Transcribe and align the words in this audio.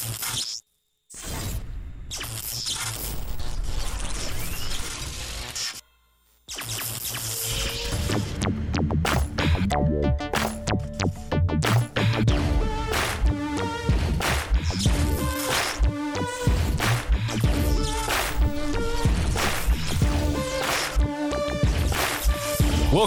Thank 0.00 0.62
you. 0.62 0.67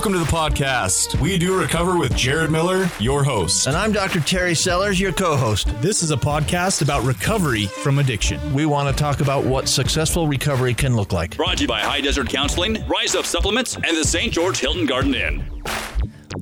Welcome 0.01 0.13
to 0.13 0.25
the 0.25 0.35
podcast. 0.35 1.21
We 1.21 1.37
do 1.37 1.55
recover 1.55 1.95
with 1.95 2.15
Jared 2.15 2.49
Miller, 2.49 2.89
your 2.99 3.23
host. 3.23 3.67
And 3.67 3.77
I'm 3.77 3.91
Dr. 3.91 4.19
Terry 4.19 4.55
Sellers, 4.55 4.99
your 4.99 5.11
co 5.11 5.37
host. 5.37 5.67
This 5.79 6.01
is 6.01 6.09
a 6.09 6.17
podcast 6.17 6.81
about 6.81 7.03
recovery 7.03 7.67
from 7.67 7.99
addiction. 7.99 8.51
We 8.51 8.65
want 8.65 8.89
to 8.89 8.99
talk 8.99 9.21
about 9.21 9.45
what 9.45 9.69
successful 9.69 10.27
recovery 10.27 10.73
can 10.73 10.95
look 10.95 11.13
like. 11.13 11.37
Brought 11.37 11.57
to 11.57 11.65
you 11.65 11.67
by 11.67 11.81
High 11.81 12.01
Desert 12.01 12.29
Counseling, 12.29 12.83
Rise 12.87 13.13
Up 13.13 13.25
Supplements, 13.25 13.75
and 13.75 13.95
the 13.95 14.03
St. 14.03 14.33
George 14.33 14.57
Hilton 14.57 14.87
Garden 14.87 15.13
Inn. 15.13 15.45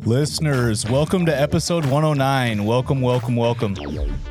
Listeners, 0.06 0.90
welcome 0.90 1.26
to 1.26 1.38
episode 1.38 1.84
109. 1.84 2.64
Welcome, 2.64 3.02
welcome, 3.02 3.36
welcome. 3.36 3.76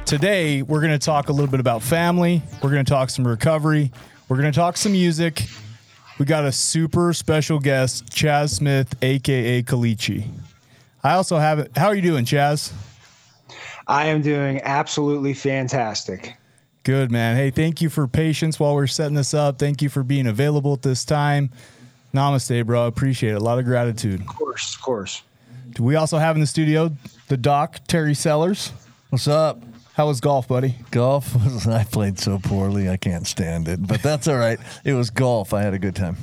Today, 0.07 0.63
we're 0.63 0.81
going 0.81 0.99
to 0.99 0.99
talk 0.99 1.29
a 1.29 1.33
little 1.33 1.51
bit 1.51 1.61
about 1.61 1.83
family. 1.83 2.41
We're 2.63 2.71
going 2.71 2.87
to 2.87 2.91
talk 2.91 3.11
some 3.11 3.29
recovery. 3.29 3.93
We're 4.31 4.39
going 4.39 4.51
to 4.51 4.59
talk 4.59 4.79
some 4.79 4.93
music. 4.93 5.45
We 6.19 6.25
got 6.25 6.45
a 6.45 6.51
super 6.51 7.13
special 7.13 7.61
guest, 7.61 8.07
Chaz 8.07 8.51
Smith, 8.55 8.93
aka 9.03 9.63
Kalichi. 9.63 10.29
I 11.05 11.13
also 11.13 11.39
have 11.39 11.61
it. 11.61 11.71
How 11.77 11.87
are 11.87 11.95
you 11.95 12.03
doing, 12.03 12.25
Chaz? 12.25 12.73
I 13.87 14.07
am 14.07 14.21
doing 14.21 14.61
absolutely 14.65 15.33
fantastic. 15.33 16.37
Good, 16.83 17.13
man. 17.13 17.37
Hey, 17.37 17.51
thank 17.51 17.81
you 17.81 17.89
for 17.89 18.09
patience 18.09 18.59
while 18.59 18.75
we're 18.75 18.89
setting 18.89 19.15
this 19.15 19.33
up. 19.33 19.59
Thank 19.59 19.81
you 19.81 19.89
for 19.89 20.03
being 20.03 20.27
available 20.27 20.73
at 20.73 20.83
this 20.83 21.05
time. 21.05 21.51
Namaste, 22.13 22.67
bro. 22.67 22.87
Appreciate 22.87 23.33
it. 23.33 23.37
A 23.37 23.45
lot 23.45 23.59
of 23.59 23.65
gratitude. 23.65 24.21
Of 24.21 24.27
course, 24.27 24.75
of 24.75 24.83
course. 24.83 25.23
Do 25.71 25.85
we 25.85 25.95
also 25.97 26.19
have 26.19 26.35
in 26.35 26.41
the 26.41 26.47
studio 26.47 26.91
the 27.29 27.37
doc, 27.37 27.79
Terry 27.87 28.15
Sellers. 28.15 28.73
What's 29.11 29.29
up? 29.29 29.63
How 29.99 30.07
was 30.07 30.21
golf, 30.21 30.47
buddy? 30.47 30.77
Golf? 30.93 31.67
I 31.67 31.83
played 31.83 32.21
so 32.21 32.39
poorly, 32.39 32.89
I 32.89 32.97
can't 32.97 33.27
stand 33.27 33.67
it. 33.67 33.85
But 33.85 34.01
that's 34.01 34.29
all 34.29 34.37
right. 34.37 34.61
It 34.85 34.93
was 34.93 35.11
golf. 35.11 35.53
I 35.53 35.63
had 35.63 35.75
a 35.75 35.79
good 35.81 35.97
time. 35.97 36.17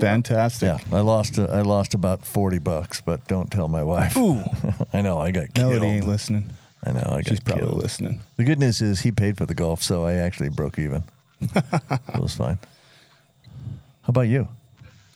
Fantastic. 0.00 0.66
Yeah, 0.66 0.78
I 0.90 1.00
lost. 1.02 1.38
Uh, 1.38 1.44
I 1.44 1.60
lost 1.60 1.94
about 1.94 2.26
forty 2.26 2.58
bucks, 2.58 3.00
but 3.00 3.24
don't 3.28 3.52
tell 3.52 3.68
my 3.68 3.84
wife. 3.84 4.16
Ooh. 4.16 4.42
I 4.92 5.00
know. 5.00 5.18
I 5.18 5.30
got 5.30 5.54
killed. 5.54 5.74
Melody 5.74 5.92
ain't 5.92 6.08
listening. 6.08 6.50
I 6.84 6.90
know. 6.90 7.06
I 7.06 7.22
got 7.22 7.28
She's 7.28 7.38
probably 7.38 7.66
killed. 7.66 7.80
listening. 7.80 8.20
The 8.36 8.42
good 8.42 8.58
news 8.58 8.82
is 8.82 9.02
he 9.02 9.12
paid 9.12 9.38
for 9.38 9.46
the 9.46 9.54
golf, 9.54 9.80
so 9.80 10.04
I 10.04 10.14
actually 10.14 10.48
broke 10.48 10.76
even. 10.76 11.04
it 11.40 12.20
was 12.20 12.34
fine. 12.34 12.58
How 14.02 14.08
about 14.08 14.22
you? 14.22 14.48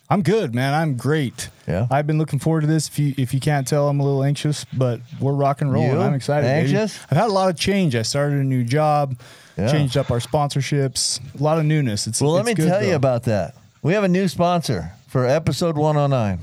I'm 0.08 0.22
good, 0.22 0.54
man. 0.54 0.72
I'm 0.74 0.96
great. 0.96 1.48
Yeah? 1.66 1.86
I've 1.90 2.06
been 2.06 2.18
looking 2.18 2.38
forward 2.38 2.60
to 2.60 2.66
this. 2.68 2.86
If 2.88 2.98
you 2.98 3.14
if 3.18 3.34
you 3.34 3.40
can't 3.40 3.66
tell, 3.66 3.88
I'm 3.88 3.98
a 3.98 4.04
little 4.04 4.22
anxious, 4.22 4.64
but 4.72 5.00
we're 5.20 5.32
rock 5.32 5.60
and 5.62 5.72
rolling. 5.72 5.90
You? 5.92 6.00
I'm 6.00 6.14
excited. 6.14 6.46
baby. 6.46 6.68
Anxious? 6.76 6.98
I've 7.10 7.16
had 7.16 7.26
a 7.28 7.32
lot 7.32 7.50
of 7.50 7.58
change. 7.58 7.96
I 7.96 8.02
started 8.02 8.38
a 8.38 8.44
new 8.44 8.62
job, 8.62 9.16
Yeah. 9.56 9.70
changed 9.72 9.96
up 9.96 10.10
our 10.12 10.20
sponsorships, 10.20 11.18
a 11.38 11.42
lot 11.42 11.58
of 11.58 11.64
newness. 11.64 12.06
It's 12.06 12.20
Well, 12.20 12.32
let 12.32 12.44
me 12.46 12.54
tell 12.54 12.84
you 12.84 12.94
about 12.94 13.24
that. 13.24 13.54
We 13.82 13.94
have 13.94 14.04
a 14.04 14.08
new 14.08 14.28
sponsor 14.28 14.92
for 15.08 15.26
episode 15.26 15.76
109. 15.76 16.38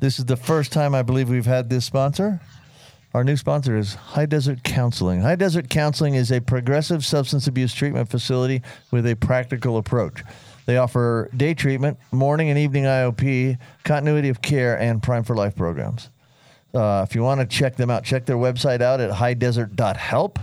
This 0.00 0.18
is 0.18 0.24
the 0.24 0.36
first 0.36 0.72
time 0.72 0.94
I 0.94 1.02
believe 1.02 1.28
we've 1.28 1.46
had 1.46 1.68
this 1.70 1.84
sponsor. 1.84 2.40
Our 3.12 3.24
new 3.24 3.36
sponsor 3.36 3.76
is 3.76 3.94
High 3.94 4.26
Desert 4.26 4.62
Counseling. 4.62 5.20
High 5.20 5.34
Desert 5.36 5.68
Counseling 5.68 6.14
is 6.14 6.30
a 6.30 6.40
progressive 6.40 7.04
substance 7.04 7.46
abuse 7.48 7.74
treatment 7.74 8.08
facility 8.08 8.62
with 8.92 9.04
a 9.06 9.16
practical 9.16 9.76
approach. 9.78 10.22
They 10.70 10.76
offer 10.76 11.28
day 11.36 11.54
treatment, 11.54 11.98
morning 12.12 12.48
and 12.48 12.56
evening 12.56 12.84
IOP, 12.84 13.58
continuity 13.82 14.28
of 14.28 14.40
care, 14.40 14.78
and 14.78 15.02
Prime 15.02 15.24
for 15.24 15.34
Life 15.34 15.56
programs. 15.56 16.10
Uh, 16.72 17.04
if 17.08 17.16
you 17.16 17.24
want 17.24 17.40
to 17.40 17.46
check 17.48 17.74
them 17.74 17.90
out, 17.90 18.04
check 18.04 18.24
their 18.24 18.36
website 18.36 18.80
out 18.80 19.00
at 19.00 19.10
highdesert.help 19.10 20.38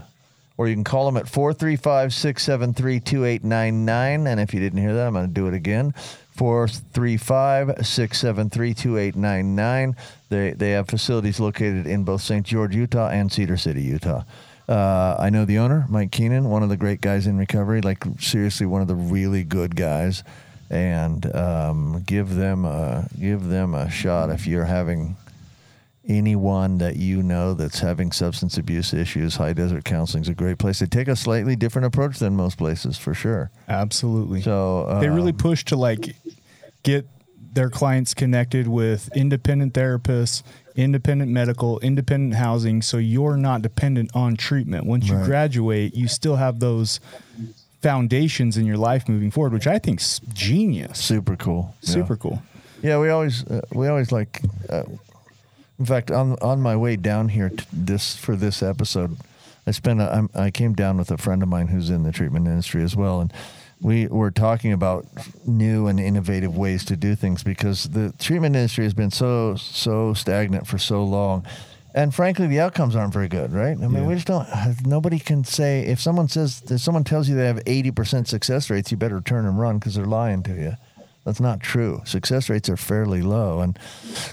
or 0.58 0.68
you 0.68 0.76
can 0.76 0.84
call 0.84 1.06
them 1.06 1.16
at 1.16 1.30
435 1.30 2.14
673 2.14 3.00
2899. 3.00 4.28
And 4.28 4.42
if 4.42 4.54
you 4.54 4.60
didn't 4.60 4.80
hear 4.80 4.94
that, 4.96 5.08
I'm 5.08 5.14
going 5.14 5.28
to 5.28 5.34
do 5.34 5.48
it 5.48 5.54
again 5.54 5.94
435 6.36 7.88
673 7.88 8.74
2899. 8.74 9.96
They 10.28 10.52
they 10.52 10.72
have 10.72 10.90
facilities 10.90 11.40
located 11.40 11.88
in 11.88 12.04
both 12.04 12.22
St. 12.22 12.46
George, 12.46 12.76
Utah 12.76 13.08
and 13.08 13.32
Cedar 13.32 13.56
City, 13.56 13.82
Utah. 13.82 14.24
Uh, 14.68 15.16
I 15.18 15.30
know 15.30 15.46
the 15.46 15.60
owner, 15.60 15.86
Mike 15.88 16.12
Keenan, 16.12 16.50
one 16.50 16.64
of 16.64 16.70
the 16.70 16.78
great 16.78 17.00
guys 17.00 17.26
in 17.26 17.38
recovery, 17.38 17.82
like 17.82 18.04
seriously 18.20 18.66
one 18.66 18.82
of 18.82 18.88
the 18.88 18.96
really 18.96 19.44
good 19.44 19.76
guys. 19.76 20.24
And 20.70 21.34
um, 21.34 22.04
give 22.06 22.36
them 22.36 22.66
a, 22.66 23.08
give 23.18 23.46
them 23.46 23.74
a 23.74 23.90
shot 23.90 24.30
if 24.30 24.46
you're 24.46 24.66
having 24.66 25.16
anyone 26.08 26.78
that 26.78 26.96
you 26.96 27.22
know 27.22 27.54
that's 27.54 27.80
having 27.80 28.12
substance 28.12 28.58
abuse 28.58 28.94
issues, 28.94 29.36
High 29.36 29.54
Desert 29.54 29.86
Counseling 29.86 30.24
is 30.24 30.30
a 30.30 30.34
great 30.34 30.58
place. 30.58 30.80
They 30.80 30.86
take 30.86 31.08
a 31.08 31.16
slightly 31.16 31.56
different 31.56 31.86
approach 31.86 32.20
than 32.20 32.36
most 32.36 32.58
places, 32.58 32.98
for 32.98 33.14
sure. 33.14 33.52
Absolutely. 33.68 34.42
So 34.42 34.84
uh, 34.84 35.00
they 35.00 35.10
really 35.10 35.34
push 35.34 35.66
to 35.66 35.76
like 35.76 36.16
get 36.84 37.08
their 37.54 37.70
clients 37.70 38.14
connected 38.14 38.68
with 38.68 39.10
independent 39.16 39.74
therapists, 39.74 40.44
independent 40.78 41.32
medical, 41.32 41.80
independent 41.80 42.36
housing, 42.36 42.82
so 42.82 42.98
you're 42.98 43.36
not 43.36 43.62
dependent 43.64 44.12
on 44.14 44.38
treatment. 44.38 44.86
Once 44.86 45.10
you 45.10 45.16
graduate, 45.26 45.96
you 45.96 46.08
still 46.08 46.36
have 46.36 46.60
those 46.60 47.00
foundations 47.82 48.58
in 48.58 48.66
your 48.66 48.78
life 48.78 49.10
moving 49.10 49.32
forward, 49.32 49.54
which 49.54 49.68
I 49.68 49.80
think's 49.80 50.20
genius. 50.34 51.00
super 51.00 51.36
cool. 51.36 51.76
Yeah. 51.82 51.90
Super 51.90 52.16
cool. 52.16 52.42
Yeah, 52.84 53.00
we 53.00 53.10
always 53.10 53.44
uh, 53.46 53.62
we 53.74 53.88
always 53.88 54.12
like. 54.12 54.42
Uh, 54.70 54.84
in 55.80 55.86
fact, 55.86 56.10
on 56.10 56.34
on 56.42 56.62
my 56.62 56.76
way 56.76 56.96
down 56.96 57.30
here 57.30 57.50
to 57.50 57.66
this 57.72 58.16
for 58.16 58.36
this 58.36 58.64
episode, 58.64 59.18
I 59.66 59.72
spent 59.72 60.00
a, 60.02 60.12
I'm, 60.14 60.30
I 60.34 60.52
came 60.52 60.74
down 60.74 60.98
with 60.98 61.12
a 61.12 61.18
friend 61.18 61.44
of 61.44 61.50
mine 61.50 61.68
who's 61.68 61.90
in 61.90 62.04
the 62.04 62.12
treatment 62.12 62.48
industry 62.48 62.84
as 62.84 62.96
well, 62.96 63.20
and 63.22 63.34
we 63.82 64.08
were 64.08 64.32
talking 64.32 64.74
about 64.74 65.06
new 65.46 65.88
and 65.88 66.00
innovative 66.00 66.58
ways 66.58 66.84
to 66.86 66.96
do 66.98 67.16
things 67.16 67.44
because 67.44 67.84
the 67.90 68.12
treatment 68.20 68.56
industry 68.56 68.84
has 68.84 68.94
been 68.94 69.12
so 69.12 69.56
so 69.56 70.14
stagnant 70.14 70.68
for 70.68 70.78
so 70.78 71.04
long. 71.04 71.46
And 71.94 72.14
frankly, 72.14 72.46
the 72.48 72.60
outcomes 72.60 72.96
aren't 72.96 73.14
very 73.14 73.28
good, 73.28 73.52
right? 73.52 73.76
I 73.76 73.88
mean, 73.88 74.06
we 74.06 74.14
just 74.14 74.28
don't. 74.28 74.48
Nobody 74.86 75.18
can 75.18 75.44
say 75.44 75.82
if 75.86 76.00
someone 76.00 76.28
says 76.28 76.62
if 76.70 76.80
someone 76.82 77.04
tells 77.04 77.28
you 77.28 77.36
they 77.36 77.48
have 77.48 77.62
eighty 77.66 77.92
percent 77.92 78.28
success 78.28 78.70
rates, 78.70 78.92
you 78.92 78.98
better 78.98 79.22
turn 79.22 79.46
and 79.46 79.60
run 79.60 79.80
because 79.80 79.96
they're 79.96 80.06
lying 80.06 80.44
to 80.44 80.54
you. 80.54 80.74
That's 81.26 81.40
not 81.40 81.60
true. 81.60 82.02
Success 82.06 82.50
rates 82.50 82.70
are 82.70 82.78
fairly 82.78 83.22
low, 83.22 83.60
and 83.60 83.78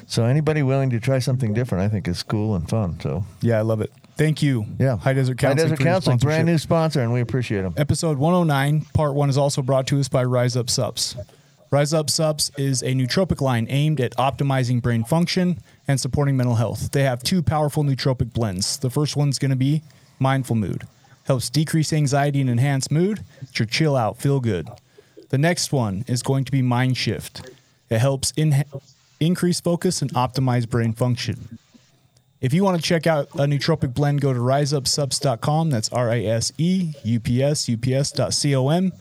so 0.06 0.24
anybody 0.24 0.62
willing 0.62 0.90
to 0.90 1.00
try 1.00 1.18
something 1.18 1.52
different, 1.52 1.82
I 1.82 1.88
think, 1.88 2.06
is 2.06 2.22
cool 2.22 2.54
and 2.54 2.68
fun. 2.68 3.00
So 3.00 3.24
Yeah, 3.40 3.58
I 3.58 3.62
love 3.62 3.80
it. 3.80 3.90
Thank 4.16 4.42
you. 4.42 4.66
yeah, 4.78 4.96
High 4.96 5.12
Desert 5.14 5.40
High 5.40 5.48
Counseling. 5.48 5.70
Desert 5.70 5.82
Counseling, 5.84 6.18
brand 6.18 6.46
new 6.46 6.58
sponsor, 6.58 7.00
and 7.00 7.12
we 7.12 7.20
appreciate 7.20 7.62
them. 7.62 7.74
Episode 7.76 8.16
109, 8.18 8.82
part 8.94 9.14
one, 9.14 9.28
is 9.28 9.36
also 9.36 9.60
brought 9.60 9.86
to 9.88 9.98
us 9.98 10.08
by 10.08 10.22
Rise 10.22 10.56
Up 10.56 10.66
Sups. 10.70 11.16
Rise 11.70 11.92
Up 11.92 12.08
Sups 12.08 12.52
is 12.56 12.82
a 12.82 12.92
nootropic 12.92 13.40
line 13.40 13.66
aimed 13.68 14.00
at 14.00 14.12
optimizing 14.16 14.80
brain 14.80 15.02
function 15.02 15.58
and 15.88 16.00
supporting 16.00 16.36
mental 16.36 16.54
health. 16.54 16.92
They 16.92 17.02
have 17.02 17.24
two 17.24 17.42
powerful 17.42 17.82
nootropic 17.82 18.32
blends. 18.32 18.78
The 18.78 18.90
first 18.90 19.16
one's 19.16 19.40
going 19.40 19.50
to 19.50 19.56
be 19.56 19.82
Mindful 20.20 20.54
Mood, 20.54 20.86
helps 21.24 21.50
decrease 21.50 21.92
anxiety 21.92 22.40
and 22.40 22.48
enhance 22.48 22.92
mood. 22.92 23.24
It's 23.42 23.58
your 23.58 23.66
chill 23.66 23.96
out, 23.96 24.18
feel 24.18 24.38
good. 24.38 24.68
The 25.30 25.38
next 25.38 25.72
one 25.72 26.04
is 26.06 26.22
going 26.22 26.44
to 26.44 26.52
be 26.52 26.62
Mind 26.62 26.96
Shift. 26.96 27.50
It 27.90 27.98
helps 27.98 28.32
in- 28.36 28.64
increase 29.18 29.60
focus 29.60 30.00
and 30.00 30.12
optimize 30.14 30.68
brain 30.68 30.92
function. 30.92 31.58
If 32.44 32.52
you 32.52 32.62
want 32.62 32.76
to 32.76 32.82
check 32.82 33.06
out 33.06 33.30
a 33.36 33.46
nootropic 33.46 33.94
blend, 33.94 34.20
go 34.20 34.34
to 34.34 34.38
riseupsups.com. 34.38 35.70
That's 35.70 35.90
R 35.90 36.10
I 36.10 36.24
S 36.24 36.52
E 36.58 36.92
U 37.02 37.18
P 37.18 37.42
S 37.42 37.70
U 37.70 37.78
P 37.78 37.94
S 37.94 38.12
dot 38.12 38.34
C 38.34 38.54
O 38.54 38.68
M. 38.68 38.92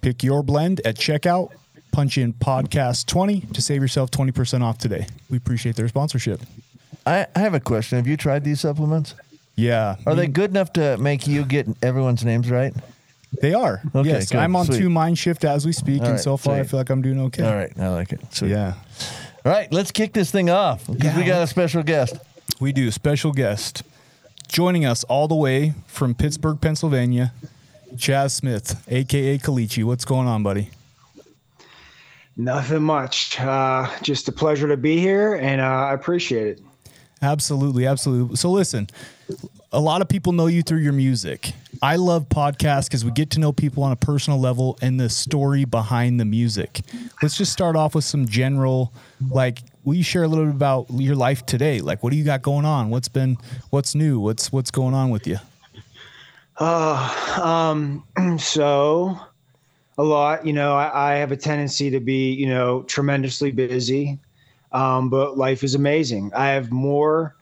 Pick 0.00 0.22
your 0.22 0.44
blend 0.44 0.80
at 0.84 0.94
checkout. 0.94 1.50
Punch 1.90 2.16
in 2.18 2.32
podcast 2.32 3.06
20 3.06 3.40
to 3.40 3.60
save 3.60 3.82
yourself 3.82 4.12
20% 4.12 4.62
off 4.62 4.78
today. 4.78 5.08
We 5.28 5.38
appreciate 5.38 5.74
their 5.74 5.88
sponsorship. 5.88 6.40
I, 7.04 7.26
I 7.34 7.40
have 7.40 7.54
a 7.54 7.58
question. 7.58 7.96
Have 7.96 8.06
you 8.06 8.16
tried 8.16 8.44
these 8.44 8.60
supplements? 8.60 9.16
Yeah. 9.56 9.96
Are 10.06 10.14
they 10.14 10.28
good 10.28 10.50
enough 10.50 10.72
to 10.74 10.96
make 10.98 11.26
you 11.26 11.44
get 11.44 11.66
everyone's 11.82 12.24
names 12.24 12.48
right? 12.48 12.72
They 13.42 13.54
are. 13.54 13.82
Okay, 13.92 14.08
yes. 14.08 14.30
good. 14.30 14.38
I'm 14.38 14.54
on 14.54 14.66
Sweet. 14.66 14.78
two 14.78 14.88
mind 14.88 15.18
shift 15.18 15.44
as 15.44 15.66
we 15.66 15.72
speak, 15.72 15.98
All 15.98 16.06
and 16.06 16.12
right, 16.14 16.22
so 16.22 16.36
far 16.36 16.54
I 16.54 16.62
feel 16.62 16.78
like 16.78 16.90
I'm 16.90 17.02
doing 17.02 17.20
okay. 17.22 17.42
All 17.42 17.56
right, 17.56 17.72
I 17.76 17.88
like 17.88 18.12
it. 18.12 18.20
Sweet. 18.32 18.52
Yeah. 18.52 18.74
All 19.44 19.50
right, 19.50 19.72
let's 19.72 19.90
kick 19.90 20.12
this 20.12 20.30
thing 20.30 20.48
off 20.48 20.86
because 20.86 21.16
we 21.16 21.24
got 21.24 21.42
a 21.42 21.46
special 21.48 21.82
guest. 21.82 22.16
We 22.58 22.72
do. 22.72 22.90
Special 22.90 23.32
guest 23.32 23.82
joining 24.48 24.84
us 24.84 25.04
all 25.04 25.28
the 25.28 25.34
way 25.34 25.74
from 25.86 26.14
Pittsburgh, 26.14 26.60
Pennsylvania, 26.60 27.32
Chaz 27.94 28.32
Smith, 28.32 28.82
aka 28.88 29.38
Kalichi. 29.38 29.84
What's 29.84 30.04
going 30.04 30.26
on, 30.26 30.42
buddy? 30.42 30.70
Nothing 32.36 32.82
much. 32.82 33.38
Uh, 33.40 33.88
just 34.02 34.28
a 34.28 34.32
pleasure 34.32 34.68
to 34.68 34.76
be 34.76 34.98
here, 34.98 35.34
and 35.34 35.60
uh, 35.60 35.64
I 35.64 35.94
appreciate 35.94 36.46
it. 36.46 36.60
Absolutely, 37.22 37.86
absolutely. 37.86 38.36
So 38.36 38.50
listen, 38.50 38.88
a 39.72 39.80
lot 39.80 40.02
of 40.02 40.08
people 40.08 40.32
know 40.32 40.46
you 40.46 40.62
through 40.62 40.80
your 40.80 40.92
music. 40.92 41.52
I 41.82 41.96
love 41.96 42.28
podcasts 42.28 42.84
because 42.84 43.04
we 43.04 43.10
get 43.10 43.30
to 43.32 43.40
know 43.40 43.52
people 43.52 43.82
on 43.82 43.92
a 43.92 43.96
personal 43.96 44.38
level 44.38 44.78
and 44.82 45.00
the 45.00 45.08
story 45.08 45.64
behind 45.64 46.20
the 46.20 46.24
music. 46.24 46.80
Let's 47.22 47.36
just 47.36 47.52
start 47.52 47.76
off 47.76 47.94
with 47.94 48.04
some 48.04 48.26
general, 48.26 48.92
like, 49.30 49.62
will 49.86 49.94
you 49.94 50.02
share 50.02 50.24
a 50.24 50.28
little 50.28 50.44
bit 50.44 50.54
about 50.54 50.86
your 50.90 51.14
life 51.14 51.46
today? 51.46 51.80
Like, 51.80 52.02
what 52.02 52.10
do 52.10 52.16
you 52.18 52.24
got 52.24 52.42
going 52.42 52.66
on? 52.66 52.90
What's 52.90 53.08
been, 53.08 53.38
what's 53.70 53.94
new? 53.94 54.20
What's 54.20 54.52
what's 54.52 54.70
going 54.70 54.92
on 54.92 55.08
with 55.08 55.26
you? 55.26 55.38
Uh, 56.58 57.40
um, 57.42 58.04
so 58.38 59.18
a 59.96 60.02
lot, 60.02 60.44
you 60.44 60.52
know, 60.52 60.74
I, 60.74 61.12
I 61.12 61.14
have 61.14 61.32
a 61.32 61.36
tendency 61.36 61.88
to 61.90 62.00
be, 62.00 62.32
you 62.32 62.48
know, 62.48 62.82
tremendously 62.82 63.52
busy. 63.52 64.18
Um, 64.72 65.08
but 65.08 65.38
life 65.38 65.62
is 65.62 65.74
amazing. 65.74 66.32
I 66.34 66.48
have 66.48 66.70
more 66.70 67.36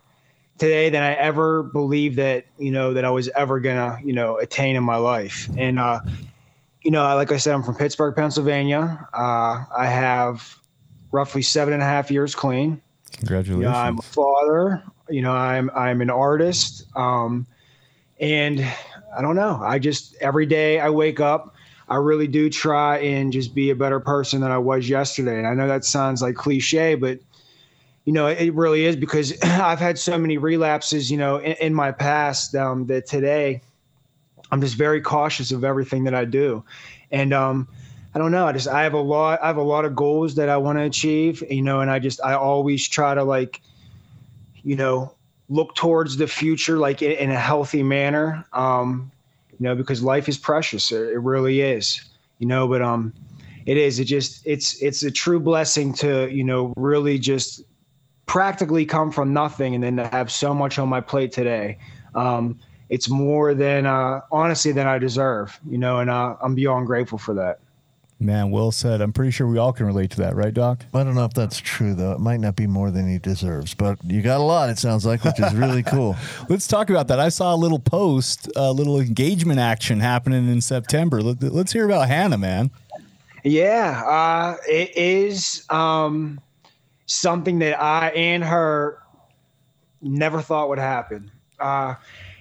today 0.58 0.90
than 0.90 1.02
I 1.02 1.14
ever 1.14 1.64
believed 1.64 2.16
that, 2.16 2.44
you 2.58 2.70
know, 2.70 2.92
that 2.92 3.04
I 3.04 3.10
was 3.10 3.28
ever 3.30 3.58
gonna, 3.58 3.98
you 4.04 4.12
know, 4.12 4.36
attain 4.38 4.76
in 4.76 4.84
my 4.84 4.96
life. 4.96 5.48
And, 5.56 5.80
uh, 5.80 6.00
you 6.82 6.90
know, 6.90 7.02
like 7.16 7.32
I 7.32 7.38
said, 7.38 7.54
I'm 7.54 7.62
from 7.62 7.76
Pittsburgh, 7.76 8.14
Pennsylvania. 8.14 9.08
Uh, 9.14 9.64
I 9.76 9.86
have 9.86 10.58
roughly 11.14 11.42
seven 11.42 11.72
and 11.72 11.82
a 11.82 11.86
half 11.86 12.10
years 12.10 12.34
clean. 12.34 12.82
Congratulations. 13.12 13.60
You 13.60 13.70
know, 13.70 13.78
I'm 13.78 13.98
a 13.98 14.02
father. 14.02 14.82
You 15.08 15.22
know, 15.22 15.32
I'm 15.32 15.70
I'm 15.70 16.00
an 16.00 16.10
artist. 16.10 16.84
Um, 16.96 17.46
and 18.20 18.60
I 19.16 19.22
don't 19.22 19.36
know. 19.36 19.60
I 19.62 19.78
just 19.78 20.16
every 20.20 20.44
day 20.44 20.80
I 20.80 20.90
wake 20.90 21.20
up, 21.20 21.54
I 21.88 21.96
really 21.96 22.26
do 22.26 22.50
try 22.50 22.98
and 22.98 23.32
just 23.32 23.54
be 23.54 23.70
a 23.70 23.76
better 23.76 24.00
person 24.00 24.40
than 24.40 24.50
I 24.50 24.58
was 24.58 24.88
yesterday. 24.88 25.38
And 25.38 25.46
I 25.46 25.54
know 25.54 25.68
that 25.68 25.84
sounds 25.84 26.20
like 26.20 26.34
cliche, 26.34 26.96
but 26.96 27.20
you 28.04 28.12
know, 28.12 28.26
it 28.26 28.52
really 28.52 28.84
is 28.84 28.96
because 28.96 29.32
I've 29.42 29.78
had 29.78 29.98
so 29.98 30.18
many 30.18 30.36
relapses, 30.36 31.10
you 31.10 31.16
know, 31.16 31.36
in, 31.36 31.52
in 31.60 31.74
my 31.74 31.92
past 31.92 32.56
um, 32.56 32.86
that 32.86 33.06
today 33.06 33.62
I'm 34.50 34.60
just 34.60 34.74
very 34.74 35.00
cautious 35.00 35.52
of 35.52 35.64
everything 35.64 36.04
that 36.04 36.14
I 36.14 36.24
do. 36.24 36.64
And 37.10 37.32
um, 37.32 37.68
I 38.14 38.18
don't 38.18 38.30
know. 38.30 38.46
I 38.46 38.52
just 38.52 38.68
I 38.68 38.82
have 38.84 38.94
a 38.94 39.00
lot. 39.00 39.42
I 39.42 39.48
have 39.48 39.56
a 39.56 39.62
lot 39.62 39.84
of 39.84 39.96
goals 39.96 40.36
that 40.36 40.48
I 40.48 40.56
want 40.56 40.78
to 40.78 40.82
achieve. 40.82 41.42
You 41.50 41.62
know, 41.62 41.80
and 41.80 41.90
I 41.90 41.98
just 41.98 42.20
I 42.24 42.34
always 42.34 42.86
try 42.88 43.14
to 43.14 43.24
like, 43.24 43.60
you 44.62 44.76
know, 44.76 45.12
look 45.48 45.74
towards 45.74 46.16
the 46.16 46.26
future 46.26 46.78
like 46.78 47.02
in, 47.02 47.12
in 47.12 47.30
a 47.30 47.38
healthy 47.38 47.82
manner. 47.82 48.44
Um, 48.52 49.10
you 49.50 49.64
know, 49.64 49.74
because 49.74 50.02
life 50.02 50.28
is 50.28 50.38
precious. 50.38 50.92
It, 50.92 51.10
it 51.10 51.18
really 51.18 51.60
is. 51.60 52.02
You 52.38 52.46
know, 52.46 52.68
but 52.68 52.82
um, 52.82 53.12
it 53.66 53.76
is. 53.76 53.98
It 53.98 54.04
just 54.04 54.46
it's 54.46 54.80
it's 54.80 55.02
a 55.02 55.10
true 55.10 55.40
blessing 55.40 55.92
to 55.94 56.30
you 56.30 56.44
know 56.44 56.72
really 56.76 57.18
just 57.18 57.62
practically 58.26 58.86
come 58.86 59.10
from 59.10 59.32
nothing 59.32 59.74
and 59.74 59.82
then 59.82 59.96
to 59.96 60.06
have 60.08 60.30
so 60.30 60.54
much 60.54 60.78
on 60.78 60.88
my 60.88 61.00
plate 61.00 61.32
today. 61.32 61.78
Um, 62.14 62.58
it's 62.88 63.08
more 63.08 63.54
than 63.54 63.86
uh, 63.86 64.20
honestly 64.30 64.72
than 64.72 64.86
I 64.86 64.98
deserve, 64.98 65.58
you 65.68 65.78
know, 65.78 65.98
and 65.98 66.10
uh, 66.10 66.36
I'm 66.40 66.54
beyond 66.54 66.86
grateful 66.86 67.18
for 67.18 67.34
that. 67.34 67.58
Man, 68.20 68.50
well 68.50 68.70
said. 68.70 69.00
I'm 69.00 69.12
pretty 69.12 69.32
sure 69.32 69.46
we 69.46 69.58
all 69.58 69.72
can 69.72 69.86
relate 69.86 70.10
to 70.12 70.18
that, 70.18 70.34
right, 70.36 70.54
Doc? 70.54 70.84
I 70.94 71.02
don't 71.02 71.14
know 71.14 71.24
if 71.24 71.34
that's 71.34 71.58
true 71.58 71.94
though. 71.94 72.12
It 72.12 72.20
might 72.20 72.40
not 72.40 72.56
be 72.56 72.66
more 72.66 72.90
than 72.90 73.08
he 73.08 73.18
deserves, 73.18 73.74
but 73.74 73.98
you 74.04 74.22
got 74.22 74.40
a 74.40 74.42
lot. 74.42 74.70
It 74.70 74.78
sounds 74.78 75.04
like, 75.04 75.24
which 75.24 75.40
is 75.40 75.52
really 75.54 75.82
cool. 75.86 76.16
Let's 76.48 76.66
talk 76.66 76.90
about 76.90 77.08
that. 77.08 77.18
I 77.18 77.28
saw 77.28 77.54
a 77.54 77.56
little 77.56 77.78
post, 77.78 78.50
a 78.56 78.72
little 78.72 79.00
engagement 79.00 79.58
action 79.58 80.00
happening 80.00 80.48
in 80.48 80.60
September. 80.60 81.22
Let, 81.22 81.42
us 81.42 81.72
hear 81.72 81.84
about 81.84 82.08
Hannah, 82.08 82.38
man. 82.38 82.70
Yeah, 83.42 84.02
uh, 84.06 84.56
it 84.66 84.96
is 84.96 85.66
um, 85.68 86.40
something 87.06 87.58
that 87.58 87.80
I 87.80 88.08
and 88.10 88.42
her 88.42 89.02
never 90.00 90.40
thought 90.40 90.68
would 90.70 90.78
happen. 90.78 91.30
Uh, 91.58 91.94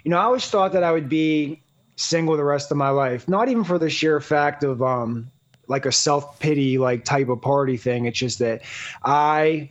you 0.04 0.12
know, 0.12 0.18
I 0.18 0.24
always 0.24 0.46
thought 0.46 0.72
that 0.74 0.84
I 0.84 0.92
would 0.92 1.10
be 1.10 1.62
single 1.96 2.38
the 2.38 2.44
rest 2.44 2.72
of 2.72 2.78
my 2.78 2.90
life, 2.90 3.28
not 3.28 3.50
even 3.50 3.64
for 3.64 3.78
the 3.78 3.90
sheer 3.90 4.20
fact 4.20 4.64
of 4.64 4.82
um, 4.82 5.30
like 5.68 5.86
a 5.86 5.92
self 5.92 6.40
pity 6.40 6.78
like 6.78 7.06
type 7.06 7.30
of 7.30 7.42
party 7.42 7.78
thing. 7.78 8.06
It's 8.06 8.20
just 8.20 8.40
that 8.40 8.64
I 9.04 9.70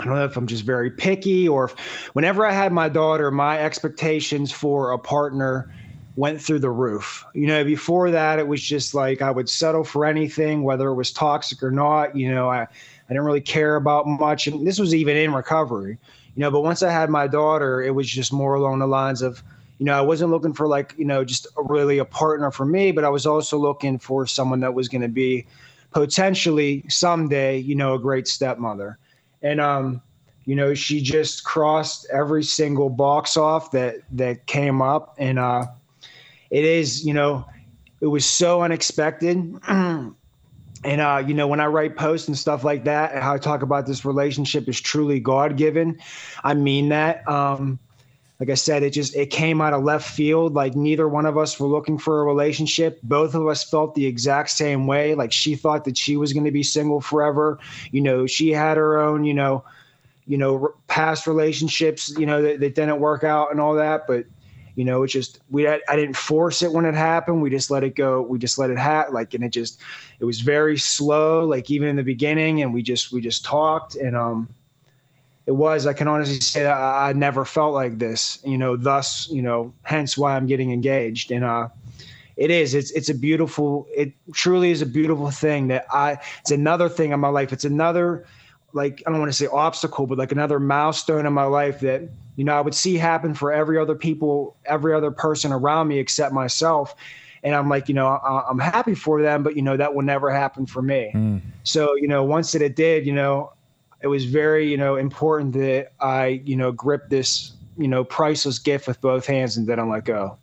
I 0.00 0.04
don't 0.04 0.14
know 0.14 0.24
if 0.24 0.36
I'm 0.36 0.46
just 0.46 0.64
very 0.64 0.90
picky 0.90 1.48
or 1.48 1.66
if 1.66 1.72
whenever 2.14 2.44
I 2.44 2.52
had 2.52 2.72
my 2.72 2.88
daughter, 2.88 3.30
my 3.30 3.60
expectations 3.60 4.50
for 4.50 4.90
a 4.90 4.98
partner 4.98 5.72
went 6.16 6.40
through 6.40 6.60
the 6.60 6.70
roof. 6.70 7.24
You 7.34 7.46
know, 7.46 7.64
before 7.64 8.10
that, 8.10 8.38
it 8.38 8.46
was 8.46 8.62
just 8.62 8.94
like 8.94 9.22
I 9.22 9.30
would 9.30 9.48
settle 9.48 9.84
for 9.84 10.04
anything, 10.04 10.62
whether 10.62 10.88
it 10.88 10.94
was 10.94 11.12
toxic 11.12 11.62
or 11.62 11.70
not. 11.70 12.16
You 12.16 12.30
know, 12.32 12.48
I, 12.48 12.62
I 12.62 12.68
didn't 13.08 13.24
really 13.24 13.40
care 13.40 13.76
about 13.76 14.06
much. 14.06 14.46
And 14.46 14.66
this 14.66 14.78
was 14.78 14.94
even 14.94 15.16
in 15.16 15.32
recovery, 15.32 15.98
you 16.34 16.40
know, 16.40 16.50
but 16.50 16.62
once 16.62 16.82
I 16.82 16.90
had 16.90 17.10
my 17.10 17.26
daughter, 17.26 17.82
it 17.82 17.94
was 17.94 18.08
just 18.08 18.32
more 18.32 18.54
along 18.54 18.80
the 18.80 18.86
lines 18.86 19.22
of, 19.22 19.42
you 19.78 19.86
know, 19.86 19.98
I 19.98 20.00
wasn't 20.00 20.30
looking 20.30 20.52
for 20.52 20.68
like, 20.68 20.94
you 20.96 21.04
know, 21.04 21.24
just 21.24 21.46
a, 21.56 21.62
really 21.62 21.98
a 21.98 22.04
partner 22.04 22.50
for 22.50 22.64
me, 22.64 22.92
but 22.92 23.04
I 23.04 23.08
was 23.08 23.26
also 23.26 23.58
looking 23.58 23.98
for 23.98 24.26
someone 24.26 24.60
that 24.60 24.74
was 24.74 24.88
going 24.88 25.02
to 25.02 25.08
be 25.08 25.46
potentially 25.90 26.84
someday, 26.88 27.58
you 27.58 27.74
know, 27.74 27.94
a 27.94 27.98
great 27.98 28.28
stepmother. 28.28 28.98
And, 29.42 29.60
um, 29.60 30.00
you 30.44 30.54
know, 30.54 30.74
she 30.74 31.00
just 31.00 31.44
crossed 31.44 32.06
every 32.12 32.44
single 32.44 32.90
box 32.90 33.36
off 33.36 33.70
that, 33.72 33.96
that 34.12 34.46
came 34.46 34.80
up. 34.80 35.14
And, 35.18 35.38
uh, 35.38 35.66
it 36.50 36.64
is, 36.64 37.04
you 37.04 37.14
know, 37.14 37.46
it 38.00 38.06
was 38.06 38.24
so 38.24 38.62
unexpected. 38.62 39.36
and, 39.68 40.14
uh, 40.84 41.22
you 41.26 41.34
know, 41.34 41.48
when 41.48 41.60
I 41.60 41.66
write 41.66 41.96
posts 41.96 42.28
and 42.28 42.38
stuff 42.38 42.62
like 42.62 42.84
that, 42.84 43.20
how 43.22 43.34
I 43.34 43.38
talk 43.38 43.62
about 43.62 43.86
this 43.86 44.04
relationship 44.04 44.68
is 44.68 44.80
truly 44.80 45.18
God 45.18 45.56
given, 45.56 45.98
I 46.44 46.54
mean 46.54 46.90
that. 46.90 47.26
Um, 47.28 47.78
like 48.40 48.50
I 48.50 48.54
said, 48.54 48.82
it 48.82 48.90
just 48.90 49.14
it 49.14 49.30
came 49.30 49.60
out 49.60 49.72
of 49.72 49.84
left 49.84 50.08
field. 50.08 50.54
Like 50.54 50.74
neither 50.74 51.08
one 51.08 51.24
of 51.24 51.38
us 51.38 51.58
were 51.58 51.68
looking 51.68 51.98
for 51.98 52.20
a 52.20 52.24
relationship. 52.24 52.98
Both 53.02 53.34
of 53.34 53.46
us 53.46 53.62
felt 53.62 53.94
the 53.94 54.06
exact 54.06 54.50
same 54.50 54.86
way. 54.86 55.14
Like 55.14 55.32
she 55.32 55.54
thought 55.54 55.84
that 55.84 55.96
she 55.96 56.16
was 56.16 56.32
going 56.32 56.44
to 56.44 56.50
be 56.50 56.64
single 56.64 57.00
forever. 57.00 57.58
You 57.92 58.00
know, 58.00 58.26
she 58.26 58.50
had 58.50 58.76
her 58.76 58.98
own, 58.98 59.24
you 59.24 59.34
know, 59.34 59.64
you 60.26 60.36
know, 60.36 60.74
past 60.88 61.26
relationships, 61.26 62.12
you 62.18 62.26
know, 62.26 62.42
that, 62.42 62.60
that 62.60 62.74
didn't 62.74 62.98
work 62.98 63.22
out 63.22 63.52
and 63.52 63.60
all 63.60 63.74
that. 63.74 64.06
But 64.08 64.26
you 64.74 64.84
know, 64.84 65.04
it's 65.04 65.12
just 65.12 65.38
we 65.50 65.68
I 65.68 65.78
didn't 65.90 66.16
force 66.16 66.60
it 66.60 66.72
when 66.72 66.84
it 66.84 66.94
happened. 66.94 67.40
We 67.40 67.50
just 67.50 67.70
let 67.70 67.84
it 67.84 67.94
go. 67.94 68.20
We 68.20 68.38
just 68.38 68.58
let 68.58 68.70
it 68.70 68.78
happen. 68.78 69.14
Like, 69.14 69.32
and 69.34 69.44
it 69.44 69.50
just 69.50 69.80
it 70.18 70.24
was 70.24 70.40
very 70.40 70.76
slow. 70.76 71.44
Like 71.46 71.70
even 71.70 71.86
in 71.86 71.94
the 71.94 72.02
beginning, 72.02 72.62
and 72.62 72.74
we 72.74 72.82
just 72.82 73.12
we 73.12 73.20
just 73.20 73.44
talked 73.44 73.94
and 73.94 74.16
um 74.16 74.48
it 75.46 75.52
was 75.52 75.86
i 75.86 75.92
can 75.92 76.08
honestly 76.08 76.40
say 76.40 76.62
that 76.62 76.76
i 76.76 77.12
never 77.12 77.44
felt 77.44 77.74
like 77.74 77.98
this 77.98 78.38
you 78.44 78.56
know 78.56 78.76
thus 78.76 79.28
you 79.30 79.42
know 79.42 79.72
hence 79.82 80.16
why 80.16 80.36
i'm 80.36 80.46
getting 80.46 80.72
engaged. 80.72 81.30
And 81.30 81.44
uh 81.44 81.68
it 82.36 82.50
is 82.50 82.74
it's 82.74 82.90
it's 82.92 83.08
a 83.08 83.14
beautiful 83.14 83.86
it 83.94 84.12
truly 84.32 84.70
is 84.70 84.82
a 84.82 84.86
beautiful 84.86 85.30
thing 85.30 85.68
that 85.68 85.86
i 85.92 86.18
it's 86.40 86.50
another 86.50 86.88
thing 86.88 87.12
in 87.12 87.20
my 87.20 87.28
life. 87.28 87.52
It's 87.52 87.64
another 87.64 88.26
like 88.72 89.02
i 89.06 89.10
don't 89.10 89.20
want 89.20 89.30
to 89.30 89.36
say 89.36 89.46
obstacle 89.46 90.06
but 90.06 90.18
like 90.18 90.32
another 90.32 90.58
milestone 90.58 91.26
in 91.26 91.32
my 91.32 91.44
life 91.44 91.80
that 91.80 92.02
you 92.36 92.44
know 92.44 92.52
i 92.52 92.60
would 92.60 92.74
see 92.74 92.96
happen 92.96 93.34
for 93.34 93.52
every 93.52 93.78
other 93.78 93.94
people 93.94 94.56
every 94.64 94.92
other 94.92 95.12
person 95.12 95.52
around 95.52 95.88
me 95.88 95.98
except 95.98 96.32
myself. 96.32 96.94
And 97.44 97.54
i'm 97.54 97.68
like 97.68 97.88
you 97.88 97.94
know 97.94 98.08
I, 98.08 98.44
i'm 98.50 98.58
happy 98.58 98.96
for 98.96 99.22
them 99.22 99.42
but 99.42 99.54
you 99.54 99.62
know 99.62 99.76
that 99.76 99.94
will 99.94 100.02
never 100.02 100.30
happen 100.30 100.66
for 100.66 100.82
me. 100.82 101.12
Mm. 101.14 101.40
so 101.62 101.94
you 101.94 102.08
know 102.08 102.24
once 102.24 102.50
that 102.52 102.62
it 102.62 102.74
did 102.74 103.06
you 103.06 103.12
know 103.12 103.52
it 104.04 104.08
was 104.08 104.26
very 104.26 104.70
you 104.70 104.76
know 104.76 104.96
important 104.96 105.54
that 105.54 105.92
I 105.98 106.42
you 106.44 106.56
know 106.56 106.70
grip 106.70 107.08
this 107.08 107.54
you 107.78 107.88
know 107.88 108.04
priceless 108.04 108.58
gift 108.58 108.86
with 108.86 109.00
both 109.00 109.26
hands 109.26 109.56
and 109.56 109.66
didn't 109.66 109.88
let 109.88 110.04
go. 110.04 110.36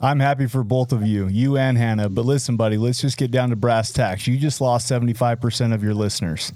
I'm 0.00 0.18
happy 0.18 0.46
for 0.46 0.64
both 0.64 0.92
of 0.92 1.06
you, 1.06 1.28
you 1.28 1.56
and 1.56 1.78
Hannah. 1.78 2.08
But 2.08 2.24
listen, 2.24 2.56
buddy, 2.56 2.76
let's 2.76 3.00
just 3.00 3.16
get 3.16 3.30
down 3.30 3.50
to 3.50 3.56
brass 3.56 3.92
tacks. 3.92 4.26
You 4.26 4.36
just 4.36 4.60
lost 4.60 4.88
75% 4.90 5.74
of 5.74 5.82
your 5.82 5.94
listeners. 5.94 6.52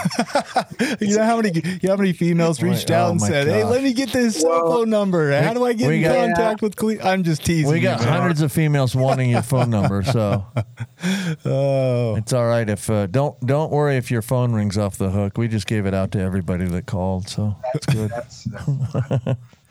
you 1.00 1.16
know 1.16 1.24
how 1.24 1.36
many 1.40 1.52
you 1.54 1.78
know 1.84 1.90
how 1.90 1.96
many 1.96 2.12
females 2.12 2.62
reached 2.62 2.90
out 2.90 3.08
oh 3.08 3.10
and 3.12 3.20
said, 3.20 3.46
gosh. 3.46 3.54
"Hey, 3.54 3.64
let 3.64 3.82
me 3.82 3.92
get 3.92 4.10
this 4.10 4.40
cell 4.40 4.70
phone 4.70 4.90
number. 4.90 5.32
How 5.40 5.54
do 5.54 5.64
I 5.64 5.72
get 5.72 5.90
in 5.90 6.02
got, 6.02 6.14
contact 6.14 6.62
yeah. 6.62 6.66
with 6.66 6.76
Cle-? 6.76 7.02
I'm 7.02 7.22
just 7.22 7.44
teasing. 7.44 7.70
We 7.70 7.80
got 7.80 8.00
you, 8.00 8.06
hundreds 8.06 8.40
of 8.40 8.52
females 8.52 8.94
wanting 8.94 9.30
your 9.30 9.42
phone 9.42 9.70
number, 9.70 10.02
so 10.02 10.46
oh. 11.44 12.16
it's 12.16 12.32
all 12.32 12.46
right. 12.46 12.68
If 12.68 12.88
uh, 12.90 13.06
don't 13.06 13.38
don't 13.46 13.70
worry 13.70 13.96
if 13.96 14.10
your 14.10 14.22
phone 14.22 14.52
rings 14.52 14.78
off 14.78 14.96
the 14.96 15.10
hook. 15.10 15.38
We 15.38 15.48
just 15.48 15.66
gave 15.66 15.86
it 15.86 15.94
out 15.94 16.12
to 16.12 16.20
everybody 16.20 16.66
that 16.66 16.86
called, 16.86 17.28
so 17.28 17.56
that's 17.72 17.86
good. 17.86 18.10
That's, 18.10 18.46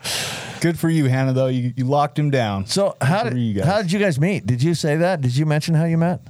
good 0.60 0.78
for 0.78 0.88
you, 0.88 1.06
Hannah. 1.06 1.32
Though 1.32 1.46
you, 1.46 1.72
you 1.76 1.84
locked 1.84 2.18
him 2.18 2.30
down. 2.30 2.66
So 2.66 2.96
how 3.00 3.24
did 3.24 3.64
how 3.64 3.82
did 3.82 3.92
you 3.92 3.98
guys 3.98 4.20
meet? 4.20 4.46
Did 4.46 4.62
you 4.62 4.74
say 4.74 4.96
that? 4.96 5.20
Did 5.20 5.36
you 5.36 5.46
mention 5.46 5.74
how 5.74 5.84
you 5.84 5.98
met? 5.98 6.20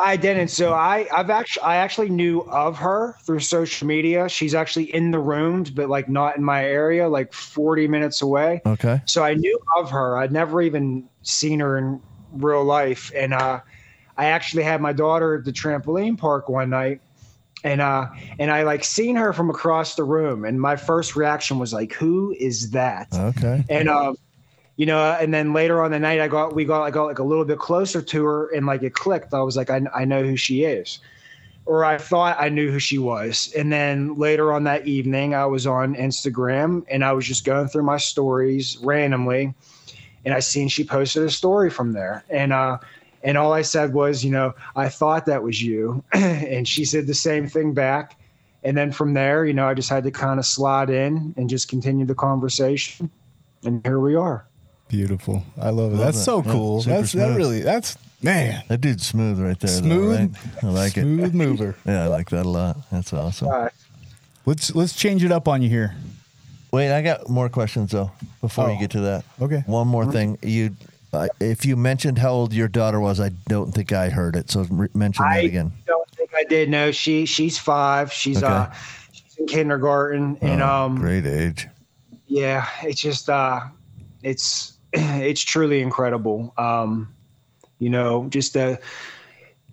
I 0.00 0.16
didn't. 0.16 0.48
So 0.48 0.72
I, 0.72 1.06
I've 1.14 1.30
actually, 1.30 1.62
I 1.62 1.76
actually 1.76 2.08
knew 2.08 2.40
of 2.42 2.76
her 2.78 3.16
through 3.24 3.40
social 3.40 3.86
media. 3.86 4.28
She's 4.28 4.54
actually 4.54 4.94
in 4.94 5.10
the 5.10 5.18
rooms, 5.18 5.70
but 5.70 5.88
like 5.88 6.08
not 6.08 6.36
in 6.36 6.44
my 6.44 6.64
area, 6.64 7.08
like 7.08 7.32
40 7.32 7.88
minutes 7.88 8.22
away. 8.22 8.62
Okay. 8.64 9.00
So 9.06 9.24
I 9.24 9.34
knew 9.34 9.58
of 9.76 9.90
her. 9.90 10.16
I'd 10.16 10.32
never 10.32 10.62
even 10.62 11.08
seen 11.22 11.60
her 11.60 11.78
in 11.78 12.00
real 12.32 12.64
life. 12.64 13.10
And 13.14 13.34
uh, 13.34 13.60
I 14.18 14.26
actually 14.26 14.64
had 14.64 14.80
my 14.80 14.92
daughter 14.92 15.36
at 15.36 15.44
the 15.44 15.52
trampoline 15.52 16.18
park 16.18 16.48
one 16.48 16.70
night, 16.70 17.00
and 17.62 17.80
uh, 17.80 18.08
and 18.38 18.50
I 18.50 18.64
like 18.64 18.82
seen 18.84 19.14
her 19.16 19.32
from 19.32 19.48
across 19.48 19.94
the 19.94 20.02
room, 20.04 20.44
and 20.44 20.60
my 20.60 20.74
first 20.74 21.14
reaction 21.14 21.58
was 21.58 21.72
like, 21.72 21.92
"Who 21.94 22.34
is 22.38 22.72
that?" 22.72 23.08
Okay. 23.14 23.64
And 23.68 23.88
um, 23.88 24.16
you 24.78 24.86
know, 24.86 25.16
and 25.20 25.34
then 25.34 25.52
later 25.52 25.82
on 25.82 25.90
the 25.90 25.98
night, 25.98 26.20
I 26.20 26.28
got 26.28 26.54
we 26.54 26.64
got 26.64 26.84
I 26.84 26.92
got 26.92 27.06
like 27.06 27.18
a 27.18 27.24
little 27.24 27.44
bit 27.44 27.58
closer 27.58 28.00
to 28.00 28.24
her, 28.24 28.48
and 28.54 28.64
like 28.64 28.84
it 28.84 28.94
clicked. 28.94 29.34
I 29.34 29.42
was 29.42 29.56
like, 29.56 29.70
I, 29.70 29.82
I 29.92 30.04
know 30.04 30.22
who 30.22 30.36
she 30.36 30.62
is, 30.62 31.00
or 31.66 31.84
I 31.84 31.98
thought 31.98 32.36
I 32.38 32.48
knew 32.48 32.70
who 32.70 32.78
she 32.78 32.96
was. 32.96 33.52
And 33.58 33.72
then 33.72 34.14
later 34.14 34.52
on 34.52 34.62
that 34.64 34.86
evening, 34.86 35.34
I 35.34 35.46
was 35.46 35.66
on 35.66 35.96
Instagram 35.96 36.84
and 36.88 37.04
I 37.04 37.12
was 37.12 37.26
just 37.26 37.44
going 37.44 37.66
through 37.66 37.82
my 37.82 37.96
stories 37.96 38.78
randomly, 38.78 39.52
and 40.24 40.32
I 40.32 40.38
seen 40.38 40.68
she 40.68 40.84
posted 40.84 41.24
a 41.24 41.30
story 41.30 41.70
from 41.70 41.92
there, 41.92 42.22
and 42.30 42.52
uh, 42.52 42.78
and 43.24 43.36
all 43.36 43.52
I 43.52 43.62
said 43.62 43.92
was, 43.94 44.24
you 44.24 44.30
know, 44.30 44.54
I 44.76 44.88
thought 44.88 45.26
that 45.26 45.42
was 45.42 45.60
you, 45.60 46.04
and 46.12 46.68
she 46.68 46.84
said 46.84 47.08
the 47.08 47.14
same 47.14 47.48
thing 47.48 47.74
back. 47.74 48.16
And 48.62 48.76
then 48.76 48.92
from 48.92 49.14
there, 49.14 49.44
you 49.44 49.54
know, 49.54 49.66
I 49.66 49.74
just 49.74 49.88
had 49.88 50.04
to 50.04 50.10
kind 50.12 50.38
of 50.38 50.46
slide 50.46 50.90
in 50.90 51.34
and 51.36 51.50
just 51.50 51.68
continue 51.68 52.06
the 52.06 52.14
conversation, 52.14 53.10
and 53.64 53.84
here 53.84 53.98
we 53.98 54.14
are. 54.14 54.47
Beautiful. 54.88 55.44
I 55.60 55.70
love 55.70 55.94
it. 55.94 55.96
that's 55.98 56.16
that. 56.18 56.24
so 56.24 56.42
cool. 56.42 56.82
super 56.82 56.96
that's 56.96 57.12
that 57.12 57.36
really 57.36 57.60
that's 57.60 57.96
man. 58.22 58.62
That 58.68 58.80
dude's 58.80 59.06
smooth 59.06 59.38
right 59.38 59.58
there. 59.60 59.70
though, 59.70 59.80
Smooth. 59.80 60.18
right? 60.18 60.64
I 60.64 60.66
like 60.68 60.96
it. 60.96 61.02
Smooth 61.02 61.34
mover. 61.34 61.74
Yeah, 61.86 62.04
I 62.04 62.06
like 62.06 62.30
that 62.30 62.46
a 62.46 62.48
lot. 62.48 62.76
That's 62.90 63.12
awesome. 63.12 63.68
Let's 64.46 64.74
let's 64.74 64.94
change 64.94 65.24
it 65.24 65.32
up 65.32 65.46
on 65.48 65.60
you 65.62 65.68
here. 65.68 65.94
Wait, 66.72 66.90
I 66.96 67.02
got 67.02 67.28
more 67.28 67.48
questions 67.48 67.90
though. 67.92 68.10
Before 68.40 68.68
you 68.70 68.76
Oh. 68.76 68.80
get 68.80 68.90
to 68.92 69.00
that, 69.00 69.24
Okay. 69.40 69.62
One 69.66 69.88
more 69.88 70.10
thing, 70.10 70.38
you, 70.42 70.76
uh, 71.12 71.28
if 71.40 71.64
you 71.64 71.76
mentioned 71.76 72.18
how 72.18 72.30
old 72.32 72.52
your 72.52 72.68
daughter 72.68 73.00
was, 73.00 73.20
I 73.20 73.30
don't 73.48 73.72
think 73.72 73.92
I 73.92 74.08
heard 74.10 74.36
it. 74.36 74.50
So 74.50 74.66
re- 74.70 74.88
mention 74.94 75.24
that 75.26 75.44
again. 75.44 75.72
I 75.76 75.86
don't 75.86 76.10
think 76.10 76.30
I 76.36 76.44
did. 76.44 76.68
No, 76.70 76.90
she 76.92 77.26
she's 77.26 77.58
five. 77.58 78.10
She's 78.12 78.42
Okay. 78.42 78.46
uh 78.52 78.66
she's 79.12 79.36
in 79.38 79.46
kindergarten, 79.46 80.38
and 80.40 80.62
Oh, 80.62 80.66
um 80.86 80.96
great 80.96 81.26
age. 81.26 81.68
yeah, 82.26 82.66
it's 82.82 83.00
just 83.00 83.28
uh 83.28 83.60
it's 84.22 84.77
it's 84.92 85.40
truly 85.40 85.80
incredible. 85.80 86.52
Um, 86.56 87.14
you 87.78 87.90
know, 87.90 88.28
just 88.28 88.54
to 88.54 88.78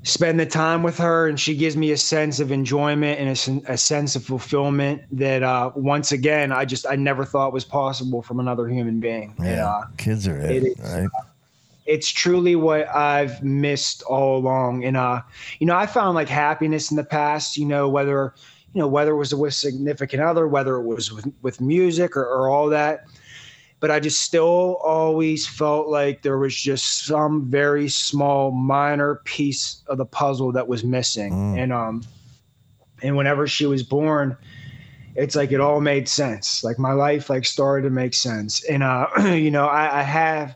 spend 0.03 0.39
the 0.39 0.45
time 0.45 0.83
with 0.83 0.97
her, 0.99 1.27
and 1.27 1.39
she 1.39 1.55
gives 1.55 1.75
me 1.75 1.91
a 1.91 1.97
sense 1.97 2.39
of 2.39 2.51
enjoyment 2.51 3.19
and 3.19 3.29
a, 3.67 3.73
a 3.73 3.77
sense 3.77 4.15
of 4.15 4.23
fulfillment 4.23 5.01
that 5.11 5.41
uh 5.41 5.71
once 5.75 6.11
again 6.11 6.51
I 6.51 6.65
just 6.65 6.85
I 6.87 6.95
never 6.95 7.25
thought 7.25 7.51
was 7.53 7.65
possible 7.65 8.21
from 8.21 8.39
another 8.39 8.67
human 8.67 8.99
being. 8.99 9.33
And, 9.39 9.47
Yeah, 9.47 9.67
uh, 9.67 9.85
kids 9.97 10.27
are 10.27 10.37
it 10.37 10.77
right? 10.79 11.09
it's 11.85 12.09
truly 12.09 12.55
what 12.55 12.87
I've 12.95 13.43
missed 13.43 14.01
all 14.03 14.37
along. 14.37 14.83
And 14.85 14.97
uh, 14.97 15.21
you 15.59 15.67
know, 15.67 15.75
I 15.75 15.85
found 15.85 16.15
like 16.15 16.29
happiness 16.29 16.91
in 16.91 16.97
the 16.97 17.03
past, 17.03 17.57
you 17.57 17.65
know, 17.65 17.89
whether 17.89 18.33
you 18.73 18.81
know, 18.81 18.87
whether 18.87 19.11
it 19.11 19.17
was 19.17 19.33
with 19.33 19.53
significant 19.53 20.21
other, 20.21 20.47
whether 20.47 20.75
it 20.75 20.83
was 20.83 21.11
with, 21.11 21.31
with 21.41 21.61
music 21.61 22.17
or, 22.17 22.25
or 22.25 22.49
all 22.49 22.67
that. 22.69 23.05
But 23.79 23.91
I 23.91 23.99
just 23.99 24.21
still 24.21 24.77
always 24.83 25.45
felt 25.45 25.87
like 25.87 26.21
there 26.21 26.37
was 26.37 26.55
just 26.55 27.05
some 27.05 27.45
very 27.45 27.89
small, 27.89 28.51
minor 28.51 29.21
piece 29.25 29.83
of 29.87 29.97
the 29.97 30.05
puzzle 30.05 30.51
that 30.53 30.67
was 30.67 30.83
missing. 30.83 31.33
Mm. 31.33 31.59
And 31.59 31.73
um, 31.73 32.03
and 33.03 33.15
whenever 33.15 33.47
she 33.47 33.65
was 33.65 33.83
born, 33.83 34.37
it's 35.15 35.35
like 35.35 35.51
it 35.51 35.61
all 35.61 35.81
made 35.81 36.07
sense. 36.07 36.63
Like 36.63 36.79
my 36.79 36.91
life 36.91 37.29
like 37.29 37.45
started 37.45 37.87
to 37.87 37.89
make 37.89 38.13
sense. 38.13 38.63
And 38.65 38.83
uh, 38.83 39.07
you 39.33 39.51
know, 39.51 39.67
I, 39.67 39.99
I 39.99 40.03
have 40.03 40.55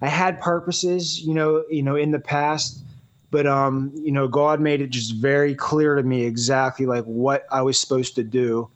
I 0.00 0.08
had 0.08 0.40
purposes, 0.40 1.20
you 1.20 1.34
know, 1.34 1.64
you 1.70 1.82
know, 1.82 1.96
in 1.96 2.10
the 2.10 2.18
past, 2.18 2.82
but 3.30 3.46
um, 3.46 3.92
you 3.94 4.10
know, 4.10 4.26
God 4.26 4.60
made 4.60 4.80
it 4.80 4.90
just 4.90 5.14
very 5.14 5.54
clear 5.54 5.94
to 5.94 6.02
me 6.02 6.24
exactly 6.24 6.86
like 6.86 7.04
what 7.04 7.46
I 7.50 7.62
was 7.62 7.78
supposed 7.78 8.16
to 8.16 8.24
do, 8.24 8.68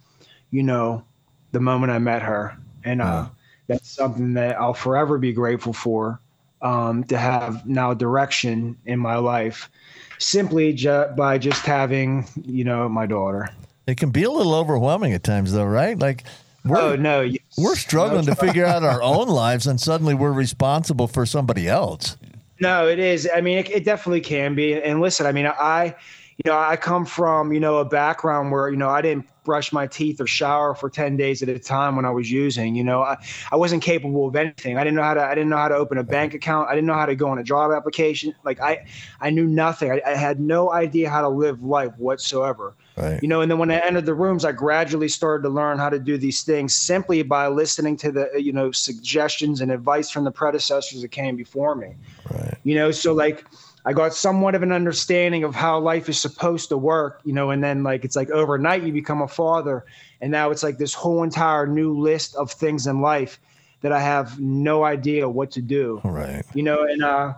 you 0.51 0.63
know, 0.63 1.05
the 1.53 1.61
moment 1.61 1.93
I 1.93 1.99
met 1.99 2.23
her. 2.23 2.57
And 2.85 3.03
uh 3.03 3.05
Wow. 3.05 3.31
That's 3.67 3.89
something 3.89 4.35
that 4.35 4.59
I'll 4.61 4.75
forever 4.75 5.19
be 5.19 5.33
grateful 5.33 5.73
for. 5.73 6.21
Um, 6.63 7.05
to 7.05 7.19
have 7.19 7.67
now 7.67 7.93
direction 7.93 8.79
in 8.87 8.99
my 8.99 9.17
life 9.17 9.71
simply 10.19 10.73
ju- 10.73 11.05
by 11.17 11.37
just 11.37 11.67
having, 11.67 12.27
you 12.45 12.65
know, 12.65 12.89
my 12.89 13.05
daughter. 13.05 13.51
It 13.87 13.99
can 13.99 14.11
be 14.11 14.25
a 14.25 14.31
little 14.31 14.55
overwhelming 14.55 15.13
at 15.13 15.23
times, 15.23 15.53
though, 15.53 15.67
right? 15.67 15.99
Like 15.99 16.25
we're 16.65 16.81
oh 16.81 16.97
no, 16.97 17.21
yes. 17.21 17.43
we're 17.59 17.77
struggling 17.77 18.25
No, 18.25 18.35
to 18.35 18.37
figure 18.37 18.65
out 18.65 18.83
our 18.83 19.03
own 19.03 19.29
lives, 19.29 19.67
and 19.67 19.81
suddenly 19.81 20.15
we're 20.15 20.33
responsible 20.33 21.07
for 21.07 21.27
somebody 21.27 21.69
else. 21.69 22.17
No, 22.59 22.89
it 22.89 22.99
is. 22.99 23.29
I 23.33 23.43
mean, 23.43 23.59
it, 23.59 23.71
it 23.71 23.85
definitely 23.85 24.23
can 24.23 24.55
be. 24.55 24.75
And 24.75 25.01
listen, 25.01 25.27
I 25.27 25.33
mean, 25.33 25.47
I, 25.47 25.95
you 26.43 26.51
know, 26.51 26.59
I 26.59 26.77
come 26.77 27.05
from, 27.05 27.53
you 27.53 27.61
know, 27.61 27.77
a 27.77 27.85
background 27.85 28.51
where, 28.51 28.71
you 28.71 28.77
know, 28.77 28.89
I 28.89 29.03
didn't 29.03 29.27
brush 29.47 29.73
my 29.73 29.87
teeth 29.87 30.21
or 30.21 30.27
shower 30.27 30.75
for 30.75 30.91
10 30.91 31.17
days 31.17 31.43
at 31.43 31.49
a 31.49 31.59
time 31.59 31.97
when 31.97 32.05
I 32.05 32.11
was 32.11 32.31
using, 32.31 32.75
you 32.75 32.85
know, 32.85 33.01
I, 33.03 33.17
I 33.51 33.57
wasn't 33.57 33.83
capable 33.83 34.27
of 34.29 34.37
anything. 34.37 34.77
I 34.77 34.85
didn't 34.85 34.97
know 34.97 35.05
how 35.05 35.15
to, 35.15 35.25
I 35.25 35.35
didn't 35.35 35.49
know 35.49 35.57
how 35.57 35.69
to 35.69 35.77
open 35.77 35.97
a 35.97 36.03
bank 36.03 36.35
account. 36.35 36.69
I 36.69 36.75
didn't 36.75 36.87
know 36.89 36.95
how 36.95 37.07
to 37.07 37.15
go 37.15 37.29
on 37.29 37.39
a 37.39 37.45
job 37.45 37.71
application. 37.73 38.35
Like 38.45 38.61
I, 38.61 38.85
I 39.21 39.31
knew 39.31 39.47
nothing. 39.47 39.91
I, 39.93 40.03
I 40.05 40.15
had 40.17 40.41
no 40.41 40.73
idea 40.73 41.09
how 41.09 41.23
to 41.23 41.29
live 41.29 41.63
life 41.63 41.93
whatsoever 41.97 42.75
Right. 42.97 43.23
you 43.23 43.29
know 43.29 43.43
and 43.43 43.51
then 43.51 43.59
when 43.59 43.71
i 43.71 43.79
entered 43.81 44.07
the 44.07 44.15
rooms 44.15 44.43
i 44.47 44.53
gradually 44.53 45.09
started 45.09 45.43
to 45.43 45.51
learn 45.51 45.77
how 45.77 45.91
to 45.91 45.99
do 45.99 46.17
these 46.17 46.43
things 46.43 46.75
simply 46.75 47.23
by 47.23 47.47
listening 47.47 47.95
to 47.99 48.11
the 48.11 48.31
you 48.39 48.55
know 48.55 48.73
suggestions 48.73 49.61
and 49.61 49.71
advice 49.71 50.09
from 50.09 50.25
the 50.25 50.31
predecessors 50.31 51.03
that 51.03 51.09
came 51.09 51.37
before 51.37 51.75
me 51.75 51.95
Right. 52.31 52.55
you 52.65 52.75
know 52.75 52.91
so 52.91 53.13
like 53.13 53.45
i 53.87 53.93
got 53.93 54.13
somewhat 54.13 54.55
of 54.55 54.63
an 54.63 54.73
understanding 54.73 55.45
of 55.45 55.55
how 55.55 55.79
life 55.79 56.09
is 56.09 56.21
supposed 56.21 56.69
to 56.69 56.77
work 56.77 57.21
you 57.25 57.33
know 57.33 57.51
and 57.51 57.65
then 57.65 57.83
like 57.83 58.05
it's 58.05 58.17
like 58.17 58.31
overnight 58.31 58.83
you 58.83 58.93
become 58.93 59.23
a 59.23 59.29
father 59.29 59.85
and 60.21 60.31
now 60.31 60.51
it's 60.51 60.63
like 60.63 60.77
this 60.77 60.93
whole 60.93 61.23
entire 61.23 61.67
new 61.67 61.97
list 61.99 62.35
of 62.37 62.51
things 62.51 62.87
in 62.87 63.01
life 63.01 63.41
that 63.81 63.93
i 63.93 64.01
have 64.01 64.39
no 64.39 64.85
idea 64.85 65.29
what 65.29 65.51
to 65.53 65.63
do. 65.63 66.01
Right. 66.05 66.45
you 66.55 66.63
know 66.63 66.85
and 66.85 67.03
uh 67.03 67.33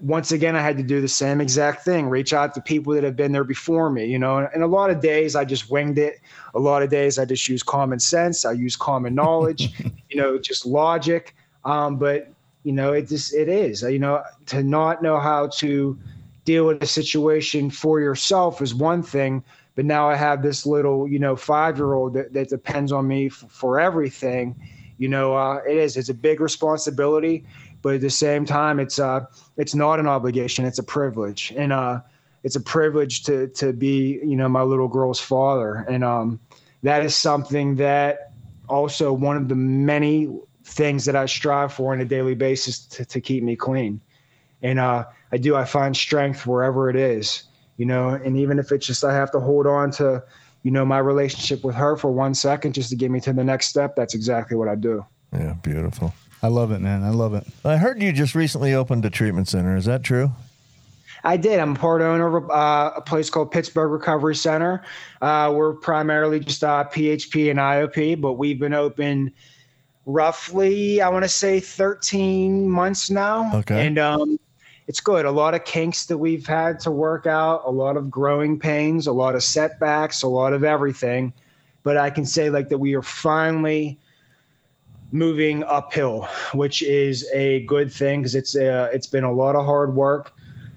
once 0.00 0.30
again 0.30 0.54
i 0.54 0.62
had 0.62 0.76
to 0.76 0.82
do 0.82 1.00
the 1.00 1.08
same 1.08 1.40
exact 1.40 1.84
thing 1.84 2.08
reach 2.08 2.32
out 2.32 2.54
to 2.54 2.60
people 2.60 2.94
that 2.94 3.02
have 3.02 3.16
been 3.16 3.32
there 3.32 3.44
before 3.44 3.90
me 3.90 4.06
you 4.06 4.18
know 4.18 4.38
and 4.54 4.62
a 4.62 4.66
lot 4.66 4.90
of 4.90 5.00
days 5.00 5.34
i 5.34 5.44
just 5.44 5.70
winged 5.70 5.98
it. 5.98 6.20
A 6.54 6.58
lot 6.58 6.82
of 6.82 6.90
days 6.90 7.18
i 7.18 7.24
just 7.24 7.48
use 7.48 7.62
common 7.64 7.98
sense 7.98 8.44
i 8.44 8.52
use 8.52 8.76
common 8.76 9.14
knowledge 9.14 9.72
you 10.08 10.16
know 10.16 10.38
just 10.38 10.64
logic. 10.64 11.34
Um, 11.64 11.96
but 11.96 12.32
you 12.68 12.74
know 12.74 12.92
it 12.92 13.08
just 13.08 13.34
it 13.34 13.48
is 13.48 13.82
you 13.82 13.98
know 13.98 14.22
to 14.46 14.62
not 14.62 15.02
know 15.02 15.18
how 15.18 15.46
to 15.46 15.98
deal 16.44 16.66
with 16.66 16.82
a 16.82 16.86
situation 16.86 17.70
for 17.70 18.00
yourself 18.00 18.60
is 18.60 18.74
one 18.74 19.02
thing 19.02 19.42
but 19.74 19.84
now 19.84 20.08
i 20.08 20.14
have 20.14 20.42
this 20.42 20.66
little 20.66 21.08
you 21.08 21.18
know 21.18 21.34
five 21.36 21.78
year 21.78 21.94
old 21.94 22.12
that, 22.14 22.32
that 22.34 22.48
depends 22.48 22.92
on 22.92 23.08
me 23.08 23.26
f- 23.26 23.44
for 23.48 23.80
everything 23.80 24.54
you 24.98 25.08
know 25.08 25.34
uh, 25.34 25.60
it 25.66 25.76
is 25.76 25.96
it's 25.96 26.10
a 26.10 26.14
big 26.14 26.40
responsibility 26.40 27.44
but 27.82 27.94
at 27.94 28.00
the 28.00 28.10
same 28.10 28.44
time 28.44 28.80
it's 28.80 28.98
uh 28.98 29.24
it's 29.56 29.74
not 29.74 30.00
an 30.00 30.06
obligation 30.06 30.64
it's 30.64 30.78
a 30.78 30.82
privilege. 30.82 31.52
And 31.56 31.72
uh 31.72 32.00
it's 32.44 32.56
a 32.56 32.60
privilege 32.60 33.24
to 33.24 33.48
to 33.48 33.72
be 33.72 34.20
you 34.22 34.36
know 34.36 34.48
my 34.48 34.62
little 34.62 34.88
girl's 34.88 35.20
father. 35.20 35.86
And 35.88 36.04
um 36.04 36.40
that 36.82 37.04
is 37.04 37.14
something 37.14 37.76
that 37.76 38.32
also 38.68 39.12
one 39.12 39.36
of 39.36 39.48
the 39.48 39.54
many 39.54 40.28
things 40.68 41.04
that 41.06 41.16
I 41.16 41.26
strive 41.26 41.72
for 41.72 41.92
on 41.92 42.00
a 42.00 42.04
daily 42.04 42.34
basis 42.34 42.78
to, 42.86 43.04
to 43.04 43.20
keep 43.20 43.42
me 43.42 43.56
clean 43.56 44.00
and 44.62 44.78
uh 44.78 45.04
I 45.32 45.38
do 45.38 45.56
I 45.56 45.64
find 45.64 45.96
strength 45.96 46.46
wherever 46.46 46.90
it 46.90 46.96
is 46.96 47.44
you 47.76 47.86
know 47.86 48.10
and 48.10 48.36
even 48.36 48.58
if 48.58 48.70
it's 48.70 48.86
just 48.86 49.04
I 49.04 49.14
have 49.14 49.30
to 49.32 49.40
hold 49.40 49.66
on 49.66 49.90
to 49.92 50.22
you 50.62 50.70
know 50.70 50.84
my 50.84 50.98
relationship 50.98 51.64
with 51.64 51.74
her 51.74 51.96
for 51.96 52.10
one 52.12 52.34
second 52.34 52.74
just 52.74 52.90
to 52.90 52.96
get 52.96 53.10
me 53.10 53.20
to 53.20 53.32
the 53.32 53.44
next 53.44 53.68
step 53.68 53.96
that's 53.96 54.14
exactly 54.14 54.56
what 54.56 54.68
I 54.68 54.74
do 54.74 55.04
Yeah. 55.32 55.54
Beautiful. 55.62 56.12
I 56.42 56.46
love 56.48 56.70
it, 56.70 56.78
man. 56.78 57.02
I 57.02 57.10
love 57.10 57.34
it. 57.34 57.44
I 57.64 57.78
heard 57.78 58.00
you 58.00 58.12
just 58.12 58.34
recently 58.36 58.72
opened 58.72 59.04
a 59.04 59.10
treatment 59.10 59.48
center. 59.48 59.76
Is 59.76 59.86
that 59.86 60.04
true? 60.04 60.30
I 61.24 61.36
did. 61.36 61.58
I'm 61.58 61.74
a 61.74 61.78
part 61.78 62.00
owner 62.00 62.36
of 62.36 62.48
uh, 62.48 62.92
a 62.94 63.00
place 63.00 63.28
called 63.28 63.50
Pittsburgh 63.50 63.90
Recovery 63.90 64.36
Center. 64.36 64.84
Uh, 65.20 65.52
we're 65.52 65.72
primarily 65.72 66.38
just 66.38 66.62
uh, 66.62 66.84
PHP 66.92 67.50
and 67.50 67.58
IOP, 67.58 68.20
but 68.20 68.34
we've 68.34 68.60
been 68.60 68.72
open 68.72 69.32
roughly, 70.08 71.02
I 71.02 71.08
want 71.10 71.24
to 71.24 71.28
say, 71.28 71.60
13 71.60 72.68
months 72.68 73.10
now. 73.10 73.54
Okay. 73.54 73.86
And 73.86 73.98
um, 73.98 74.40
it's 74.86 75.00
good. 75.00 75.26
A 75.26 75.30
lot 75.30 75.54
of 75.54 75.64
kinks 75.64 76.06
that 76.06 76.16
we've 76.16 76.46
had 76.46 76.80
to 76.80 76.90
work 76.90 77.26
out, 77.26 77.62
a 77.66 77.70
lot 77.70 77.96
of 77.96 78.10
growing 78.10 78.58
pains, 78.58 79.06
a 79.06 79.12
lot 79.12 79.34
of 79.34 79.42
setbacks, 79.42 80.22
a 80.22 80.28
lot 80.28 80.54
of 80.54 80.64
everything. 80.64 81.32
But 81.82 81.98
I 81.98 82.08
can 82.08 82.24
say 82.24 82.48
like 82.48 82.70
that 82.70 82.78
we 82.78 82.94
are 82.94 83.02
finally 83.02 83.98
moving 85.12 85.62
uphill, 85.64 86.26
which 86.54 86.82
is 86.82 87.28
a 87.32 87.60
good 87.66 87.92
thing 87.92 88.20
because 88.20 88.34
it's 88.34 88.56
uh, 88.56 88.88
it's 88.92 89.06
been 89.06 89.24
a 89.24 89.32
lot 89.32 89.56
of 89.56 89.64
hard 89.64 89.94
work 89.94 90.32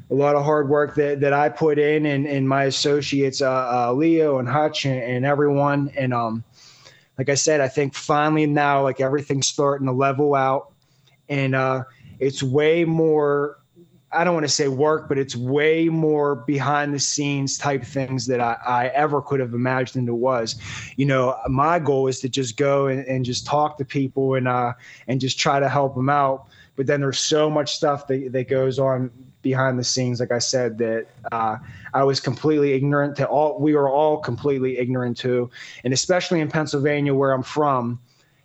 a 0.10 0.14
lot 0.14 0.36
of 0.36 0.44
hard 0.44 0.68
work 0.68 0.94
that, 0.96 1.22
that 1.22 1.32
I 1.32 1.48
put 1.48 1.80
in 1.80 2.06
and, 2.06 2.28
and 2.28 2.48
my 2.48 2.66
associates, 2.66 3.42
uh, 3.42 3.50
uh, 3.50 3.94
Leo 3.94 4.40
and 4.40 4.48
Hutch 4.48 4.86
and, 4.86 5.02
and 5.02 5.26
everyone. 5.26 5.90
And 5.96 6.14
um, 6.14 6.44
like 7.18 7.30
I 7.30 7.36
said, 7.36 7.62
I 7.62 7.68
think 7.68 7.94
finally 7.94 8.46
now, 8.46 8.84
like 8.84 9.00
everything's 9.00 9.48
starting 9.48 9.88
to 9.88 9.94
level 9.94 10.36
out 10.36 10.72
and 11.30 11.56
uh, 11.56 11.84
it's 12.20 12.44
way 12.44 12.86
more 12.86 13.58
I 14.14 14.26
don't 14.26 14.34
want 14.34 14.46
to 14.46 14.52
say 14.52 14.68
work, 14.68 15.08
but 15.08 15.18
it's 15.18 15.36
way 15.38 15.88
more 15.88 16.36
behind 16.36 16.94
the 16.94 17.00
scenes 17.00 17.58
type 17.58 17.84
things 17.84 18.28
that 18.28 18.42
I, 18.42 18.58
I 18.68 18.88
ever 18.88 19.22
could 19.22 19.40
have 19.40 19.54
imagined 19.54 20.10
it 20.10 20.14
was. 20.14 20.60
You 20.98 21.06
know, 21.06 21.38
my 21.48 21.80
goal 21.80 22.08
is 22.08 22.20
to 22.20 22.30
just 22.30 22.58
go 22.58 22.88
and, 22.88 23.06
and 23.08 23.24
just 23.24 23.46
talk 23.46 23.78
to 23.78 23.86
people 23.86 24.36
and 24.36 24.48
uh 24.48 24.74
and 25.08 25.22
just 25.22 25.40
try 25.40 25.60
to 25.60 25.70
help 25.70 25.96
them 25.96 26.10
out. 26.10 26.48
But 26.76 26.88
then 26.88 27.00
there's 27.00 27.20
so 27.20 27.50
much 27.50 27.74
stuff 27.74 28.08
that, 28.08 28.34
that 28.34 28.50
goes 28.50 28.80
on 28.80 29.12
behind 29.42 29.80
the 29.80 29.84
scenes, 29.84 30.20
like 30.20 30.32
I 30.32 30.40
said, 30.40 30.78
that 30.80 31.08
uh, 31.32 31.58
I 31.94 32.04
was 32.04 32.20
completely 32.20 32.74
ignorant 32.74 33.16
to 33.18 33.28
all 33.28 33.60
we 33.60 33.76
were 33.76 33.90
all 33.90 34.18
completely 34.18 34.78
ignorant 34.78 35.18
to. 35.18 35.50
And 35.84 35.94
especially 35.94 36.40
in 36.40 36.50
Pennsylvania 36.50 37.14
where 37.14 37.32
I'm 37.32 37.44
from, 37.44 38.00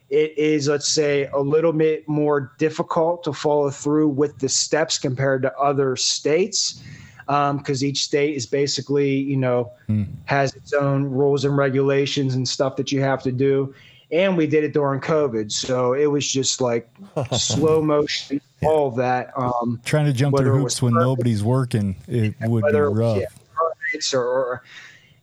it 0.08 0.36
is, 0.38 0.68
let's 0.68 0.88
say, 0.88 1.26
a 1.26 1.40
little 1.40 1.72
bit 1.72 2.08
more 2.08 2.52
difficult 2.58 3.24
to 3.24 3.32
follow 3.32 3.70
through 3.70 4.08
with 4.08 4.38
the 4.38 4.48
steps 4.48 4.98
compared 4.98 5.42
to 5.42 5.56
other 5.58 5.96
states 5.96 6.80
because 7.26 7.82
um, 7.82 7.86
each 7.86 8.04
state 8.04 8.36
is 8.36 8.46
basically, 8.46 9.10
you 9.10 9.36
know, 9.36 9.72
mm. 9.88 10.06
has 10.26 10.54
its 10.54 10.72
own 10.72 11.04
rules 11.04 11.44
and 11.44 11.56
regulations 11.56 12.36
and 12.36 12.48
stuff 12.48 12.76
that 12.76 12.92
you 12.92 13.00
have 13.00 13.20
to 13.24 13.32
do. 13.32 13.74
And 14.12 14.36
we 14.36 14.46
did 14.46 14.62
it 14.62 14.72
during 14.72 15.00
COVID, 15.00 15.50
so 15.50 15.92
it 15.92 16.06
was 16.06 16.30
just 16.30 16.60
like 16.60 16.88
slow 17.32 17.82
motion, 17.82 18.40
yeah. 18.60 18.68
all 18.68 18.90
that. 18.92 19.32
Um, 19.36 19.80
Trying 19.84 20.06
to 20.06 20.12
jump 20.12 20.36
through 20.36 20.58
hoops 20.58 20.80
when 20.80 20.94
nobody's 20.94 21.42
working, 21.42 21.96
it 22.08 22.34
would 22.40 22.64
be 22.64 22.78
rough. 22.78 23.16
Was, 23.16 24.12
yeah, 24.12 24.18
or, 24.18 24.24
or 24.24 24.62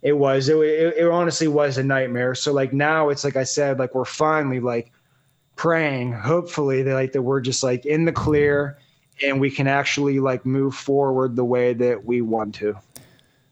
it 0.03 0.17
was 0.17 0.49
it, 0.49 0.57
it, 0.57 0.97
it 0.97 1.09
honestly 1.09 1.47
was 1.47 1.77
a 1.77 1.83
nightmare 1.83 2.35
so 2.35 2.53
like 2.53 2.73
now 2.73 3.09
it's 3.09 3.23
like 3.23 3.35
i 3.35 3.43
said 3.43 3.79
like 3.79 3.95
we're 3.95 4.05
finally 4.05 4.59
like 4.59 4.91
praying 5.55 6.11
hopefully 6.11 6.83
that 6.83 6.93
like 6.93 7.13
that 7.13 7.21
we're 7.21 7.41
just 7.41 7.63
like 7.63 7.85
in 7.85 8.05
the 8.05 8.11
clear 8.11 8.77
and 9.23 9.39
we 9.39 9.49
can 9.49 9.67
actually 9.67 10.19
like 10.19 10.45
move 10.45 10.75
forward 10.75 11.35
the 11.35 11.45
way 11.45 11.73
that 11.73 12.05
we 12.05 12.21
want 12.21 12.53
to 12.53 12.75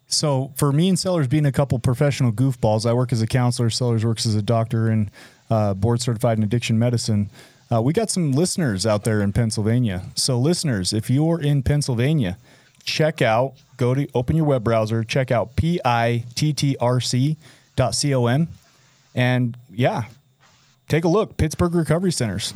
so 0.08 0.52
for 0.56 0.74
me 0.74 0.90
and 0.90 1.00
sellers 1.00 1.28
being 1.28 1.46
a 1.46 1.52
couple 1.52 1.80
professional 1.80 2.32
goofballs 2.32 2.86
i 2.86 2.94
work 2.94 3.14
as 3.14 3.22
a 3.22 3.28
counselor 3.28 3.70
sellers 3.70 4.06
works 4.06 4.26
as 4.26 4.36
a 4.36 4.42
doctor 4.42 4.90
and 4.90 5.10
uh, 5.50 5.74
board 5.74 6.02
certified 6.02 6.38
in 6.38 6.44
addiction 6.44 6.80
medicine 6.80 7.30
uh, 7.72 7.82
we 7.82 7.94
got 7.94 8.10
some 8.10 8.32
listeners 8.32 8.86
out 8.86 9.04
there 9.04 9.22
in 9.22 9.32
pennsylvania 9.32 10.04
so 10.16 10.38
listeners 10.38 10.94
if 10.94 11.10
you're 11.10 11.40
in 11.40 11.64
pennsylvania 11.64 12.38
check 12.84 13.22
out, 13.22 13.54
go 13.78 13.94
to 13.94 14.08
open 14.14 14.36
your 14.36 14.46
web 14.46 14.64
browser, 14.64 15.04
check 15.04 15.32
out 15.32 15.56
pittrc.com, 15.56 17.38
and 19.14 19.58
yeah, 19.72 20.04
take 20.88 21.04
a 21.04 21.08
look. 21.08 21.38
Pittsburgh 21.38 21.74
Recovery 21.76 22.12
Centers. 22.12 22.54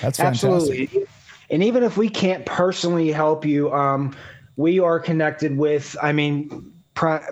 That's 0.00 0.18
fantastic. 0.18 0.50
Absolutely. 0.50 1.06
And 1.50 1.62
even 1.62 1.82
if 1.82 1.96
we 1.96 2.08
can't 2.08 2.46
personally 2.46 3.12
help 3.12 3.44
you, 3.44 3.72
um, 3.72 4.16
we 4.56 4.80
are 4.80 4.98
connected 4.98 5.56
with, 5.56 5.94
I 6.02 6.12
mean, 6.12 6.72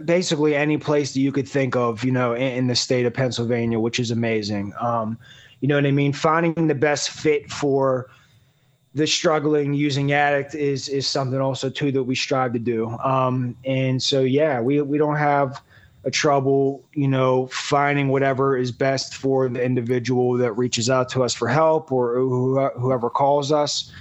basically 0.04 0.54
any 0.54 0.76
place 0.76 1.14
that 1.14 1.20
you 1.20 1.32
could 1.32 1.48
think 1.48 1.76
of, 1.76 2.04
you 2.04 2.12
know, 2.12 2.34
in, 2.34 2.42
in 2.42 2.66
the 2.66 2.76
state 2.76 3.06
of 3.06 3.14
Pennsylvania, 3.14 3.78
which 3.78 3.98
is 3.98 4.10
amazing. 4.10 4.74
Um, 4.80 5.18
you 5.62 5.68
know 5.68 5.76
what 5.76 5.86
I 5.86 5.92
mean? 5.92 6.12
Finding 6.12 6.66
the 6.66 6.74
best 6.74 7.10
fit 7.10 7.50
for 7.50 8.10
the 8.94 9.06
struggling 9.06 9.72
using 9.72 10.12
addict 10.12 10.54
is 10.56 10.88
is 10.88 11.06
something 11.06 11.40
also 11.40 11.70
too 11.70 11.92
that 11.92 12.02
we 12.02 12.16
strive 12.16 12.52
to 12.52 12.58
do. 12.58 12.88
Um, 12.98 13.56
and 13.64 14.02
so 14.02 14.22
yeah, 14.22 14.60
we 14.60 14.82
we 14.82 14.98
don't 14.98 15.16
have 15.16 15.62
a 16.04 16.10
trouble, 16.10 16.84
you 16.94 17.06
know, 17.06 17.46
finding 17.46 18.08
whatever 18.08 18.56
is 18.56 18.72
best 18.72 19.14
for 19.14 19.48
the 19.48 19.64
individual 19.64 20.36
that 20.36 20.52
reaches 20.54 20.90
out 20.90 21.08
to 21.10 21.22
us 21.22 21.32
for 21.32 21.46
help 21.46 21.92
or 21.92 22.16
whoever 22.16 23.08
calls 23.08 23.52
us. 23.52 23.92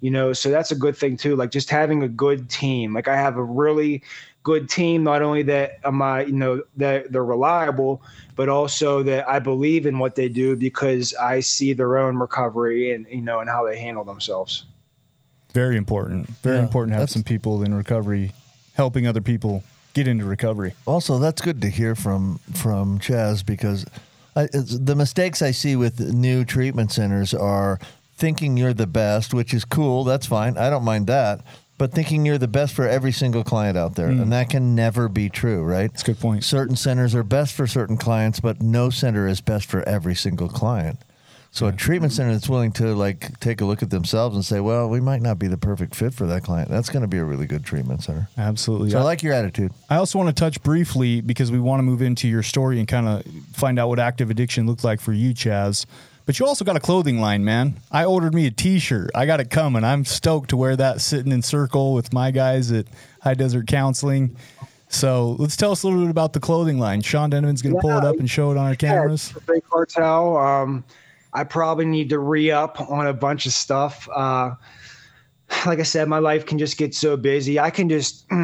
You 0.00 0.10
know, 0.10 0.34
so 0.34 0.50
that's 0.50 0.70
a 0.70 0.76
good 0.76 0.98
thing 0.98 1.16
too. 1.16 1.34
Like 1.34 1.50
just 1.50 1.70
having 1.70 2.02
a 2.02 2.08
good 2.08 2.50
team. 2.50 2.92
Like 2.92 3.08
I 3.08 3.16
have 3.16 3.38
a 3.38 3.42
really 3.42 4.02
good 4.46 4.70
team. 4.70 5.02
Not 5.02 5.22
only 5.22 5.42
that 5.42 5.80
am 5.84 6.00
I, 6.00 6.22
you 6.22 6.32
know, 6.32 6.62
that 6.76 7.10
they're 7.10 7.24
reliable, 7.24 8.00
but 8.36 8.48
also 8.48 9.02
that 9.02 9.28
I 9.28 9.40
believe 9.40 9.86
in 9.86 9.98
what 9.98 10.14
they 10.14 10.28
do 10.28 10.54
because 10.54 11.12
I 11.14 11.40
see 11.40 11.72
their 11.72 11.98
own 11.98 12.16
recovery 12.16 12.94
and 12.94 13.06
you 13.10 13.22
know 13.22 13.40
and 13.40 13.50
how 13.50 13.66
they 13.66 13.76
handle 13.76 14.04
themselves. 14.04 14.64
Very 15.52 15.76
important. 15.76 16.28
Very 16.28 16.58
yeah, 16.58 16.62
important 16.62 16.94
to 16.94 17.00
have 17.00 17.10
some 17.10 17.24
people 17.24 17.64
in 17.64 17.74
recovery 17.74 18.32
helping 18.74 19.04
other 19.08 19.20
people 19.20 19.64
get 19.94 20.06
into 20.06 20.24
recovery. 20.24 20.74
Also, 20.86 21.18
that's 21.18 21.42
good 21.42 21.60
to 21.62 21.68
hear 21.68 21.96
from 21.96 22.38
from 22.54 23.00
Chaz 23.00 23.44
because 23.44 23.84
I, 24.36 24.46
the 24.52 24.94
mistakes 24.94 25.42
I 25.42 25.50
see 25.50 25.74
with 25.74 25.98
new 25.98 26.44
treatment 26.44 26.92
centers 26.92 27.34
are 27.34 27.80
thinking 28.16 28.56
you're 28.56 28.74
the 28.74 28.86
best, 28.86 29.34
which 29.34 29.52
is 29.52 29.64
cool. 29.64 30.04
That's 30.04 30.26
fine. 30.26 30.56
I 30.56 30.70
don't 30.70 30.84
mind 30.84 31.08
that 31.08 31.40
but 31.78 31.92
thinking 31.92 32.24
you're 32.24 32.38
the 32.38 32.48
best 32.48 32.74
for 32.74 32.88
every 32.88 33.12
single 33.12 33.44
client 33.44 33.76
out 33.76 33.94
there. 33.94 34.08
Mm. 34.08 34.22
And 34.22 34.32
that 34.32 34.50
can 34.50 34.74
never 34.74 35.08
be 35.08 35.28
true, 35.28 35.62
right? 35.62 35.90
That's 35.90 36.02
a 36.02 36.06
good 36.06 36.20
point. 36.20 36.44
Certain 36.44 36.76
centers 36.76 37.14
are 37.14 37.22
best 37.22 37.54
for 37.54 37.66
certain 37.66 37.96
clients, 37.96 38.40
but 38.40 38.62
no 38.62 38.90
center 38.90 39.26
is 39.26 39.40
best 39.40 39.66
for 39.66 39.86
every 39.88 40.14
single 40.14 40.48
client. 40.48 40.98
So 41.56 41.66
a 41.66 41.72
treatment 41.72 42.12
center 42.12 42.32
that's 42.32 42.50
willing 42.50 42.72
to 42.72 42.94
like 42.94 43.40
take 43.40 43.62
a 43.62 43.64
look 43.64 43.82
at 43.82 43.88
themselves 43.88 44.36
and 44.36 44.44
say, 44.44 44.60
well, 44.60 44.90
we 44.90 45.00
might 45.00 45.22
not 45.22 45.38
be 45.38 45.46
the 45.46 45.56
perfect 45.56 45.94
fit 45.94 46.12
for 46.12 46.26
that 46.26 46.42
client. 46.42 46.68
That's 46.68 46.90
going 46.90 47.00
to 47.00 47.08
be 47.08 47.16
a 47.16 47.24
really 47.24 47.46
good 47.46 47.64
treatment 47.64 48.02
center. 48.02 48.28
Absolutely. 48.36 48.90
So 48.90 48.98
I 48.98 49.02
like 49.02 49.22
your 49.22 49.32
attitude. 49.32 49.72
I 49.88 49.96
also 49.96 50.18
want 50.18 50.28
to 50.28 50.38
touch 50.38 50.62
briefly 50.62 51.22
because 51.22 51.50
we 51.50 51.58
want 51.58 51.78
to 51.78 51.82
move 51.82 52.02
into 52.02 52.28
your 52.28 52.42
story 52.42 52.78
and 52.78 52.86
kind 52.86 53.08
of 53.08 53.24
find 53.54 53.78
out 53.78 53.88
what 53.88 53.98
active 53.98 54.28
addiction 54.28 54.66
looked 54.66 54.84
like 54.84 55.00
for 55.00 55.14
you, 55.14 55.32
Chaz. 55.32 55.86
But 56.26 56.40
you 56.40 56.46
also 56.46 56.64
got 56.64 56.74
a 56.74 56.80
clothing 56.80 57.20
line, 57.20 57.44
man. 57.44 57.80
I 57.92 58.04
ordered 58.04 58.34
me 58.34 58.46
a 58.46 58.50
T-shirt. 58.50 59.10
I 59.14 59.26
got 59.26 59.38
it 59.38 59.48
coming. 59.48 59.84
I'm 59.84 60.04
stoked 60.04 60.50
to 60.50 60.56
wear 60.56 60.74
that 60.74 61.00
sitting 61.00 61.30
in 61.30 61.40
circle 61.40 61.94
with 61.94 62.12
my 62.12 62.32
guys 62.32 62.72
at 62.72 62.86
High 63.22 63.34
Desert 63.34 63.68
Counseling. 63.68 64.36
So 64.88 65.36
let's 65.38 65.56
tell 65.56 65.70
us 65.70 65.84
a 65.84 65.86
little 65.86 66.02
bit 66.02 66.10
about 66.10 66.32
the 66.32 66.40
clothing 66.40 66.80
line. 66.80 67.00
Sean 67.00 67.30
Denneman's 67.30 67.62
going 67.62 67.74
to 67.74 67.76
yeah, 67.76 67.80
pull 67.80 67.98
it 67.98 68.04
up 68.04 68.18
and 68.18 68.28
show 68.28 68.50
it 68.50 68.56
on 68.56 68.66
our 68.66 68.74
cameras. 68.74 69.32
Yeah, 69.34 69.42
big 69.46 69.64
cartel. 69.66 70.36
Um, 70.36 70.84
I 71.32 71.44
probably 71.44 71.84
need 71.84 72.08
to 72.10 72.18
re 72.18 72.50
up 72.50 72.80
on 72.80 73.06
a 73.06 73.12
bunch 73.12 73.46
of 73.46 73.52
stuff. 73.52 74.08
Uh, 74.12 74.54
like 75.64 75.78
I 75.78 75.84
said, 75.84 76.08
my 76.08 76.18
life 76.18 76.44
can 76.44 76.58
just 76.58 76.76
get 76.76 76.92
so 76.94 77.16
busy. 77.16 77.58
I 77.60 77.70
can 77.70 77.88
just. 77.88 78.26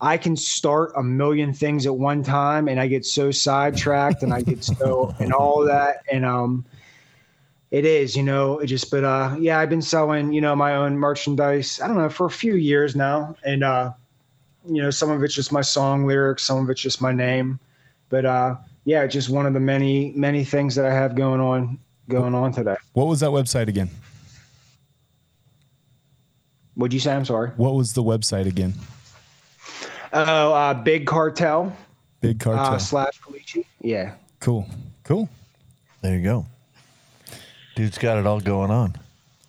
I 0.00 0.18
can 0.18 0.36
start 0.36 0.92
a 0.96 1.02
million 1.02 1.54
things 1.54 1.86
at 1.86 1.96
one 1.96 2.22
time 2.22 2.68
and 2.68 2.78
I 2.78 2.88
get 2.88 3.06
so 3.06 3.30
sidetracked 3.30 4.22
and 4.22 4.34
I 4.34 4.42
get 4.42 4.62
so 4.62 5.14
and 5.20 5.32
all 5.32 5.64
that 5.64 6.02
and 6.12 6.26
um 6.26 6.66
it 7.74 7.84
is, 7.84 8.14
you 8.14 8.22
know, 8.22 8.60
it 8.60 8.68
just, 8.68 8.88
but, 8.88 9.02
uh, 9.02 9.34
yeah, 9.36 9.58
I've 9.58 9.68
been 9.68 9.82
selling, 9.82 10.32
you 10.32 10.40
know, 10.40 10.54
my 10.54 10.76
own 10.76 10.96
merchandise, 10.96 11.80
I 11.82 11.88
don't 11.88 11.96
know, 11.96 12.08
for 12.08 12.26
a 12.26 12.30
few 12.30 12.54
years 12.54 12.94
now. 12.94 13.34
And, 13.44 13.64
uh, 13.64 13.92
you 14.64 14.80
know, 14.80 14.90
some 14.90 15.10
of 15.10 15.24
it's 15.24 15.34
just 15.34 15.50
my 15.50 15.60
song 15.60 16.06
lyrics, 16.06 16.44
some 16.44 16.62
of 16.62 16.70
it's 16.70 16.80
just 16.80 17.02
my 17.02 17.10
name, 17.10 17.58
but, 18.10 18.24
uh, 18.24 18.54
yeah, 18.84 19.04
just 19.08 19.28
one 19.28 19.44
of 19.44 19.54
the 19.54 19.60
many, 19.60 20.12
many 20.14 20.44
things 20.44 20.76
that 20.76 20.86
I 20.86 20.94
have 20.94 21.16
going 21.16 21.40
on, 21.40 21.76
going 22.08 22.32
on 22.32 22.52
today. 22.52 22.76
What 22.92 23.08
was 23.08 23.18
that 23.18 23.30
website 23.30 23.66
again? 23.66 23.90
What'd 26.76 26.94
you 26.94 27.00
say? 27.00 27.12
I'm 27.12 27.24
sorry. 27.24 27.50
What 27.56 27.74
was 27.74 27.92
the 27.94 28.04
website 28.04 28.46
again? 28.46 28.74
Oh, 30.12 30.54
uh, 30.54 30.74
Big 30.74 31.06
Cartel. 31.06 31.76
Big 32.20 32.38
Cartel. 32.38 32.74
Uh, 32.74 32.78
slash 32.78 33.20
Caliche. 33.20 33.64
Yeah. 33.80 34.14
Cool. 34.38 34.64
Cool. 35.02 35.28
There 36.02 36.16
you 36.16 36.22
go. 36.22 36.46
Dude's 37.74 37.98
got 37.98 38.18
it 38.18 38.26
all 38.26 38.40
going 38.40 38.70
on. 38.70 38.94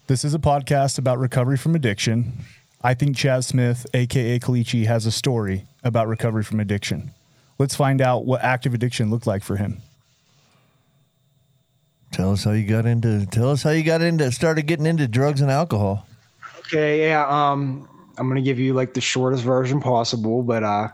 This 0.08 0.26
is 0.26 0.34
a 0.34 0.40
podcast 0.40 0.98
about 0.98 1.20
recovery 1.20 1.58
from 1.58 1.76
addiction. 1.76 2.34
I 2.82 2.96
think 2.96 3.16
Chaz 3.16 3.46
Smith, 3.46 3.86
aka 3.94 4.40
Caliche, 4.40 4.88
has 4.88 5.06
a 5.06 5.12
story 5.12 5.66
about 5.84 6.08
recovery 6.08 6.44
from 6.44 6.60
addiction. 6.60 7.12
Let's 7.60 7.76
find 7.76 8.02
out 8.02 8.26
what 8.26 8.42
active 8.42 8.74
addiction 8.74 9.12
looked 9.12 9.28
like 9.28 9.44
for 9.44 9.58
him. 9.58 9.78
Tell 12.12 12.32
us 12.32 12.44
how 12.44 12.52
you 12.52 12.66
got 12.66 12.88
into. 12.88 13.28
Tell 13.28 13.52
us 13.52 13.62
how 13.62 13.70
you 13.70 13.84
got 13.84 14.02
into. 14.02 14.32
Started 14.32 14.64
getting 14.64 14.88
into 14.88 15.08
drugs 15.08 15.42
and 15.42 15.52
alcohol. 15.52 16.08
Okay, 16.62 17.08
yeah. 17.08 17.28
Um, 17.28 17.88
I'm 18.18 18.28
gonna 18.28 18.42
give 18.42 18.58
you 18.58 18.74
like 18.74 18.96
the 18.96 19.02
shortest 19.02 19.44
version 19.44 19.82
possible, 19.82 20.42
but 20.42 20.64
uh, 20.64 20.88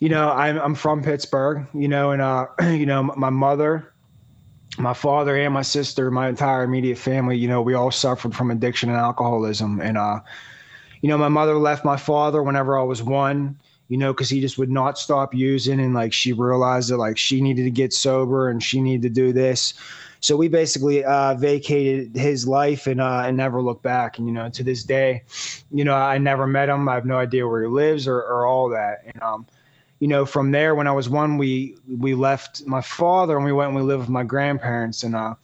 you 0.00 0.08
know, 0.08 0.30
I'm 0.30 0.58
I'm 0.58 0.74
from 0.74 1.00
Pittsburgh. 1.04 1.64
You 1.74 1.86
know, 1.86 2.10
and 2.10 2.20
uh, 2.20 2.46
you 2.62 2.86
know, 2.86 3.04
my 3.04 3.30
mother 3.30 3.93
my 4.78 4.94
father 4.94 5.36
and 5.36 5.54
my 5.54 5.62
sister, 5.62 6.10
my 6.10 6.28
entire 6.28 6.64
immediate 6.64 6.98
family, 6.98 7.36
you 7.36 7.48
know, 7.48 7.62
we 7.62 7.74
all 7.74 7.90
suffered 7.90 8.34
from 8.34 8.50
addiction 8.50 8.88
and 8.88 8.98
alcoholism. 8.98 9.80
And, 9.80 9.96
uh, 9.96 10.20
you 11.00 11.08
know, 11.08 11.18
my 11.18 11.28
mother 11.28 11.56
left 11.56 11.84
my 11.84 11.96
father 11.96 12.42
whenever 12.42 12.78
I 12.78 12.82
was 12.82 13.02
one, 13.02 13.58
you 13.88 13.96
know, 13.96 14.12
because 14.12 14.30
he 14.30 14.40
just 14.40 14.58
would 14.58 14.70
not 14.70 14.98
stop 14.98 15.34
using. 15.34 15.80
And 15.80 15.94
like 15.94 16.12
she 16.12 16.32
realized 16.32 16.90
that 16.90 16.96
like 16.96 17.18
she 17.18 17.40
needed 17.40 17.64
to 17.64 17.70
get 17.70 17.92
sober 17.92 18.48
and 18.48 18.62
she 18.62 18.80
needed 18.80 19.02
to 19.02 19.10
do 19.10 19.32
this. 19.32 19.74
So 20.20 20.36
we 20.36 20.48
basically 20.48 21.04
uh, 21.04 21.34
vacated 21.34 22.16
his 22.16 22.48
life 22.48 22.86
and 22.86 22.98
uh, 22.98 23.24
and 23.26 23.36
never 23.36 23.60
looked 23.60 23.82
back. 23.82 24.16
And 24.16 24.26
you 24.26 24.32
know, 24.32 24.48
to 24.48 24.62
this 24.62 24.82
day, 24.82 25.22
you 25.70 25.84
know, 25.84 25.94
I 25.94 26.16
never 26.16 26.46
met 26.46 26.70
him. 26.70 26.88
I 26.88 26.94
have 26.94 27.04
no 27.04 27.18
idea 27.18 27.46
where 27.46 27.60
he 27.60 27.68
lives 27.68 28.08
or, 28.08 28.20
or 28.20 28.46
all 28.46 28.70
that. 28.70 29.02
And 29.04 29.22
um, 29.22 29.46
you 30.04 30.08
know, 30.08 30.26
from 30.26 30.50
there, 30.50 30.74
when 30.74 30.86
I 30.86 30.92
was 30.92 31.08
one, 31.08 31.38
we 31.38 31.78
we 31.88 32.14
left 32.14 32.66
my 32.66 32.82
father 32.82 33.36
and 33.36 33.44
we 33.46 33.52
went 33.52 33.68
and 33.68 33.76
we 33.76 33.80
lived 33.80 34.00
with 34.00 34.10
my 34.10 34.22
grandparents. 34.22 35.02
And 35.02 35.16
uh, 35.16 35.34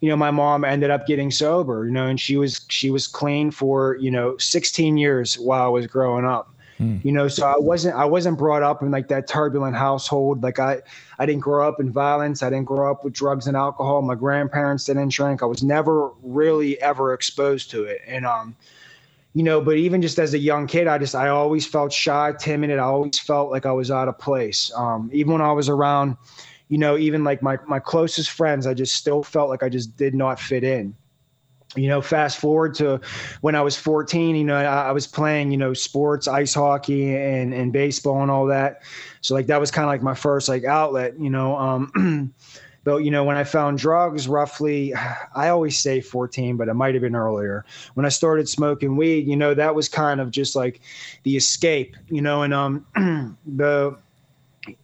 you 0.00 0.08
know, 0.08 0.16
my 0.16 0.30
mom 0.30 0.64
ended 0.64 0.88
up 0.88 1.06
getting 1.06 1.30
sober, 1.30 1.84
you 1.84 1.90
know, 1.90 2.06
and 2.06 2.18
she 2.18 2.38
was 2.38 2.64
she 2.70 2.90
was 2.90 3.06
clean 3.06 3.50
for, 3.50 3.96
you 3.96 4.10
know, 4.10 4.34
16 4.38 4.96
years 4.96 5.38
while 5.38 5.64
I 5.64 5.68
was 5.68 5.86
growing 5.86 6.24
up. 6.24 6.48
Mm. 6.80 7.04
You 7.04 7.12
know, 7.12 7.28
so 7.28 7.46
I 7.46 7.58
wasn't 7.58 7.94
I 7.94 8.06
wasn't 8.06 8.38
brought 8.38 8.62
up 8.62 8.80
in 8.80 8.90
like 8.90 9.08
that 9.08 9.28
turbulent 9.28 9.76
household. 9.76 10.42
Like 10.42 10.58
I 10.58 10.80
I 11.18 11.26
didn't 11.26 11.42
grow 11.42 11.68
up 11.68 11.78
in 11.78 11.92
violence. 11.92 12.42
I 12.42 12.48
didn't 12.48 12.68
grow 12.68 12.90
up 12.90 13.04
with 13.04 13.12
drugs 13.12 13.46
and 13.46 13.54
alcohol. 13.54 14.00
My 14.00 14.14
grandparents 14.14 14.86
didn't 14.86 15.12
drink. 15.12 15.42
I 15.42 15.46
was 15.46 15.62
never 15.62 16.08
really 16.22 16.80
ever 16.80 17.12
exposed 17.12 17.70
to 17.72 17.84
it. 17.84 18.00
And 18.06 18.24
um, 18.24 18.56
you 19.36 19.42
know, 19.42 19.60
but 19.60 19.76
even 19.76 20.00
just 20.00 20.18
as 20.18 20.32
a 20.32 20.38
young 20.38 20.66
kid, 20.66 20.86
I 20.86 20.96
just 20.96 21.14
I 21.14 21.28
always 21.28 21.66
felt 21.66 21.92
shy, 21.92 22.32
timid. 22.40 22.70
I 22.70 22.78
always 22.78 23.18
felt 23.18 23.50
like 23.50 23.66
I 23.66 23.72
was 23.72 23.90
out 23.90 24.08
of 24.08 24.18
place. 24.18 24.72
Um, 24.74 25.10
even 25.12 25.34
when 25.34 25.42
I 25.42 25.52
was 25.52 25.68
around, 25.68 26.16
you 26.68 26.78
know, 26.78 26.96
even 26.96 27.22
like 27.22 27.42
my 27.42 27.58
my 27.66 27.78
closest 27.78 28.30
friends, 28.30 28.66
I 28.66 28.72
just 28.72 28.94
still 28.94 29.22
felt 29.22 29.50
like 29.50 29.62
I 29.62 29.68
just 29.68 29.94
did 29.94 30.14
not 30.14 30.40
fit 30.40 30.64
in 30.64 30.94
you 31.74 31.88
know, 31.88 32.00
fast 32.00 32.38
forward 32.38 32.74
to 32.76 32.98
when 33.42 33.54
I 33.54 33.60
was 33.60 33.76
14, 33.76 34.34
you 34.34 34.44
know, 34.44 34.56
I, 34.56 34.88
I, 34.88 34.92
was 34.92 35.06
playing, 35.06 35.50
you 35.50 35.58
know, 35.58 35.74
sports, 35.74 36.26
ice 36.26 36.54
hockey 36.54 37.14
and, 37.14 37.52
and 37.52 37.70
baseball 37.70 38.22
and 38.22 38.30
all 38.30 38.46
that. 38.46 38.82
So 39.20 39.34
like, 39.34 39.46
that 39.48 39.60
was 39.60 39.70
kind 39.70 39.84
of 39.84 39.88
like 39.88 40.00
my 40.00 40.14
first 40.14 40.48
like 40.48 40.64
outlet, 40.64 41.18
you 41.18 41.28
know, 41.28 41.54
um, 41.56 42.32
but 42.86 42.98
you 42.98 43.10
know, 43.10 43.24
when 43.24 43.36
I 43.36 43.42
found 43.42 43.78
drugs 43.78 44.28
roughly, 44.28 44.94
I 45.34 45.48
always 45.48 45.76
say 45.76 46.00
14, 46.00 46.56
but 46.56 46.68
it 46.68 46.74
might've 46.74 47.02
been 47.02 47.16
earlier. 47.16 47.64
When 47.94 48.06
I 48.06 48.10
started 48.10 48.48
smoking 48.48 48.96
weed, 48.96 49.26
you 49.26 49.36
know, 49.36 49.54
that 49.54 49.74
was 49.74 49.88
kind 49.88 50.20
of 50.20 50.30
just 50.30 50.54
like 50.54 50.80
the 51.24 51.36
escape, 51.36 51.96
you 52.08 52.22
know, 52.22 52.42
and, 52.42 52.54
um, 52.54 52.86
the, 53.46 53.98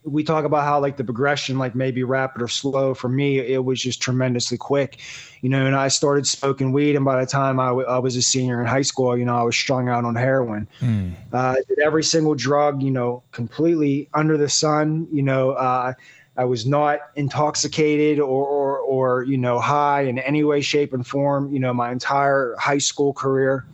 we 0.04 0.22
talk 0.24 0.44
about 0.44 0.64
how 0.64 0.80
like 0.80 0.96
the 0.96 1.04
progression 1.04 1.58
like 1.58 1.76
maybe 1.76 2.02
rapid 2.02 2.42
or 2.42 2.48
slow. 2.48 2.92
For 2.92 3.08
me 3.08 3.38
it 3.38 3.64
was 3.64 3.80
just 3.80 4.02
tremendously 4.02 4.56
quick 4.56 5.00
you 5.40 5.48
know 5.48 5.66
and 5.66 5.74
i 5.74 5.88
started 5.88 6.24
smoking 6.24 6.70
weed 6.70 6.94
and 6.94 7.04
by 7.04 7.20
the 7.20 7.26
time 7.26 7.58
I, 7.58 7.66
w- 7.66 7.88
I 7.88 7.98
was 7.98 8.14
a 8.14 8.22
senior 8.22 8.60
in 8.60 8.66
high 8.68 8.82
school 8.82 9.18
you 9.18 9.24
know 9.24 9.34
i 9.34 9.42
was 9.42 9.56
strung 9.56 9.88
out 9.88 10.04
on 10.04 10.14
heroin. 10.14 10.68
Mm. 10.78 11.14
uh, 11.32 11.56
did 11.68 11.80
every 11.80 12.04
single 12.04 12.36
drug 12.36 12.80
you 12.80 12.92
know 12.92 13.24
completely 13.32 14.08
under 14.14 14.36
the 14.36 14.48
sun 14.48 15.08
you 15.10 15.22
know 15.22 15.50
uh, 15.50 15.94
i 16.36 16.44
was 16.44 16.66
not 16.66 16.98
intoxicated 17.16 18.18
or, 18.18 18.46
or 18.46 18.78
or 18.78 19.22
you 19.24 19.36
know 19.36 19.58
high 19.58 20.02
in 20.02 20.18
any 20.18 20.44
way 20.44 20.60
shape 20.60 20.92
and 20.92 21.06
form 21.06 21.52
you 21.52 21.60
know 21.60 21.72
my 21.72 21.90
entire 21.90 22.54
high 22.58 22.78
school 22.78 23.12
career 23.12 23.66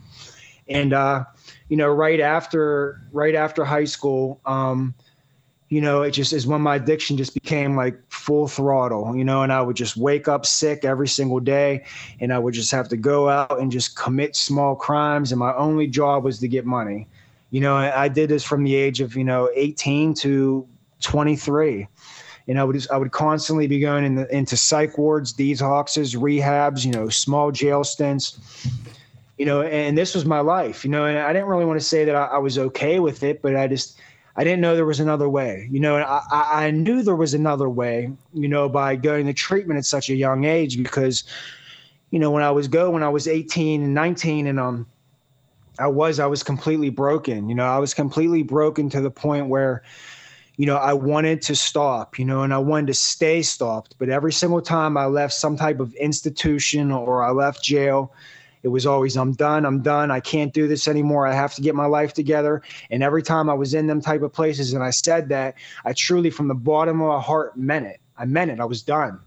and 0.67 0.93
uh 0.93 1.23
you 1.69 1.77
know 1.77 1.87
right 1.87 2.19
after 2.19 3.01
right 3.11 3.35
after 3.35 3.63
high 3.63 3.85
school 3.85 4.39
um 4.45 4.93
you 5.69 5.81
know, 5.81 6.01
it 6.01 6.11
just 6.11 6.33
is 6.33 6.47
when 6.47 6.61
my 6.61 6.75
addiction 6.75 7.15
just 7.15 7.35
became 7.35 7.75
like 7.75 7.95
full 8.09 8.47
throttle, 8.47 9.15
you 9.15 9.23
know, 9.23 9.43
and 9.43 9.53
I 9.53 9.61
would 9.61 9.75
just 9.75 9.95
wake 9.95 10.27
up 10.27 10.45
sick 10.45 10.83
every 10.83 11.07
single 11.07 11.39
day 11.39 11.85
and 12.19 12.33
I 12.33 12.39
would 12.39 12.55
just 12.55 12.71
have 12.71 12.89
to 12.89 12.97
go 12.97 13.29
out 13.29 13.59
and 13.59 13.71
just 13.71 13.95
commit 13.95 14.35
small 14.35 14.75
crimes. 14.75 15.31
And 15.31 15.37
my 15.37 15.55
only 15.55 15.85
job 15.85 16.23
was 16.23 16.39
to 16.39 16.47
get 16.47 16.65
money. 16.65 17.07
You 17.51 17.61
know, 17.61 17.75
I 17.75 18.07
did 18.07 18.29
this 18.29 18.43
from 18.43 18.63
the 18.63 18.75
age 18.75 18.99
of, 18.99 19.15
you 19.15 19.23
know, 19.23 19.49
18 19.53 20.15
to 20.15 20.67
23. 21.01 21.87
And 22.49 22.59
I 22.59 22.63
would 22.65 22.85
I 22.91 22.97
would 22.97 23.11
constantly 23.11 23.67
be 23.67 23.79
going 23.79 24.03
in 24.03 24.15
the, 24.15 24.35
into 24.35 24.57
psych 24.57 24.97
wards, 24.97 25.31
detoxes, 25.31 26.17
rehabs, 26.17 26.83
you 26.83 26.91
know, 26.91 27.07
small 27.07 27.51
jail 27.51 27.83
stints, 27.83 28.39
you 29.37 29.45
know, 29.45 29.61
and 29.61 29.97
this 29.97 30.13
was 30.13 30.25
my 30.25 30.41
life, 30.41 30.83
you 30.83 30.91
know, 30.91 31.05
and 31.05 31.17
I 31.17 31.31
didn't 31.31 31.47
really 31.47 31.63
want 31.63 31.79
to 31.79 31.85
say 31.85 32.03
that 32.03 32.15
I, 32.15 32.25
I 32.25 32.37
was 32.39 32.57
okay 32.57 32.99
with 32.99 33.23
it, 33.23 33.41
but 33.41 33.55
I 33.55 33.67
just, 33.67 33.97
I 34.35 34.43
didn't 34.43 34.59
know 34.59 34.75
there 34.75 34.85
was 34.85 34.99
another 34.99 35.29
way, 35.29 35.69
you 35.71 35.79
know, 35.79 35.95
and 35.95 36.03
I, 36.03 36.65
I 36.65 36.71
knew 36.71 37.03
there 37.03 37.15
was 37.15 37.33
another 37.33 37.69
way, 37.69 38.11
you 38.33 38.49
know, 38.49 38.67
by 38.67 38.97
going 38.97 39.27
to 39.27 39.33
treatment 39.33 39.77
at 39.77 39.85
such 39.85 40.09
a 40.09 40.15
young 40.15 40.43
age 40.43 40.77
because, 40.81 41.23
you 42.11 42.19
know, 42.19 42.31
when 42.31 42.43
I 42.43 42.51
was 42.51 42.67
go 42.67 42.89
when 42.89 43.03
I 43.03 43.09
was 43.09 43.27
18 43.27 43.81
and 43.83 43.93
19 43.93 44.47
and 44.47 44.59
um 44.59 44.87
I 45.77 45.87
was 45.87 46.19
I 46.19 46.25
was 46.25 46.43
completely 46.43 46.89
broken, 46.89 47.47
you 47.47 47.55
know, 47.55 47.65
I 47.65 47.77
was 47.77 47.93
completely 47.93 48.43
broken 48.43 48.89
to 48.89 48.99
the 48.99 49.11
point 49.11 49.47
where, 49.47 49.83
you 50.59 50.65
know, 50.65 50.75
I 50.75 50.91
wanted 50.91 51.41
to 51.43 51.55
stop, 51.55 52.19
you 52.19 52.25
know, 52.25 52.43
and 52.43 52.53
I 52.53 52.57
wanted 52.57 52.87
to 52.87 52.93
stay 52.93 53.41
stopped. 53.41 53.95
But 53.97 54.09
every 54.09 54.33
single 54.33 54.61
time 54.61 54.97
I 54.97 55.05
left 55.05 55.33
some 55.33 55.55
type 55.55 55.79
of 55.79 55.93
institution 55.93 56.91
or 56.91 57.23
I 57.23 57.31
left 57.31 57.63
jail, 57.63 58.11
it 58.63 58.67
was 58.67 58.85
always, 58.85 59.15
I'm 59.15 59.31
done, 59.31 59.65
I'm 59.65 59.81
done, 59.81 60.11
I 60.11 60.19
can't 60.19 60.53
do 60.53 60.67
this 60.67 60.89
anymore, 60.89 61.25
I 61.25 61.33
have 61.33 61.55
to 61.55 61.61
get 61.61 61.75
my 61.75 61.85
life 61.85 62.13
together. 62.13 62.61
And 62.91 63.01
every 63.01 63.23
time 63.23 63.49
I 63.49 63.53
was 63.53 63.73
in 63.73 63.87
them 63.87 64.01
type 64.01 64.21
of 64.21 64.33
places 64.33 64.73
and 64.73 64.83
I 64.83 64.89
said 64.89 65.29
that, 65.29 65.55
I 65.85 65.93
truly, 65.93 66.29
from 66.29 66.49
the 66.49 66.55
bottom 66.55 67.01
of 67.01 67.07
my 67.07 67.21
heart, 67.21 67.55
meant 67.55 67.85
it. 67.85 68.01
I 68.17 68.25
meant 68.25 68.51
it, 68.51 68.59
I 68.59 68.65
was 68.65 68.83
done. 68.83 69.21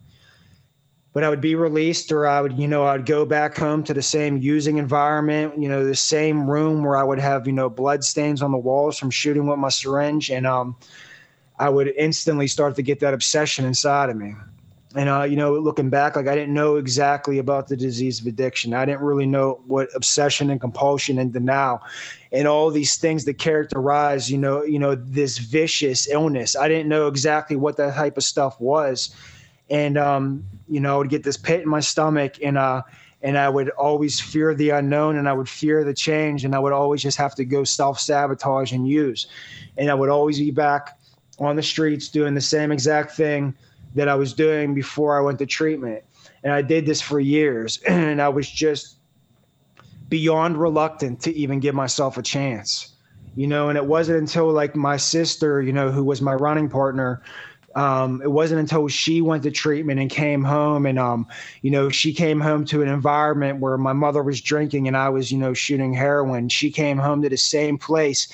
But 1.14 1.24
I 1.24 1.30
would 1.30 1.40
be 1.40 1.54
released, 1.54 2.12
or 2.12 2.26
I 2.26 2.42
would, 2.42 2.58
you 2.58 2.68
know, 2.68 2.84
I'd 2.84 3.06
go 3.06 3.24
back 3.24 3.56
home 3.56 3.84
to 3.84 3.94
the 3.94 4.02
same 4.02 4.36
using 4.36 4.76
environment, 4.76 5.58
you 5.58 5.70
know, 5.70 5.86
the 5.86 5.96
same 5.96 6.50
room 6.50 6.84
where 6.84 6.98
I 6.98 7.02
would 7.02 7.20
have, 7.20 7.46
you 7.46 7.54
know, 7.54 7.70
blood 7.70 8.04
stains 8.04 8.42
on 8.42 8.52
the 8.52 8.58
walls 8.58 8.98
from 8.98 9.10
shooting 9.10 9.46
with 9.46 9.58
my 9.58 9.70
syringe. 9.70 10.30
And 10.30 10.46
um, 10.46 10.76
I 11.62 11.68
would 11.68 11.88
instantly 11.96 12.48
start 12.48 12.76
to 12.76 12.82
get 12.82 13.00
that 13.00 13.14
obsession 13.14 13.64
inside 13.64 14.10
of 14.10 14.16
me 14.16 14.34
and 14.94 15.08
uh, 15.08 15.22
you 15.22 15.36
know, 15.36 15.54
looking 15.54 15.90
back, 15.90 16.16
like 16.16 16.28
I 16.28 16.34
didn't 16.34 16.54
know 16.54 16.76
exactly 16.76 17.38
about 17.38 17.68
the 17.68 17.76
disease 17.76 18.20
of 18.20 18.26
addiction. 18.26 18.74
I 18.74 18.84
didn't 18.84 19.00
really 19.00 19.26
know 19.26 19.60
what 19.66 19.88
obsession 19.94 20.50
and 20.50 20.60
compulsion 20.60 21.18
and 21.18 21.32
denial, 21.32 21.82
and 22.30 22.46
all 22.46 22.70
these 22.70 22.96
things 22.96 23.24
that 23.24 23.38
characterize, 23.38 24.30
you 24.30 24.38
know, 24.38 24.62
you 24.62 24.78
know, 24.78 24.94
this 24.94 25.38
vicious 25.38 26.08
illness. 26.08 26.56
I 26.56 26.68
didn't 26.68 26.88
know 26.88 27.06
exactly 27.06 27.56
what 27.56 27.76
that 27.78 27.94
type 27.94 28.16
of 28.16 28.24
stuff 28.24 28.60
was, 28.60 29.14
and 29.70 29.96
um, 29.96 30.44
you 30.68 30.80
know, 30.80 30.94
I 30.94 30.98
would 30.98 31.10
get 31.10 31.22
this 31.24 31.36
pit 31.36 31.62
in 31.62 31.68
my 31.68 31.80
stomach, 31.80 32.34
and 32.42 32.58
uh, 32.58 32.82
and 33.22 33.38
I 33.38 33.48
would 33.48 33.70
always 33.70 34.20
fear 34.20 34.54
the 34.54 34.70
unknown, 34.70 35.16
and 35.16 35.28
I 35.28 35.32
would 35.32 35.48
fear 35.48 35.84
the 35.84 35.94
change, 35.94 36.44
and 36.44 36.54
I 36.54 36.58
would 36.58 36.72
always 36.72 37.02
just 37.02 37.16
have 37.18 37.34
to 37.36 37.44
go 37.44 37.64
self 37.64 37.98
sabotage 37.98 38.72
and 38.72 38.86
use, 38.86 39.26
and 39.78 39.90
I 39.90 39.94
would 39.94 40.10
always 40.10 40.38
be 40.38 40.50
back 40.50 40.98
on 41.42 41.56
the 41.56 41.62
streets 41.62 42.08
doing 42.08 42.34
the 42.34 42.40
same 42.40 42.72
exact 42.72 43.12
thing 43.12 43.54
that 43.94 44.08
I 44.08 44.14
was 44.14 44.32
doing 44.32 44.74
before 44.74 45.18
I 45.18 45.20
went 45.20 45.38
to 45.40 45.46
treatment. 45.46 46.02
And 46.44 46.52
I 46.52 46.62
did 46.62 46.86
this 46.86 47.00
for 47.00 47.20
years. 47.20 47.80
And 47.86 48.20
I 48.20 48.28
was 48.28 48.48
just 48.48 48.96
beyond 50.08 50.58
reluctant 50.58 51.20
to 51.22 51.34
even 51.34 51.60
give 51.60 51.74
myself 51.74 52.16
a 52.18 52.22
chance. 52.22 52.94
You 53.34 53.46
know, 53.46 53.70
and 53.70 53.78
it 53.78 53.86
wasn't 53.86 54.18
until 54.18 54.52
like 54.52 54.76
my 54.76 54.98
sister, 54.98 55.62
you 55.62 55.72
know, 55.72 55.90
who 55.90 56.04
was 56.04 56.20
my 56.20 56.34
running 56.34 56.68
partner, 56.68 57.22
um, 57.74 58.20
it 58.22 58.30
wasn't 58.30 58.60
until 58.60 58.88
she 58.88 59.20
went 59.20 59.42
to 59.44 59.50
treatment 59.50 60.00
and 60.00 60.10
came 60.10 60.44
home 60.44 60.86
and 60.86 60.98
um, 60.98 61.26
you 61.62 61.70
know 61.70 61.88
she 61.88 62.12
came 62.12 62.40
home 62.40 62.64
to 62.66 62.82
an 62.82 62.88
environment 62.88 63.60
where 63.60 63.78
my 63.78 63.92
mother 63.92 64.22
was 64.22 64.40
drinking 64.40 64.88
and 64.88 64.96
i 64.96 65.08
was 65.08 65.32
you 65.32 65.38
know 65.38 65.54
shooting 65.54 65.94
heroin 65.94 66.48
she 66.48 66.70
came 66.70 66.98
home 66.98 67.22
to 67.22 67.28
the 67.28 67.36
same 67.36 67.78
place 67.78 68.28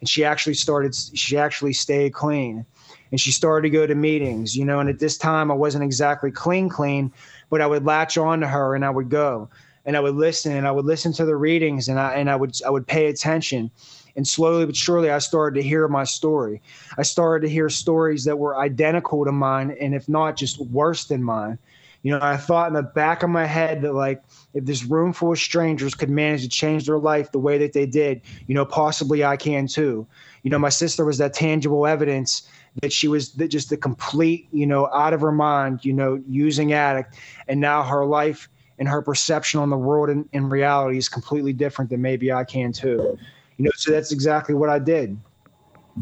and 0.00 0.08
she 0.08 0.24
actually 0.24 0.54
started 0.54 0.94
she 0.94 1.36
actually 1.36 1.72
stayed 1.72 2.12
clean 2.12 2.64
and 3.10 3.20
she 3.20 3.32
started 3.32 3.68
to 3.68 3.70
go 3.70 3.86
to 3.86 3.94
meetings, 3.94 4.56
you 4.56 4.64
know. 4.64 4.80
And 4.80 4.88
at 4.88 4.98
this 4.98 5.18
time, 5.18 5.50
I 5.50 5.54
wasn't 5.54 5.84
exactly 5.84 6.30
clean, 6.30 6.68
clean, 6.68 7.12
but 7.50 7.60
I 7.60 7.66
would 7.66 7.84
latch 7.84 8.16
on 8.16 8.40
to 8.40 8.48
her 8.48 8.74
and 8.74 8.84
I 8.84 8.90
would 8.90 9.10
go 9.10 9.48
and 9.84 9.96
I 9.96 10.00
would 10.00 10.14
listen 10.14 10.52
and 10.52 10.66
I 10.66 10.70
would 10.70 10.84
listen 10.84 11.12
to 11.14 11.24
the 11.24 11.36
readings 11.36 11.88
and 11.88 11.98
I 11.98 12.14
and 12.14 12.30
I 12.30 12.36
would 12.36 12.54
I 12.66 12.70
would 12.70 12.86
pay 12.86 13.06
attention. 13.06 13.70
And 14.16 14.26
slowly 14.26 14.66
but 14.66 14.76
surely, 14.76 15.10
I 15.10 15.18
started 15.18 15.60
to 15.60 15.66
hear 15.66 15.86
my 15.86 16.04
story. 16.04 16.60
I 16.98 17.02
started 17.02 17.46
to 17.46 17.52
hear 17.52 17.68
stories 17.68 18.24
that 18.24 18.38
were 18.38 18.58
identical 18.58 19.24
to 19.24 19.32
mine, 19.32 19.76
and 19.80 19.94
if 19.94 20.08
not, 20.08 20.36
just 20.36 20.60
worse 20.60 21.04
than 21.04 21.22
mine. 21.22 21.58
You 22.02 22.12
know, 22.12 22.20
I 22.22 22.36
thought 22.36 22.68
in 22.68 22.74
the 22.74 22.82
back 22.82 23.22
of 23.22 23.30
my 23.30 23.44
head 23.44 23.82
that 23.82 23.92
like 23.92 24.22
if 24.54 24.64
this 24.64 24.84
room 24.84 25.12
full 25.12 25.32
of 25.32 25.38
strangers 25.38 25.94
could 25.94 26.08
manage 26.08 26.42
to 26.42 26.48
change 26.48 26.86
their 26.86 26.98
life 26.98 27.30
the 27.30 27.38
way 27.38 27.58
that 27.58 27.72
they 27.72 27.86
did, 27.86 28.22
you 28.46 28.54
know, 28.54 28.64
possibly 28.64 29.24
I 29.24 29.36
can 29.36 29.66
too. 29.66 30.06
You 30.42 30.50
know, 30.50 30.58
my 30.58 30.70
sister 30.70 31.04
was 31.04 31.18
that 31.18 31.34
tangible 31.34 31.86
evidence 31.86 32.48
that 32.80 32.92
she 32.92 33.08
was 33.08 33.30
just 33.30 33.68
the 33.68 33.76
complete, 33.76 34.48
you 34.52 34.66
know, 34.66 34.86
out 34.94 35.12
of 35.12 35.20
her 35.20 35.32
mind, 35.32 35.84
you 35.84 35.92
know, 35.92 36.22
using 36.26 36.72
addict. 36.72 37.16
And 37.48 37.60
now 37.60 37.82
her 37.82 38.06
life 38.06 38.48
and 38.78 38.88
her 38.88 39.02
perception 39.02 39.60
on 39.60 39.68
the 39.68 39.76
world 39.76 40.08
and 40.08 40.26
in 40.32 40.48
reality 40.48 40.96
is 40.96 41.08
completely 41.08 41.52
different 41.52 41.90
than 41.90 42.00
maybe 42.00 42.32
I 42.32 42.44
can 42.44 42.72
too. 42.72 43.18
You 43.58 43.64
know, 43.66 43.70
so 43.76 43.92
that's 43.92 44.10
exactly 44.10 44.54
what 44.54 44.70
I 44.70 44.78
did. 44.78 45.18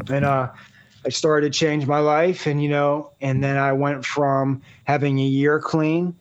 And 0.09 0.23
uh, 0.23 0.51
I 1.05 1.09
started 1.09 1.51
to 1.51 1.57
change 1.57 1.85
my 1.87 1.99
life, 1.99 2.45
and 2.45 2.61
you 2.61 2.69
know, 2.69 3.11
and 3.21 3.43
then 3.43 3.57
I 3.57 3.71
went 3.73 4.05
from 4.05 4.61
having 4.83 5.19
a 5.19 5.23
year 5.23 5.59
clean, 5.59 6.15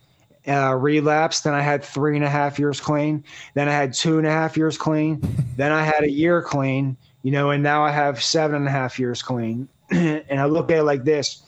uh, 0.46 0.74
relapsed. 0.74 1.44
Then 1.44 1.54
I 1.54 1.62
had 1.62 1.84
three 1.84 2.16
and 2.16 2.24
a 2.24 2.30
half 2.30 2.58
years 2.58 2.80
clean. 2.80 3.24
Then 3.54 3.68
I 3.68 3.72
had 3.72 3.92
two 3.92 4.18
and 4.18 4.26
a 4.26 4.30
half 4.30 4.56
years 4.56 4.78
clean. 4.78 5.20
then 5.56 5.72
I 5.72 5.82
had 5.82 6.04
a 6.04 6.10
year 6.10 6.42
clean. 6.42 6.96
You 7.22 7.32
know, 7.32 7.50
and 7.50 7.62
now 7.62 7.82
I 7.84 7.90
have 7.90 8.22
seven 8.22 8.56
and 8.56 8.68
a 8.68 8.70
half 8.70 8.98
years 8.98 9.22
clean. 9.22 9.68
and 9.90 10.40
I 10.40 10.44
look 10.44 10.70
at 10.70 10.78
it 10.78 10.82
like 10.84 11.04
this, 11.04 11.42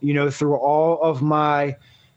you 0.00 0.14
know, 0.14 0.30
through 0.30 0.56
all 0.56 1.02
of 1.02 1.22
my 1.22 1.76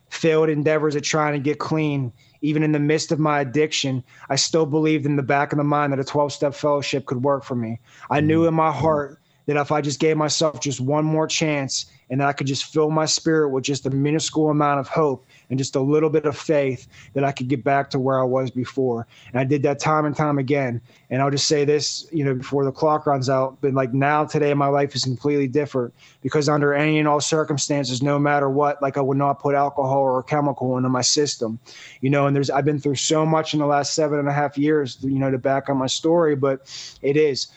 failed 0.09 0.49
endeavors 0.49 0.95
at 0.95 1.03
trying 1.03 1.33
to 1.33 1.39
get 1.39 1.57
clean, 1.57 2.11
even 2.41 2.63
in 2.63 2.71
the 2.73 2.79
midst 2.79 3.11
of 3.11 3.19
my 3.19 3.39
addiction, 3.39 4.03
I 4.29 4.35
still 4.35 4.65
believed 4.65 5.05
in 5.05 5.15
the 5.15 5.23
back 5.23 5.51
of 5.51 5.57
the 5.57 5.63
mind 5.63 5.93
that 5.93 5.99
a 5.99 6.03
12 6.03 6.33
step 6.33 6.53
fellowship 6.53 7.05
could 7.05 7.23
work 7.23 7.43
for 7.43 7.55
me. 7.55 7.79
I 8.09 8.19
knew 8.19 8.45
in 8.45 8.53
my 8.53 8.71
heart 8.71 9.20
that 9.51 9.59
if 9.59 9.71
I 9.71 9.81
just 9.81 9.99
gave 9.99 10.15
myself 10.15 10.61
just 10.61 10.79
one 10.79 11.03
more 11.03 11.27
chance 11.27 11.85
and 12.09 12.19
that 12.19 12.27
I 12.27 12.33
could 12.33 12.47
just 12.47 12.65
fill 12.65 12.89
my 12.89 13.05
spirit 13.05 13.49
with 13.49 13.63
just 13.63 13.85
a 13.85 13.89
minuscule 13.89 14.49
amount 14.49 14.79
of 14.79 14.87
hope 14.87 15.25
and 15.49 15.57
just 15.57 15.75
a 15.75 15.81
little 15.81 16.09
bit 16.09 16.25
of 16.25 16.37
faith 16.37 16.87
that 17.13 17.23
I 17.23 17.31
could 17.31 17.47
get 17.47 17.63
back 17.63 17.89
to 17.91 17.99
where 17.99 18.19
I 18.19 18.23
was 18.23 18.51
before. 18.51 19.07
And 19.31 19.39
I 19.39 19.43
did 19.43 19.63
that 19.63 19.79
time 19.79 20.05
and 20.05 20.15
time 20.15 20.37
again. 20.37 20.81
And 21.09 21.21
I'll 21.21 21.31
just 21.31 21.47
say 21.47 21.65
this, 21.65 22.07
you 22.11 22.23
know, 22.23 22.33
before 22.33 22.65
the 22.65 22.71
clock 22.71 23.05
runs 23.05 23.29
out, 23.29 23.57
but 23.61 23.73
like 23.73 23.93
now 23.93 24.25
today 24.25 24.53
my 24.53 24.67
life 24.67 24.95
is 24.95 25.03
completely 25.03 25.47
different 25.47 25.93
because 26.21 26.49
under 26.49 26.73
any 26.73 26.99
and 26.99 27.07
all 27.07 27.21
circumstances, 27.21 28.01
no 28.01 28.19
matter 28.19 28.49
what, 28.49 28.81
like 28.81 28.97
I 28.97 29.01
would 29.01 29.17
not 29.17 29.39
put 29.39 29.55
alcohol 29.55 29.99
or 29.99 30.23
chemical 30.23 30.77
into 30.77 30.89
my 30.89 31.01
system, 31.01 31.59
you 32.01 32.09
know, 32.09 32.27
and 32.27 32.35
there's, 32.35 32.49
I've 32.49 32.65
been 32.65 32.79
through 32.79 32.95
so 32.95 33.25
much 33.25 33.53
in 33.53 33.59
the 33.59 33.65
last 33.65 33.93
seven 33.93 34.19
and 34.19 34.27
a 34.27 34.33
half 34.33 34.57
years, 34.57 34.97
you 35.01 35.19
know, 35.19 35.31
to 35.31 35.37
back 35.37 35.69
on 35.69 35.77
my 35.77 35.87
story, 35.87 36.35
but 36.35 36.69
it 37.01 37.15
is 37.15 37.47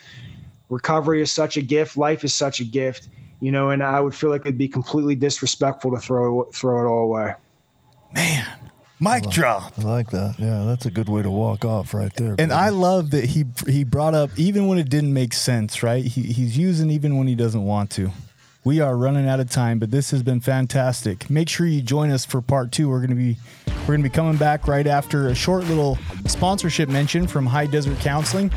recovery 0.75 1.23
is 1.23 1.31
such 1.31 1.57
a 1.57 1.63
gift. 1.63 1.97
Life 1.97 2.25
is 2.25 2.35
such 2.35 2.61
a 2.61 2.65
gift, 2.65 3.09
you 3.41 3.53
know, 3.53 3.71
and 3.71 3.83
I 3.83 4.01
would 4.01 4.15
feel 4.15 4.31
like 4.31 4.43
it'd 4.43 4.59
be 4.59 4.69
completely 4.69 5.15
disrespectful 5.15 5.93
to 5.93 5.99
throw, 5.99 6.45
throw 6.53 6.85
it 6.85 6.89
all 6.89 7.05
away. 7.05 7.35
Man, 8.13 8.47
mic 9.01 9.25
drop. 9.31 9.73
I 9.79 9.83
like 9.83 10.11
that. 10.11 10.35
Yeah, 10.39 10.65
that's 10.65 10.87
a 10.87 10.91
good 10.91 11.09
way 11.09 11.23
to 11.23 11.31
walk 11.31 11.65
off 11.65 11.95
right 11.95 12.13
there. 12.15 12.31
And 12.31 12.37
baby. 12.37 12.53
I 12.53 12.69
love 12.69 13.11
that 13.11 13.25
he 13.25 13.45
he 13.67 13.85
brought 13.85 14.15
up 14.15 14.31
even 14.37 14.67
when 14.67 14.79
it 14.79 14.89
didn't 14.89 15.13
make 15.13 15.33
sense, 15.33 15.83
right? 15.83 16.05
He, 16.05 16.23
he's 16.23 16.57
using 16.59 16.91
even 16.91 17.17
when 17.17 17.27
he 17.27 17.35
doesn't 17.35 17.65
want 17.65 17.91
to. 17.93 18.11
We 18.65 18.81
are 18.81 18.97
running 18.97 19.29
out 19.29 19.41
of 19.41 19.51
time, 19.51 19.79
but 19.79 19.91
this 19.91 20.11
has 20.11 20.23
been 20.23 20.41
fantastic. 20.41 21.29
Make 21.29 21.51
sure 21.51 21.67
you 21.67 21.83
join 21.83 22.11
us 22.11 22.25
for 22.25 22.41
part 22.41 22.73
two. 22.73 22.89
We're 22.89 23.03
gonna 23.03 23.15
be 23.15 23.37
we're 23.81 23.95
gonna 23.95 24.03
be 24.03 24.09
coming 24.09 24.39
back 24.39 24.67
right 24.67 24.87
after 24.87 25.29
a 25.29 25.35
short 25.35 25.65
little 25.65 25.99
sponsorship 26.27 26.89
mention 26.89 27.27
from 27.27 27.45
High 27.45 27.67
Desert 27.67 27.99
Counseling. 27.99 28.49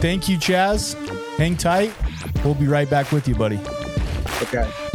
Thank 0.00 0.28
you, 0.28 0.38
Chaz. 0.38 0.94
Hang 1.38 1.56
tight. 1.56 1.92
We'll 2.44 2.54
be 2.54 2.68
right 2.68 2.88
back 2.88 3.10
with 3.10 3.26
you, 3.26 3.34
buddy. 3.34 3.58
Okay. 4.42 4.87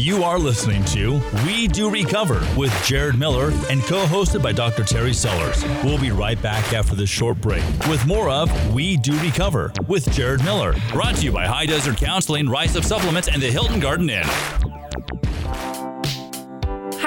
You 0.00 0.24
are 0.24 0.38
listening 0.38 0.82
to 0.86 1.20
We 1.44 1.68
Do 1.68 1.90
Recover 1.90 2.40
with 2.56 2.72
Jared 2.86 3.18
Miller 3.18 3.50
and 3.68 3.82
co 3.82 4.06
hosted 4.06 4.42
by 4.42 4.50
Dr. 4.50 4.82
Terry 4.82 5.12
Sellers. 5.12 5.62
We'll 5.84 6.00
be 6.00 6.10
right 6.10 6.40
back 6.40 6.72
after 6.72 6.96
this 6.96 7.10
short 7.10 7.38
break 7.42 7.62
with 7.86 8.06
more 8.06 8.30
of 8.30 8.72
We 8.72 8.96
Do 8.96 9.12
Recover 9.20 9.70
with 9.88 10.10
Jared 10.12 10.42
Miller. 10.42 10.74
Brought 10.90 11.16
to 11.16 11.24
you 11.26 11.32
by 11.32 11.44
High 11.44 11.66
Desert 11.66 11.98
Counseling, 11.98 12.48
Rise 12.48 12.78
Up 12.78 12.84
Supplements, 12.84 13.28
and 13.28 13.42
the 13.42 13.50
Hilton 13.50 13.78
Garden 13.78 14.08
Inn. 14.08 14.24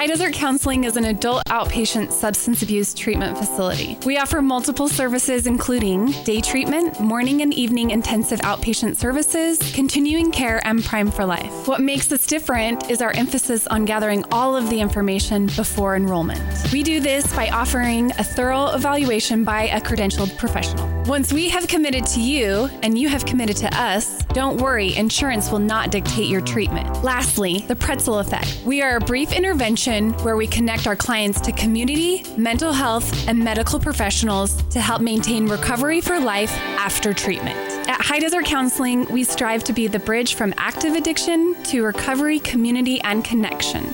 High 0.04 0.08
Desert 0.08 0.34
Counseling 0.34 0.84
is 0.84 0.98
an 0.98 1.06
adult 1.06 1.44
outpatient 1.46 2.12
substance 2.12 2.62
abuse 2.62 2.94
treatment 2.94 3.38
facility. 3.38 3.98
We 4.06 4.18
offer 4.18 4.42
multiple 4.42 4.90
services, 4.90 5.48
including 5.48 6.12
day 6.26 6.42
treatment, 6.42 7.00
morning 7.00 7.42
and 7.42 7.54
evening 7.54 7.92
intensive 7.92 8.42
outpatient 8.42 8.98
services, 8.98 9.60
continuing 9.74 10.34
care, 10.34 10.60
and 10.68 10.84
Prime 10.84 11.10
for 11.10 11.24
Life. 11.24 11.70
What 11.70 11.80
makes 11.80 12.12
us 12.12 12.28
different 12.28 12.92
is 12.92 13.02
our 13.02 13.12
emphasis 13.12 13.66
on 13.68 13.86
gathering 13.86 14.26
all 14.30 14.58
of 14.58 14.70
the 14.70 14.82
information 14.82 15.46
before 15.46 15.96
enrollment. 15.96 16.42
We 16.74 16.84
do 16.84 17.00
this 17.00 17.34
by 17.34 17.48
offering 17.48 18.12
a 18.20 18.26
thorough 18.26 18.76
evaluation 18.76 19.46
by 19.46 19.68
a 19.68 19.80
credentialed 19.80 20.38
professional. 20.38 20.86
Once 21.06 21.32
we 21.32 21.48
have 21.48 21.68
committed 21.68 22.06
to 22.08 22.20
you 22.20 22.70
and 22.82 22.98
you 22.98 23.08
have 23.08 23.26
committed 23.26 23.56
to 23.58 23.74
us, 23.74 24.22
don't 24.34 24.60
worry, 24.60 24.96
insurance 24.96 25.50
will 25.50 25.60
not 25.60 25.92
dictate 25.92 26.28
your 26.28 26.42
treatment. 26.42 27.04
Lastly, 27.06 27.64
the 27.70 27.76
pretzel 27.76 28.20
effect. 28.20 28.62
We 28.66 28.82
are 28.82 28.98
a 28.98 29.00
brief 29.00 29.32
intervention 29.32 29.93
where 29.94 30.36
we 30.36 30.48
connect 30.48 30.88
our 30.88 30.96
clients 30.96 31.40
to 31.42 31.52
community, 31.52 32.24
mental 32.36 32.74
health, 32.74 33.28
and 33.28 33.38
medical 33.38 33.80
professionals 33.80 34.64
to 34.70 34.82
help 34.82 35.02
maintain 35.02 35.48
recovery 35.48 36.02
for 36.02 36.20
life 36.20 36.52
after 36.80 37.14
treatment. 37.14 37.56
At 37.88 38.02
High 38.02 38.20
Desert 38.20 38.46
Counseling, 38.46 39.06
we 39.12 39.24
strive 39.24 39.64
to 39.66 39.74
be 39.74 39.86
the 39.86 40.00
bridge 40.00 40.34
from 40.34 40.52
active 40.58 40.96
addiction 40.96 41.56
to 41.66 41.84
recovery, 41.84 42.40
community, 42.40 43.00
and 43.02 43.24
connection. 43.24 43.94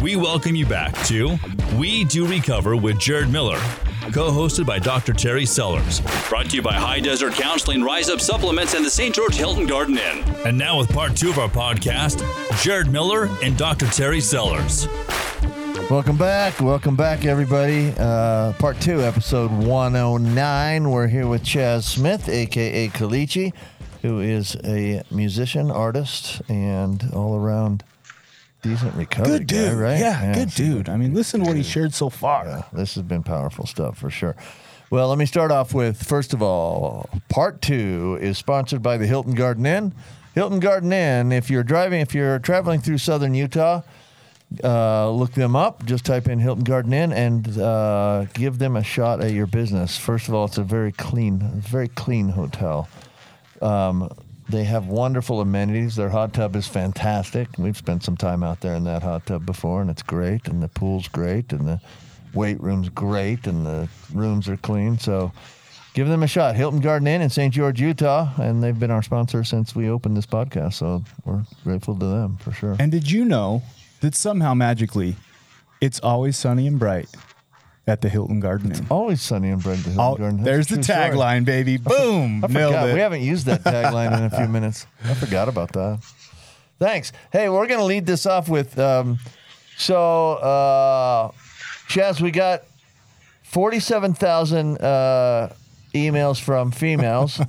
We 0.00 0.16
welcome 0.16 0.56
you 0.56 0.64
back 0.64 0.94
to 1.06 1.36
We 1.76 2.04
Do 2.04 2.26
Recover 2.26 2.74
with 2.74 2.98
Jared 2.98 3.30
Miller, 3.30 3.60
co 4.12 4.30
hosted 4.30 4.66
by 4.66 4.78
Dr. 4.78 5.12
Terry 5.12 5.46
Sellers. 5.46 6.00
Brought 6.28 6.50
to 6.50 6.56
you 6.56 6.62
by 6.62 6.74
High 6.74 7.00
Desert 7.00 7.34
Counseling, 7.34 7.82
Rise 7.82 8.10
Up 8.10 8.20
Supplements, 8.20 8.74
and 8.74 8.84
the 8.84 8.90
St. 8.90 9.14
George 9.14 9.34
Hilton 9.34 9.66
Garden 9.66 9.98
Inn. 9.98 10.24
And 10.44 10.58
now, 10.58 10.78
with 10.78 10.92
part 10.92 11.16
two 11.16 11.30
of 11.30 11.38
our 11.38 11.48
podcast, 11.48 12.22
Jared 12.62 12.90
Miller 12.90 13.28
and 13.42 13.56
Dr. 13.56 13.86
Terry 13.86 14.20
Sellers. 14.20 14.86
Welcome 15.90 16.16
back. 16.16 16.60
Welcome 16.60 16.96
back, 16.96 17.24
everybody. 17.24 17.92
Uh, 17.98 18.52
part 18.54 18.80
two, 18.80 19.02
episode 19.02 19.50
109. 19.50 20.90
We're 20.90 21.08
here 21.08 21.26
with 21.26 21.42
Chaz 21.42 21.82
Smith, 21.84 22.28
aka 22.28 22.88
Kalichi, 22.88 23.52
who 24.02 24.20
is 24.20 24.56
a 24.64 25.02
musician, 25.10 25.70
artist, 25.70 26.40
and 26.48 27.10
all 27.12 27.36
around 27.36 27.84
decent 28.64 28.94
recovery 28.94 29.38
Good 29.38 29.46
dude, 29.46 29.72
guy, 29.72 29.74
right? 29.74 29.98
Yeah, 29.98 30.34
good 30.34 30.50
so 30.50 30.64
dude. 30.64 30.88
I 30.88 30.96
mean, 30.96 31.14
listen 31.14 31.40
to 31.40 31.46
what 31.46 31.56
he 31.56 31.62
shared 31.62 31.92
so 31.92 32.08
far. 32.08 32.46
Yeah, 32.46 32.62
this 32.72 32.94
has 32.94 33.04
been 33.04 33.22
powerful 33.22 33.66
stuff 33.66 33.98
for 33.98 34.10
sure. 34.10 34.34
Well, 34.90 35.08
let 35.08 35.18
me 35.18 35.26
start 35.26 35.50
off 35.50 35.74
with 35.74 36.02
first 36.02 36.32
of 36.32 36.42
all, 36.42 37.08
part 37.28 37.60
two 37.60 38.18
is 38.20 38.38
sponsored 38.38 38.82
by 38.82 38.96
the 38.96 39.06
Hilton 39.06 39.34
Garden 39.34 39.66
Inn. 39.66 39.94
Hilton 40.34 40.60
Garden 40.60 40.92
Inn. 40.92 41.30
If 41.30 41.50
you're 41.50 41.62
driving, 41.62 42.00
if 42.00 42.14
you're 42.14 42.38
traveling 42.38 42.80
through 42.80 42.98
southern 42.98 43.34
Utah, 43.34 43.82
uh, 44.62 45.10
look 45.10 45.32
them 45.32 45.54
up. 45.56 45.84
Just 45.84 46.04
type 46.06 46.26
in 46.28 46.38
Hilton 46.38 46.64
Garden 46.64 46.92
Inn 46.92 47.12
and 47.12 47.58
uh, 47.58 48.24
give 48.34 48.58
them 48.58 48.76
a 48.76 48.82
shot 48.82 49.20
at 49.20 49.32
your 49.32 49.46
business. 49.46 49.98
First 49.98 50.28
of 50.28 50.34
all, 50.34 50.46
it's 50.46 50.58
a 50.58 50.64
very 50.64 50.92
clean, 50.92 51.38
very 51.38 51.88
clean 51.88 52.30
hotel. 52.30 52.88
Um, 53.60 54.10
they 54.48 54.64
have 54.64 54.86
wonderful 54.86 55.40
amenities. 55.40 55.96
Their 55.96 56.10
hot 56.10 56.34
tub 56.34 56.56
is 56.56 56.66
fantastic. 56.66 57.48
We've 57.58 57.76
spent 57.76 58.02
some 58.02 58.16
time 58.16 58.42
out 58.42 58.60
there 58.60 58.74
in 58.74 58.84
that 58.84 59.02
hot 59.02 59.26
tub 59.26 59.46
before, 59.46 59.80
and 59.80 59.90
it's 59.90 60.02
great. 60.02 60.48
And 60.48 60.62
the 60.62 60.68
pool's 60.68 61.08
great, 61.08 61.52
and 61.52 61.66
the 61.66 61.80
weight 62.34 62.60
room's 62.60 62.88
great, 62.88 63.46
and 63.46 63.64
the 63.64 63.88
rooms 64.12 64.48
are 64.48 64.56
clean. 64.56 64.98
So 64.98 65.32
give 65.94 66.08
them 66.08 66.22
a 66.22 66.26
shot. 66.26 66.56
Hilton 66.56 66.80
Garden 66.80 67.08
Inn 67.08 67.22
in 67.22 67.30
St. 67.30 67.54
George, 67.54 67.80
Utah, 67.80 68.28
and 68.40 68.62
they've 68.62 68.78
been 68.78 68.90
our 68.90 69.02
sponsor 69.02 69.44
since 69.44 69.74
we 69.74 69.88
opened 69.88 70.16
this 70.16 70.26
podcast. 70.26 70.74
So 70.74 71.04
we're 71.24 71.44
grateful 71.62 71.98
to 71.98 72.06
them 72.06 72.36
for 72.36 72.52
sure. 72.52 72.76
And 72.78 72.92
did 72.92 73.10
you 73.10 73.24
know 73.24 73.62
that 74.00 74.14
somehow 74.14 74.52
magically 74.52 75.16
it's 75.80 76.00
always 76.00 76.36
sunny 76.36 76.66
and 76.66 76.78
bright 76.78 77.08
at 77.86 78.00
the 78.00 78.08
Hilton 78.08 78.40
Garden 78.40 78.72
Inn? 78.72 78.86
Always 78.90 79.20
sunny 79.20 79.50
and 79.50 79.62
bright 79.62 79.78
at 79.78 79.84
the 79.84 79.90
Hilton 79.90 80.22
Garden. 80.22 80.42
That's 80.42 80.68
there's 80.68 80.86
the 80.86 80.92
tagline, 80.92 81.44
baby. 81.44 81.76
Boom. 81.76 82.44
I 82.44 82.48
forgot. 82.48 82.88
it. 82.88 82.94
We 82.94 83.00
haven't 83.00 83.22
used 83.22 83.46
that 83.46 83.62
tagline 83.62 84.16
in 84.16 84.24
a 84.24 84.30
few 84.30 84.48
minutes. 84.48 84.86
I 85.04 85.14
forgot 85.14 85.48
about 85.48 85.72
that. 85.72 86.00
Thanks. 86.78 87.12
Hey, 87.32 87.48
we're 87.48 87.66
going 87.66 87.80
to 87.80 87.86
lead 87.86 88.06
this 88.06 88.26
off 88.26 88.48
with 88.48 88.78
um, 88.78 89.18
so, 89.76 90.32
uh, 90.34 91.30
Chaz, 91.88 92.20
we 92.20 92.30
got 92.30 92.62
47,000 93.44 94.78
uh, 94.78 95.52
emails 95.94 96.40
from 96.40 96.70
females, 96.70 97.40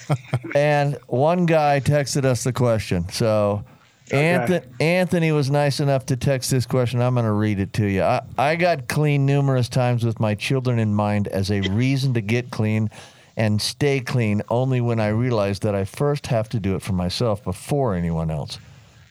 and 0.54 0.96
one 1.06 1.46
guy 1.46 1.80
texted 1.80 2.24
us 2.24 2.44
the 2.44 2.52
question. 2.52 3.08
So, 3.10 3.64
Anthony, 4.12 4.66
Anthony 4.80 5.32
was 5.32 5.50
nice 5.50 5.80
enough 5.80 6.06
to 6.06 6.16
text 6.16 6.50
this 6.50 6.66
question. 6.66 7.00
I'm 7.00 7.14
going 7.14 7.26
to 7.26 7.32
read 7.32 7.60
it 7.60 7.72
to 7.74 7.86
you. 7.86 8.02
I, 8.02 8.22
I 8.38 8.56
got 8.56 8.88
clean 8.88 9.26
numerous 9.26 9.68
times 9.68 10.04
with 10.04 10.20
my 10.20 10.34
children 10.34 10.78
in 10.78 10.94
mind 10.94 11.28
as 11.28 11.50
a 11.50 11.60
reason 11.60 12.14
to 12.14 12.20
get 12.20 12.50
clean 12.50 12.90
and 13.36 13.60
stay 13.60 14.00
clean 14.00 14.42
only 14.48 14.80
when 14.80 15.00
I 15.00 15.08
realized 15.08 15.62
that 15.62 15.74
I 15.74 15.84
first 15.84 16.26
have 16.26 16.48
to 16.50 16.60
do 16.60 16.74
it 16.74 16.82
for 16.82 16.92
myself 16.92 17.42
before 17.42 17.94
anyone 17.94 18.30
else. 18.30 18.58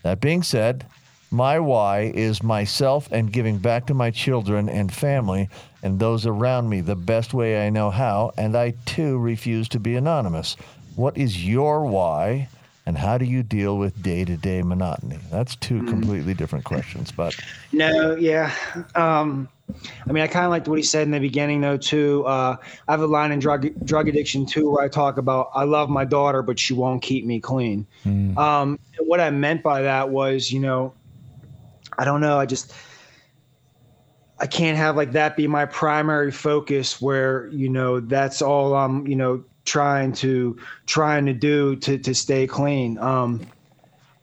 That 0.04 0.22
being 0.22 0.44
said, 0.44 0.86
my 1.32 1.60
why 1.60 2.12
is 2.14 2.42
myself 2.42 3.12
and 3.12 3.32
giving 3.32 3.58
back 3.60 3.86
to 3.88 3.94
my 3.94 4.12
children 4.12 4.68
and 4.68 4.92
family 4.92 5.50
and 5.84 6.00
those 6.00 6.26
around 6.26 6.70
me 6.70 6.82
the 6.82 6.96
best 6.96 7.34
way 7.34 7.66
I 7.66 7.70
know 7.70 7.90
how, 7.90 8.32
and 8.38 8.56
I 8.56 8.72
too 8.86 9.18
refuse 9.18 9.70
to 9.70 9.80
be 9.80 9.96
anonymous. 9.96 10.56
What 10.96 11.18
is 11.18 11.46
your 11.46 11.86
why, 11.86 12.50
and 12.90 12.98
how 12.98 13.20
do 13.20 13.26
you 13.26 13.44
deal 13.44 13.78
with 13.78 14.02
day 14.02 14.26
to 14.26 14.36
day 14.36 14.64
monotony? 14.64 15.20
That's 15.30 15.56
two 15.58 15.84
completely 15.84 16.34
different 16.34 16.66
questions, 16.66 17.12
but 17.12 17.40
No, 17.72 18.16
yeah. 18.16 18.52
Um, 18.96 19.48
I 20.08 20.12
mean, 20.12 20.24
I 20.24 20.28
kind 20.28 20.44
of 20.44 20.50
liked 20.50 20.68
what 20.68 20.80
he 20.80 20.84
said 20.84 21.04
in 21.04 21.12
the 21.12 21.20
beginning, 21.20 21.62
though. 21.62 21.78
Too, 21.78 22.26
uh, 22.26 22.58
I 22.88 22.92
have 22.92 23.02
a 23.02 23.06
line 23.06 23.32
in 23.32 23.38
drug 23.38 23.68
drug 23.86 24.08
addiction 24.10 24.44
too, 24.44 24.72
where 24.72 24.84
I 24.84 24.88
talk 24.88 25.20
about 25.20 25.52
I 25.54 25.66
love 25.66 25.92
my 25.92 26.04
daughter, 26.04 26.42
but 26.42 26.58
she 26.58 26.74
won't 26.74 27.04
keep 27.04 27.28
me 27.28 27.40
clean. 27.40 27.86
Um, 28.38 28.80
what 28.98 29.20
I 29.20 29.30
meant 29.30 29.62
by 29.62 29.84
that 29.84 30.10
was, 30.10 30.52
you 30.52 30.60
know, 30.60 30.92
I 32.00 32.06
don't 32.06 32.22
know. 32.22 32.40
I 32.40 32.48
just 32.48 32.74
I 34.40 34.48
can't 34.48 34.78
have 34.78 34.96
like 34.96 35.12
that 35.12 35.38
be 35.38 35.46
my 35.46 35.68
primary 35.68 36.32
focus, 36.32 37.00
where 37.00 37.50
you 37.50 37.70
know 37.70 38.00
that's 38.00 38.42
all 38.42 38.74
I'm, 38.74 39.06
you 39.06 39.16
know, 39.16 39.44
trying 39.70 40.12
to 40.14 40.58
trying 40.86 41.26
to 41.28 41.34
do 41.34 41.76
to 41.78 41.98
to 41.98 42.14
stay 42.14 42.48
clean. 42.48 42.98
Um, 42.98 43.46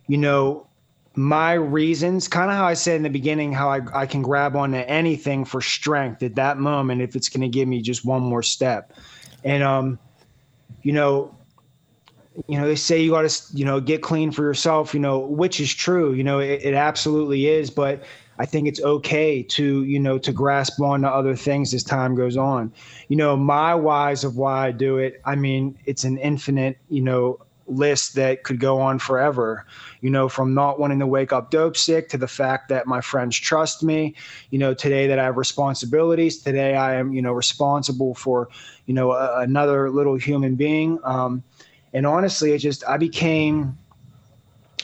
you 0.09 0.19
know, 0.19 0.67
my 1.15 1.55
reasons, 1.55 2.29
kind 2.29 2.51
of 2.51 2.57
how 2.57 2.67
I 2.67 2.75
said 2.75 2.97
in 2.97 3.03
the 3.03 3.11
beginning, 3.11 3.53
how 3.53 3.71
I, 3.71 3.81
I 3.95 4.07
can 4.07 4.23
grab 4.23 4.55
onto 4.55 4.77
anything 4.77 5.45
for 5.45 5.61
strength 5.61 6.23
at 6.23 6.35
that 6.35 6.59
moment 6.59 7.01
if 7.01 7.17
it's 7.17 7.29
going 7.29 7.41
to 7.41 7.49
give 7.49 7.67
me 7.67 7.81
just 7.81 8.05
one 8.05 8.23
more 8.23 8.43
step. 8.43 8.93
And, 9.43 9.63
um, 9.63 9.99
you 10.83 10.93
know, 10.93 11.35
you 12.49 12.59
know, 12.59 12.67
they 12.67 12.77
say 12.77 13.01
you 13.01 13.11
got 13.11 13.29
to, 13.29 13.57
you 13.57 13.65
know, 13.65 13.81
get 13.81 14.03
clean 14.03 14.31
for 14.31 14.43
yourself, 14.43 14.93
you 14.93 15.01
know, 15.01 15.19
which 15.19 15.59
is 15.59 15.73
true, 15.75 16.13
you 16.13 16.23
know, 16.23 16.39
it, 16.39 16.61
it 16.63 16.75
absolutely 16.75 17.47
is. 17.47 17.71
But 17.71 18.03
I 18.39 18.47
think 18.47 18.69
it's 18.69 18.81
okay 18.81 19.43
to, 19.43 19.85
you 19.85 19.99
know, 19.99 20.19
to 20.19 20.33
grasp 20.33 20.81
on 20.81 21.03
to 21.03 21.09
other 21.09 21.35
things 21.35 21.73
as 21.75 21.83
time 21.83 22.15
goes 22.15 22.37
on. 22.37 22.73
You 23.09 23.17
know, 23.17 23.37
my 23.37 23.75
whys 23.75 24.25
of 24.25 24.37
why 24.37 24.69
I 24.69 24.73
do 24.73 24.99
it, 24.99 25.21
I 25.25 25.37
mean, 25.37 25.79
it's 25.87 26.05
an 26.05 26.19
infinite, 26.19 26.79
you 26.89 27.03
know, 27.03 27.41
list 27.69 28.15
that 28.15 28.45
could 28.45 28.61
go 28.61 28.81
on 28.81 28.99
forever. 28.99 29.67
You 30.01 30.11
know, 30.11 30.29
from 30.29 30.55
not 30.55 30.79
wanting 30.79 30.99
to 31.01 31.07
wake 31.07 31.33
up 31.33 31.51
dope 31.51 31.77
sick 31.77 32.09
to 32.11 32.19
the 32.19 32.29
fact 32.29 32.69
that 32.69 32.87
my 32.87 33.01
friends 33.01 33.37
trust 33.37 33.83
me. 33.83 34.15
You 34.51 34.59
know, 34.59 34.75
today 34.75 35.07
that 35.07 35.19
I 35.19 35.25
have 35.25 35.37
responsibilities. 35.37 36.43
Today 36.43 36.77
I 36.77 36.95
am, 36.95 37.13
you 37.13 37.23
know, 37.23 37.33
responsible 37.33 38.15
for, 38.15 38.49
you 38.87 38.95
know, 38.95 39.13
a, 39.13 39.41
another 39.41 39.91
little 39.91 40.17
human 40.17 40.55
being. 40.55 40.99
Um, 41.05 41.43
and 41.93 42.07
honestly, 42.07 42.53
it 42.53 42.59
just 42.59 42.87
I 42.87 42.99
became, 42.99 43.79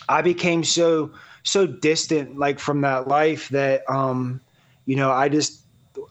I 0.09 0.21
became 0.21 0.63
so 0.63 1.11
so 1.43 1.67
distant 1.67 2.37
like 2.37 2.59
from 2.59 2.81
that 2.81 3.07
life 3.07 3.49
that 3.49 3.89
um, 3.89 4.41
you 4.85 4.95
know 4.95 5.11
I 5.11 5.29
just 5.29 5.61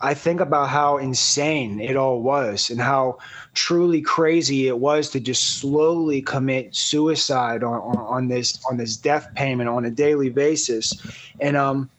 I 0.01 0.15
think 0.15 0.41
about 0.41 0.69
how 0.69 0.99
insane 0.99 1.81
it 1.81 1.97
all 1.97 2.23
was 2.23 2.71
and 2.71 2.81
how 2.81 3.19
truly 3.55 4.01
crazy 4.01 4.69
it 4.69 4.79
was 4.79 5.11
to 5.11 5.21
just 5.21 5.59
slowly 5.59 6.23
commit 6.23 6.75
suicide 6.75 7.65
on, 7.65 7.75
on, 7.75 7.97
on 7.97 8.29
this 8.29 8.63
on 8.71 8.77
this 8.77 8.97
death 8.97 9.29
payment 9.35 9.69
on 9.69 9.85
a 9.85 9.91
daily 9.91 10.31
basis. 10.31 10.93
And 11.41 11.57
um 11.57 11.91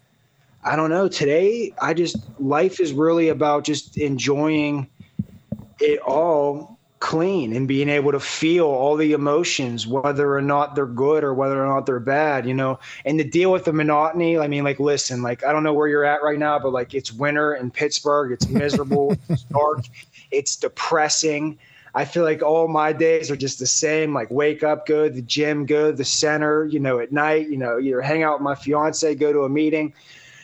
I 0.65 0.78
don't 0.78 0.89
know, 0.89 1.10
today 1.10 1.74
I 1.82 1.93
just 1.93 2.17
life 2.39 2.80
is 2.80 2.93
really 2.93 3.30
about 3.30 3.65
just 3.65 3.98
enjoying 3.98 4.88
it 5.80 6.00
all 6.00 6.80
clean 7.04 7.54
and 7.54 7.68
being 7.68 7.89
able 7.89 8.13
to 8.13 8.20
feel 8.20 8.66
all 8.66 8.96
the 8.96 9.12
emotions, 9.12 9.86
whether 9.86 10.34
or 10.34 10.42
not 10.42 10.74
they're 10.74 10.86
good 10.86 11.22
or 11.22 11.34
whether 11.34 11.62
or 11.62 11.68
not 11.68 11.86
they're 11.86 12.00
bad, 12.00 12.48
you 12.48 12.54
know, 12.54 12.80
and 13.04 13.18
to 13.20 13.26
deal 13.26 13.52
with 13.52 13.66
the 13.66 13.74
monotony. 13.74 14.39
I 14.39 14.48
mean, 14.48 14.63
like, 14.63 14.80
listen, 14.80 15.22
like, 15.22 15.44
I 15.44 15.52
don't 15.52 15.63
know 15.63 15.74
where 15.74 15.89
you're 15.89 16.06
at 16.06 16.24
right 16.24 16.39
now, 16.39 16.58
but 16.60 16.72
like, 16.72 16.94
it's 16.94 17.12
winter 17.12 17.56
in 17.56 17.72
Pittsburgh. 17.72 18.32
It's 18.32 18.48
miserable. 18.48 19.18
it's 19.30 19.44
dark. 19.44 19.84
It's 20.32 20.56
depressing. 20.56 21.60
I 21.94 22.06
feel 22.06 22.24
like 22.24 22.42
all 22.42 22.70
my 22.70 22.94
days 22.94 23.30
are 23.30 23.36
just 23.36 23.60
the 23.60 23.68
same. 23.68 24.13
Like 24.13 24.32
wake 24.32 24.63
up 24.63 24.86
good, 24.86 25.13
the 25.13 25.22
gym 25.22 25.66
good, 25.66 25.98
the 25.98 26.06
center, 26.06 26.63
you 26.68 26.80
know, 26.80 27.00
at 27.00 27.12
night, 27.12 27.50
you 27.50 27.58
know, 27.58 27.80
either 27.80 28.00
hang 28.00 28.24
out 28.24 28.39
with 28.39 28.44
my 28.44 28.56
fiance, 28.56 29.13
go 29.16 29.34
to 29.34 29.42
a 29.42 29.50
meeting. 29.50 29.94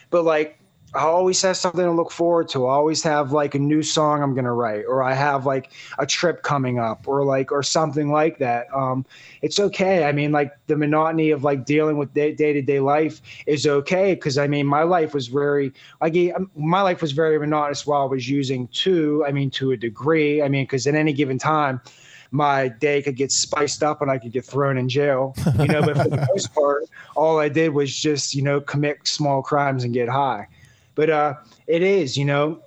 But 0.09 0.25
like 0.25 0.58
I 0.95 1.01
always 1.01 1.39
have 1.43 1.55
something 1.55 1.85
to 1.85 1.91
look 1.91 2.11
forward 2.11 2.49
to. 2.49 2.65
I 2.65 2.73
always 2.73 3.03
have 3.03 3.31
like 3.31 3.53
a 3.53 3.59
new 3.59 3.83
song 3.83 4.23
I'm 4.23 4.33
gonna 4.33 4.53
write, 4.53 4.85
or 4.87 5.03
I 5.03 5.13
have 5.13 5.45
like 5.45 5.71
a 5.99 6.05
trip 6.05 6.41
coming 6.41 6.79
up, 6.79 7.07
or 7.07 7.23
like 7.23 7.51
or 7.51 7.61
something 7.61 8.11
like 8.11 8.39
that. 8.39 8.67
Um, 8.73 9.05
it's 9.43 9.59
okay. 9.59 10.05
I 10.05 10.11
mean, 10.11 10.31
like 10.31 10.51
the 10.65 10.75
monotony 10.75 11.29
of 11.29 11.43
like 11.43 11.65
dealing 11.65 11.97
with 11.97 12.13
day 12.13 12.33
to 12.33 12.61
day 12.61 12.79
life 12.79 13.21
is 13.45 13.67
okay 13.67 14.15
because 14.15 14.37
I 14.39 14.47
mean, 14.47 14.65
my 14.65 14.83
life 14.83 15.13
was 15.13 15.27
very 15.27 15.73
like 16.01 16.15
um, 16.35 16.49
my 16.55 16.81
life 16.81 17.01
was 17.01 17.11
very 17.11 17.37
monotonous 17.37 17.85
while 17.85 18.01
I 18.01 18.05
was 18.05 18.27
using 18.27 18.67
two. 18.69 19.23
I 19.27 19.31
mean, 19.31 19.51
to 19.51 19.71
a 19.71 19.77
degree. 19.77 20.41
I 20.41 20.49
mean, 20.49 20.63
because 20.63 20.87
at 20.87 20.95
any 20.95 21.13
given 21.13 21.37
time, 21.37 21.81
my 22.31 22.67
day 22.67 23.01
could 23.03 23.15
get 23.15 23.31
spiced 23.31 23.83
up 23.83 24.01
and 24.01 24.09
I 24.09 24.17
could 24.17 24.31
get 24.31 24.45
thrown 24.45 24.77
in 24.77 24.89
jail. 24.89 25.35
You 25.59 25.67
know, 25.67 25.81
but 25.81 25.97
for 25.97 26.09
the 26.09 26.27
most 26.33 26.53
part, 26.53 26.85
all 27.15 27.39
I 27.39 27.49
did 27.49 27.69
was 27.69 27.95
just 27.95 28.33
you 28.33 28.41
know 28.41 28.59
commit 28.59 29.07
small 29.07 29.43
crimes 29.43 29.83
and 29.83 29.93
get 29.93 30.09
high. 30.09 30.47
But 30.95 31.09
uh, 31.09 31.33
it 31.67 31.81
is, 31.81 32.17
you 32.17 32.25
know, 32.25 32.61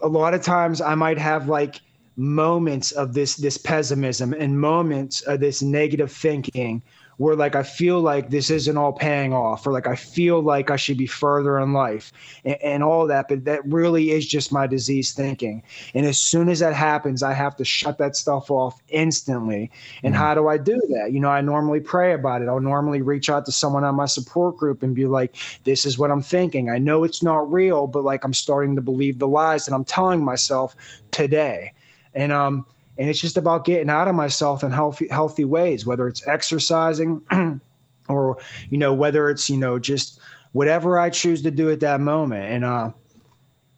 a 0.00 0.08
lot 0.08 0.34
of 0.34 0.42
times 0.42 0.80
I 0.80 0.94
might 0.94 1.18
have 1.18 1.48
like 1.48 1.80
moments 2.16 2.92
of 2.92 3.12
this 3.12 3.36
this 3.36 3.58
pessimism 3.58 4.32
and 4.34 4.60
moments 4.60 5.20
of 5.22 5.40
this 5.40 5.62
negative 5.62 6.12
thinking 6.12 6.82
where 7.16 7.36
like 7.36 7.54
I 7.56 7.62
feel 7.62 8.00
like 8.00 8.30
this 8.30 8.50
isn't 8.50 8.76
all 8.76 8.92
paying 8.92 9.32
off, 9.32 9.66
or 9.66 9.72
like 9.72 9.86
I 9.86 9.96
feel 9.96 10.40
like 10.42 10.70
I 10.70 10.76
should 10.76 10.98
be 10.98 11.06
further 11.06 11.58
in 11.58 11.72
life 11.72 12.12
and, 12.44 12.60
and, 12.62 12.82
all 12.82 13.06
that. 13.06 13.28
But 13.28 13.44
that 13.44 13.64
really 13.64 14.10
is 14.10 14.26
just 14.26 14.52
my 14.52 14.66
disease 14.66 15.12
thinking. 15.12 15.62
And 15.94 16.06
as 16.06 16.18
soon 16.18 16.48
as 16.48 16.58
that 16.60 16.74
happens, 16.74 17.22
I 17.22 17.32
have 17.32 17.56
to 17.56 17.64
shut 17.64 17.98
that 17.98 18.16
stuff 18.16 18.50
off 18.50 18.80
instantly. 18.88 19.70
And 20.02 20.14
mm-hmm. 20.14 20.22
how 20.22 20.34
do 20.34 20.48
I 20.48 20.58
do 20.58 20.80
that? 20.90 21.12
You 21.12 21.20
know, 21.20 21.30
I 21.30 21.40
normally 21.40 21.80
pray 21.80 22.12
about 22.12 22.42
it. 22.42 22.48
I'll 22.48 22.60
normally 22.60 23.02
reach 23.02 23.30
out 23.30 23.46
to 23.46 23.52
someone 23.52 23.84
on 23.84 23.94
my 23.94 24.06
support 24.06 24.56
group 24.56 24.82
and 24.82 24.94
be 24.94 25.06
like, 25.06 25.36
this 25.64 25.84
is 25.84 25.98
what 25.98 26.10
I'm 26.10 26.22
thinking. 26.22 26.70
I 26.70 26.78
know 26.78 27.04
it's 27.04 27.22
not 27.22 27.50
real, 27.50 27.86
but 27.86 28.04
like 28.04 28.24
I'm 28.24 28.34
starting 28.34 28.76
to 28.76 28.82
believe 28.82 29.18
the 29.18 29.28
lies 29.28 29.66
that 29.66 29.74
I'm 29.74 29.84
telling 29.84 30.24
myself 30.24 30.76
today. 31.10 31.72
And 32.14 32.32
um, 32.32 32.66
and 32.98 33.10
it's 33.10 33.20
just 33.20 33.36
about 33.36 33.64
getting 33.64 33.90
out 33.90 34.08
of 34.08 34.14
myself 34.14 34.62
in 34.62 34.70
healthy 34.70 35.08
healthy 35.08 35.44
ways 35.44 35.86
whether 35.86 36.06
it's 36.06 36.26
exercising 36.26 37.20
or 38.08 38.38
you 38.70 38.78
know 38.78 38.92
whether 38.92 39.30
it's 39.30 39.48
you 39.50 39.56
know 39.56 39.78
just 39.78 40.20
whatever 40.52 40.98
i 40.98 41.10
choose 41.10 41.42
to 41.42 41.50
do 41.50 41.70
at 41.70 41.80
that 41.80 42.00
moment. 42.00 42.44
And 42.44 42.64
uh 42.64 42.90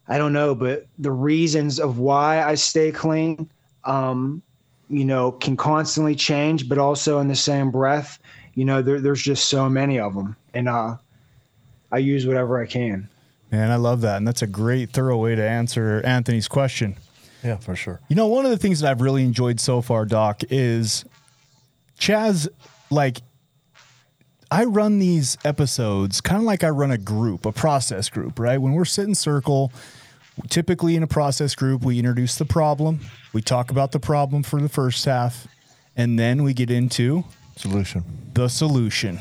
i 0.07 0.17
don't 0.17 0.33
know 0.33 0.55
but 0.55 0.87
the 0.99 1.11
reasons 1.11 1.79
of 1.79 1.99
why 1.99 2.43
i 2.43 2.55
stay 2.55 2.91
clean 2.91 3.49
um 3.83 4.41
you 4.89 5.05
know 5.05 5.31
can 5.33 5.57
constantly 5.57 6.15
change 6.15 6.69
but 6.69 6.77
also 6.77 7.19
in 7.19 7.27
the 7.27 7.35
same 7.35 7.71
breath 7.71 8.19
you 8.53 8.63
know 8.63 8.81
there, 8.81 9.01
there's 9.01 9.21
just 9.21 9.49
so 9.49 9.67
many 9.69 9.99
of 9.99 10.13
them 10.15 10.35
and 10.53 10.69
uh 10.69 10.95
i 11.91 11.97
use 11.97 12.25
whatever 12.25 12.61
i 12.61 12.65
can. 12.65 13.09
Man 13.51 13.71
i 13.71 13.75
love 13.75 14.01
that. 14.01 14.17
And 14.17 14.27
that's 14.27 14.41
a 14.41 14.47
great 14.47 14.91
thorough 14.91 15.17
way 15.17 15.35
to 15.35 15.43
answer 15.43 16.01
anthony's 16.05 16.47
question 16.47 16.95
yeah, 17.47 17.55
for 17.55 17.75
sure. 17.75 18.01
You 18.09 18.15
know, 18.15 18.27
one 18.27 18.43
of 18.43 18.51
the 18.51 18.57
things 18.57 18.81
that 18.81 18.91
I've 18.91 19.01
really 19.01 19.23
enjoyed 19.23 19.59
so 19.61 19.81
far, 19.81 20.05
Doc, 20.05 20.43
is 20.49 21.05
Chaz, 21.97 22.49
like, 22.89 23.21
I 24.51 24.65
run 24.65 24.99
these 24.99 25.37
episodes 25.45 26.19
kind 26.19 26.41
of 26.41 26.45
like 26.45 26.63
I 26.63 26.69
run 26.69 26.91
a 26.91 26.97
group, 26.97 27.45
a 27.45 27.51
process 27.53 28.09
group, 28.09 28.37
right? 28.37 28.57
When 28.57 28.73
we're 28.73 28.85
sitting 28.85 29.15
circle, 29.15 29.71
typically 30.49 30.95
in 30.95 31.03
a 31.03 31.07
process 31.07 31.55
group, 31.55 31.83
we 31.83 31.99
introduce 31.99 32.35
the 32.35 32.45
problem, 32.45 32.99
we 33.33 33.41
talk 33.41 33.71
about 33.71 33.93
the 33.93 33.99
problem 33.99 34.43
for 34.43 34.61
the 34.61 34.69
first 34.69 35.05
half, 35.05 35.47
and 35.95 36.19
then 36.19 36.43
we 36.43 36.53
get 36.53 36.69
into 36.69 37.23
solution. 37.55 38.03
The 38.33 38.49
solution 38.49 39.19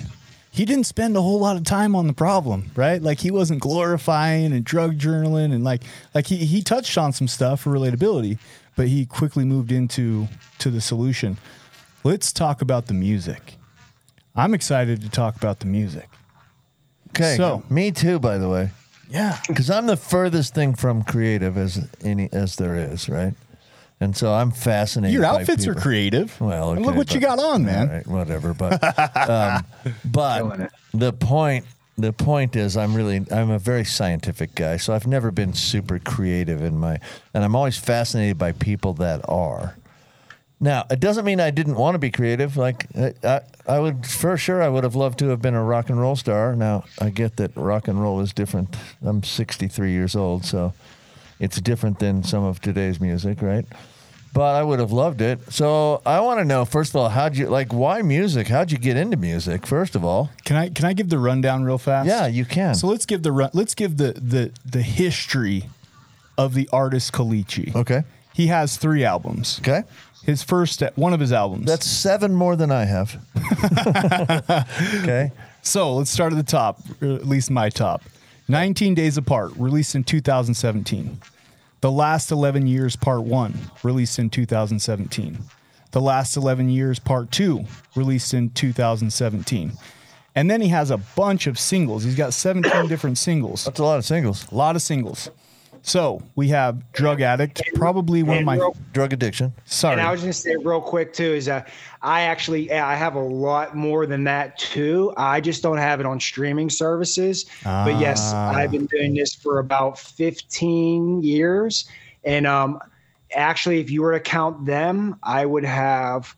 he 0.56 0.64
didn't 0.64 0.84
spend 0.84 1.14
a 1.18 1.20
whole 1.20 1.38
lot 1.38 1.56
of 1.56 1.64
time 1.64 1.94
on 1.94 2.06
the 2.06 2.14
problem, 2.14 2.70
right? 2.74 3.02
Like 3.02 3.20
he 3.20 3.30
wasn't 3.30 3.60
glorifying 3.60 4.54
and 4.54 4.64
drug 4.64 4.96
journaling 4.96 5.52
and 5.52 5.62
like 5.62 5.82
like 6.14 6.26
he 6.28 6.36
he 6.38 6.62
touched 6.62 6.96
on 6.96 7.12
some 7.12 7.28
stuff 7.28 7.60
for 7.60 7.70
relatability, 7.70 8.38
but 8.74 8.88
he 8.88 9.04
quickly 9.04 9.44
moved 9.44 9.70
into 9.70 10.28
to 10.60 10.70
the 10.70 10.80
solution. 10.80 11.36
Let's 12.04 12.32
talk 12.32 12.62
about 12.62 12.86
the 12.86 12.94
music. 12.94 13.56
I'm 14.34 14.54
excited 14.54 15.02
to 15.02 15.10
talk 15.10 15.36
about 15.36 15.60
the 15.60 15.66
music. 15.66 16.08
Okay. 17.10 17.36
So 17.36 17.62
me 17.68 17.90
too, 17.90 18.18
by 18.18 18.38
the 18.38 18.48
way. 18.48 18.70
Yeah. 19.10 19.38
Because 19.46 19.68
I'm 19.68 19.86
the 19.86 19.96
furthest 19.96 20.54
thing 20.54 20.74
from 20.74 21.02
creative 21.02 21.58
as 21.58 21.86
any 22.02 22.30
as 22.32 22.56
there 22.56 22.76
is, 22.76 23.10
right? 23.10 23.34
And 23.98 24.14
so 24.14 24.32
I'm 24.32 24.50
fascinated. 24.50 25.14
Your 25.14 25.24
outfits 25.24 25.66
are 25.66 25.74
creative. 25.74 26.38
Well, 26.40 26.70
okay, 26.70 26.80
look 26.80 26.96
what 26.96 27.06
but, 27.06 27.14
you 27.14 27.20
got 27.20 27.38
on, 27.38 27.64
man. 27.64 27.88
Right, 27.88 28.06
whatever, 28.06 28.52
but 28.52 28.82
um, 29.30 29.64
but 30.04 30.70
the 30.92 31.12
point 31.12 31.64
the 31.96 32.12
point 32.12 32.56
is 32.56 32.76
I'm 32.76 32.94
really 32.94 33.24
I'm 33.30 33.50
a 33.50 33.58
very 33.58 33.84
scientific 33.84 34.54
guy, 34.54 34.76
so 34.76 34.92
I've 34.92 35.06
never 35.06 35.30
been 35.30 35.54
super 35.54 35.98
creative 35.98 36.62
in 36.62 36.76
my 36.76 37.00
and 37.32 37.42
I'm 37.42 37.56
always 37.56 37.78
fascinated 37.78 38.36
by 38.36 38.52
people 38.52 38.92
that 38.94 39.26
are. 39.28 39.76
Now, 40.58 40.86
it 40.90 41.00
doesn't 41.00 41.26
mean 41.26 41.38
I 41.38 41.50
didn't 41.50 41.74
want 41.74 41.94
to 41.94 41.98
be 41.98 42.10
creative. 42.10 42.56
Like 42.56 42.86
I, 42.94 43.14
I, 43.24 43.40
I 43.66 43.78
would 43.78 44.06
for 44.06 44.36
sure 44.36 44.62
I 44.62 44.68
would 44.68 44.84
have 44.84 44.94
loved 44.94 45.18
to 45.20 45.28
have 45.28 45.40
been 45.40 45.54
a 45.54 45.62
rock 45.62 45.88
and 45.88 45.98
roll 45.98 46.16
star. 46.16 46.54
Now, 46.54 46.84
I 47.00 47.08
get 47.10 47.36
that 47.36 47.56
rock 47.56 47.88
and 47.88 48.00
roll 48.00 48.20
is 48.20 48.32
different. 48.34 48.76
I'm 49.02 49.22
63 49.22 49.90
years 49.90 50.14
old, 50.14 50.44
so 50.44 50.74
it's 51.38 51.60
different 51.60 51.98
than 51.98 52.22
some 52.22 52.44
of 52.44 52.60
today's 52.60 53.00
music, 53.00 53.42
right? 53.42 53.64
But 54.32 54.54
I 54.54 54.62
would 54.62 54.80
have 54.80 54.92
loved 54.92 55.22
it. 55.22 55.50
So 55.50 56.02
I 56.04 56.20
want 56.20 56.40
to 56.40 56.44
know 56.44 56.66
first 56.66 56.90
of 56.90 56.96
all, 56.96 57.08
how'd 57.08 57.36
you 57.36 57.46
like? 57.48 57.72
Why 57.72 58.02
music? 58.02 58.48
How'd 58.48 58.70
you 58.70 58.76
get 58.76 58.96
into 58.96 59.16
music? 59.16 59.66
First 59.66 59.96
of 59.96 60.04
all, 60.04 60.30
can 60.44 60.56
I 60.56 60.68
can 60.68 60.84
I 60.84 60.92
give 60.92 61.08
the 61.08 61.18
rundown 61.18 61.64
real 61.64 61.78
fast? 61.78 62.06
Yeah, 62.06 62.26
you 62.26 62.44
can. 62.44 62.74
So 62.74 62.86
let's 62.86 63.06
give 63.06 63.22
the 63.22 63.32
run, 63.32 63.50
let's 63.54 63.74
give 63.74 63.96
the 63.96 64.12
the 64.12 64.52
the 64.64 64.82
history 64.82 65.70
of 66.36 66.52
the 66.52 66.68
artist 66.72 67.12
Kalichi. 67.12 67.74
Okay. 67.74 68.04
He 68.34 68.48
has 68.48 68.76
three 68.76 69.04
albums. 69.04 69.58
Okay. 69.60 69.84
His 70.24 70.42
first 70.42 70.82
uh, 70.82 70.90
one 70.96 71.14
of 71.14 71.20
his 71.20 71.32
albums. 71.32 71.64
That's 71.64 71.86
seven 71.86 72.34
more 72.34 72.56
than 72.56 72.70
I 72.70 72.84
have. 72.84 73.16
okay. 75.02 75.32
So 75.62 75.94
let's 75.94 76.10
start 76.10 76.32
at 76.32 76.36
the 76.36 76.44
top, 76.44 76.80
at 77.00 77.26
least 77.26 77.50
my 77.50 77.70
top. 77.70 78.02
19 78.48 78.94
Days 78.94 79.16
Apart, 79.16 79.52
released 79.56 79.96
in 79.96 80.04
2017. 80.04 81.18
The 81.80 81.90
Last 81.90 82.30
11 82.30 82.68
Years, 82.68 82.94
Part 82.94 83.22
1, 83.24 83.54
released 83.82 84.20
in 84.20 84.30
2017. 84.30 85.38
The 85.90 86.00
Last 86.00 86.36
11 86.36 86.70
Years, 86.70 87.00
Part 87.00 87.32
2, 87.32 87.64
released 87.96 88.34
in 88.34 88.50
2017. 88.50 89.72
And 90.36 90.50
then 90.50 90.60
he 90.60 90.68
has 90.68 90.92
a 90.92 90.98
bunch 90.98 91.48
of 91.48 91.58
singles. 91.58 92.04
He's 92.04 92.14
got 92.14 92.34
17 92.34 92.86
different 92.86 93.18
singles. 93.18 93.64
That's 93.64 93.80
a 93.80 93.84
lot 93.84 93.98
of 93.98 94.04
singles. 94.04 94.46
A 94.52 94.54
lot 94.54 94.76
of 94.76 94.82
singles. 94.82 95.28
So 95.86 96.20
we 96.34 96.48
have 96.48 96.90
Drug 96.90 97.20
Addict, 97.20 97.62
probably 97.76 98.24
one 98.24 98.38
of 98.38 98.44
my. 98.44 98.56
real- 98.56 98.76
Drug 98.92 99.12
addiction. 99.12 99.52
Sorry. 99.66 99.92
And 99.92 100.02
I 100.02 100.10
was 100.10 100.20
going 100.20 100.32
to 100.32 100.38
say 100.38 100.56
real 100.56 100.80
quick 100.80 101.12
too 101.12 101.22
is 101.34 101.44
that 101.46 101.68
I 102.02 102.22
actually 102.22 102.72
I 102.72 102.96
have 102.96 103.14
a 103.14 103.20
lot 103.20 103.76
more 103.76 104.04
than 104.04 104.24
that 104.24 104.58
too. 104.58 105.14
I 105.16 105.40
just 105.40 105.62
don't 105.62 105.76
have 105.78 106.00
it 106.00 106.06
on 106.06 106.18
streaming 106.18 106.70
services. 106.70 107.46
But 107.62 108.00
yes, 108.00 108.20
Ah. 108.34 108.50
I've 108.52 108.72
been 108.72 108.86
doing 108.86 109.14
this 109.14 109.32
for 109.32 109.60
about 109.60 109.96
15 109.96 111.22
years, 111.22 111.84
and 112.24 112.48
um, 112.48 112.80
actually, 113.34 113.78
if 113.78 113.88
you 113.88 114.02
were 114.02 114.12
to 114.12 114.20
count 114.20 114.66
them, 114.66 115.16
I 115.22 115.46
would 115.46 115.64
have 115.64 116.34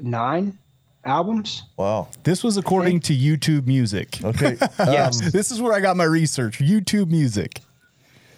nine 0.00 0.58
albums. 1.04 1.62
Wow. 1.76 2.08
This 2.24 2.42
was 2.42 2.56
according 2.56 2.98
to 3.02 3.14
YouTube 3.16 3.66
Music. 3.68 4.18
Okay. 4.24 4.56
Yes. 4.80 5.22
Um, 5.22 5.30
This 5.30 5.52
is 5.52 5.60
where 5.60 5.72
I 5.72 5.78
got 5.78 5.96
my 5.96 6.04
research. 6.04 6.58
YouTube 6.58 7.10
Music. 7.10 7.60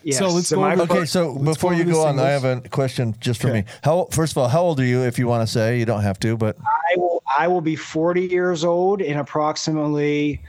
Yes. 0.04 0.18
So 0.18 0.28
let's 0.28 0.50
go 0.52 0.60
my 0.60 0.72
over- 0.74 0.82
Okay, 0.82 0.94
first- 1.00 1.12
so 1.12 1.34
before 1.38 1.72
go 1.72 1.78
you 1.78 1.84
go 1.84 2.04
on, 2.04 2.18
I 2.18 2.30
have 2.30 2.44
a 2.44 2.60
question 2.68 3.14
just 3.20 3.40
for 3.40 3.48
Okay. 3.48 3.60
me. 3.62 3.64
How 3.82 4.06
first 4.10 4.32
of 4.32 4.38
all, 4.38 4.48
how 4.48 4.62
old 4.62 4.78
are 4.80 4.84
you? 4.84 5.02
If 5.02 5.18
you 5.18 5.26
want 5.26 5.46
to 5.46 5.52
say, 5.52 5.78
you 5.78 5.86
don't 5.86 6.02
have 6.02 6.20
to, 6.20 6.36
but 6.36 6.56
I 6.60 6.96
will 6.98 7.22
I 7.38 7.48
will 7.48 7.62
be 7.62 7.74
40 7.76 8.22
years 8.26 8.64
old 8.64 9.00
in 9.00 9.16
approximately 9.16 10.40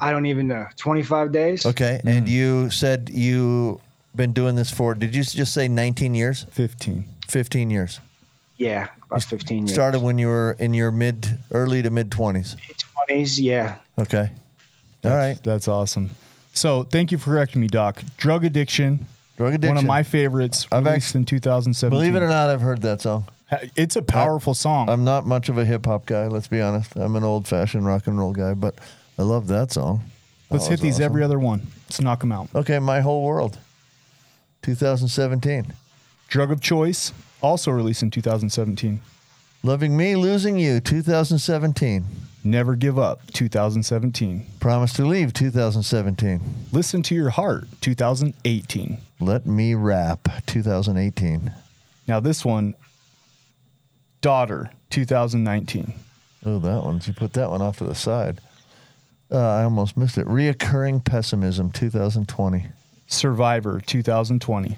I 0.00 0.10
don't 0.10 0.26
even 0.26 0.46
know 0.48 0.66
25 0.76 1.32
days. 1.32 1.66
okay. 1.66 2.00
Mm. 2.04 2.16
And 2.18 2.28
you 2.28 2.70
said 2.70 3.10
you 3.12 3.80
been 4.14 4.32
doing 4.32 4.54
this 4.54 4.70
for? 4.70 4.94
Did 4.94 5.14
you 5.14 5.24
just 5.24 5.52
say 5.52 5.66
19 5.66 6.14
years? 6.14 6.46
15. 6.52 7.04
15 7.28 7.70
years. 7.70 8.00
Yeah, 8.56 8.88
about 9.10 9.24
15 9.24 9.66
years. 9.66 9.72
Started 9.74 10.00
when 10.02 10.18
you 10.18 10.28
were 10.28 10.54
in 10.60 10.72
your 10.74 10.92
mid, 10.92 11.38
early 11.50 11.82
to 11.82 11.90
mid 11.90 12.10
20s. 12.10 12.54
20s. 13.08 13.40
Yeah. 13.40 13.76
Okay. 13.98 14.30
All 15.04 15.10
right. 15.16 15.36
That's 15.42 15.66
awesome. 15.66 16.10
So 16.54 16.84
thank 16.84 17.12
you 17.12 17.18
for 17.18 17.30
correcting 17.30 17.60
me, 17.60 17.66
Doc. 17.66 18.02
Drug 18.16 18.44
Addiction. 18.44 19.06
Drug 19.36 19.54
addiction. 19.54 19.74
One 19.74 19.84
of 19.84 19.88
my 19.88 20.04
favorites. 20.04 20.66
I've 20.70 20.84
released 20.84 21.08
actually- 21.08 21.20
in 21.20 21.24
2017. 21.26 21.98
Believe 21.98 22.14
it 22.14 22.24
or 22.24 22.28
not, 22.28 22.50
I've 22.50 22.60
heard 22.60 22.82
that 22.82 23.00
song. 23.02 23.26
It's 23.76 23.96
a 23.96 24.02
powerful 24.02 24.54
song. 24.54 24.88
I'm 24.88 25.04
not 25.04 25.26
much 25.26 25.48
of 25.48 25.58
a 25.58 25.64
hip 25.64 25.86
hop 25.86 26.06
guy. 26.06 26.28
Let's 26.28 26.48
be 26.48 26.60
honest. 26.60 26.96
I'm 26.96 27.14
an 27.16 27.24
old 27.24 27.46
fashioned 27.46 27.84
rock 27.84 28.06
and 28.06 28.18
roll 28.18 28.32
guy, 28.32 28.54
but 28.54 28.76
I 29.18 29.22
love 29.22 29.48
that 29.48 29.72
song. 29.72 30.02
Let's 30.50 30.66
hit 30.66 30.80
these 30.80 30.94
awesome. 30.94 31.04
every 31.04 31.22
other 31.22 31.38
one. 31.38 31.66
Let's 31.86 32.00
knock 32.00 32.20
them 32.20 32.32
out. 32.32 32.48
Okay, 32.54 32.78
my 32.78 33.00
whole 33.00 33.24
world. 33.24 33.58
2017. 34.62 35.72
Drug 36.28 36.50
of 36.50 36.60
Choice, 36.60 37.12
also 37.42 37.70
released 37.70 38.02
in 38.02 38.10
2017. 38.10 39.00
Loving 39.62 39.96
Me, 39.96 40.16
Losing 40.16 40.58
You, 40.58 40.80
2017. 40.80 42.04
Never 42.46 42.76
Give 42.76 42.98
Up, 42.98 43.26
2017. 43.32 44.46
Promise 44.60 44.92
to 44.94 45.06
Leave, 45.06 45.32
2017. 45.32 46.40
Listen 46.72 47.02
to 47.02 47.14
Your 47.14 47.30
Heart, 47.30 47.68
2018. 47.80 48.98
Let 49.18 49.46
Me 49.46 49.74
Rap, 49.74 50.28
2018. 50.46 51.50
Now 52.06 52.20
this 52.20 52.44
one, 52.44 52.74
Daughter, 54.20 54.70
2019. 54.90 55.94
Oh, 56.46 56.58
that 56.58 56.84
one. 56.84 57.00
You 57.04 57.14
put 57.14 57.32
that 57.32 57.50
one 57.50 57.62
off 57.62 57.78
to 57.78 57.84
the 57.84 57.94
side. 57.94 58.40
Uh, 59.30 59.38
I 59.38 59.64
almost 59.64 59.96
missed 59.96 60.18
it. 60.18 60.26
Reoccurring 60.26 61.04
Pessimism, 61.04 61.70
2020. 61.70 62.66
Survivor, 63.06 63.80
2020. 63.80 64.76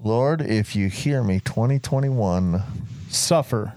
Lord, 0.00 0.40
if 0.42 0.76
you 0.76 0.88
hear 0.88 1.24
me, 1.24 1.40
2021. 1.40 2.62
Suffer, 3.08 3.74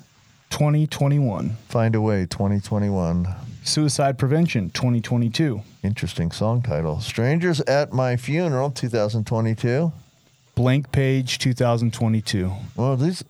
2021. 0.51 1.57
Find 1.69 1.95
a 1.95 2.01
Way, 2.01 2.25
2021. 2.27 3.27
Suicide 3.63 4.17
Prevention, 4.19 4.69
2022. 4.71 5.61
Interesting 5.83 6.31
song 6.31 6.61
title. 6.61 6.99
Strangers 6.99 7.61
at 7.61 7.93
My 7.93 8.17
Funeral, 8.17 8.69
2022. 8.71 9.91
Blank 10.55 10.91
Page, 10.91 11.39
2022. 11.39 12.51
Well, 12.75 12.97
these, 12.97 13.23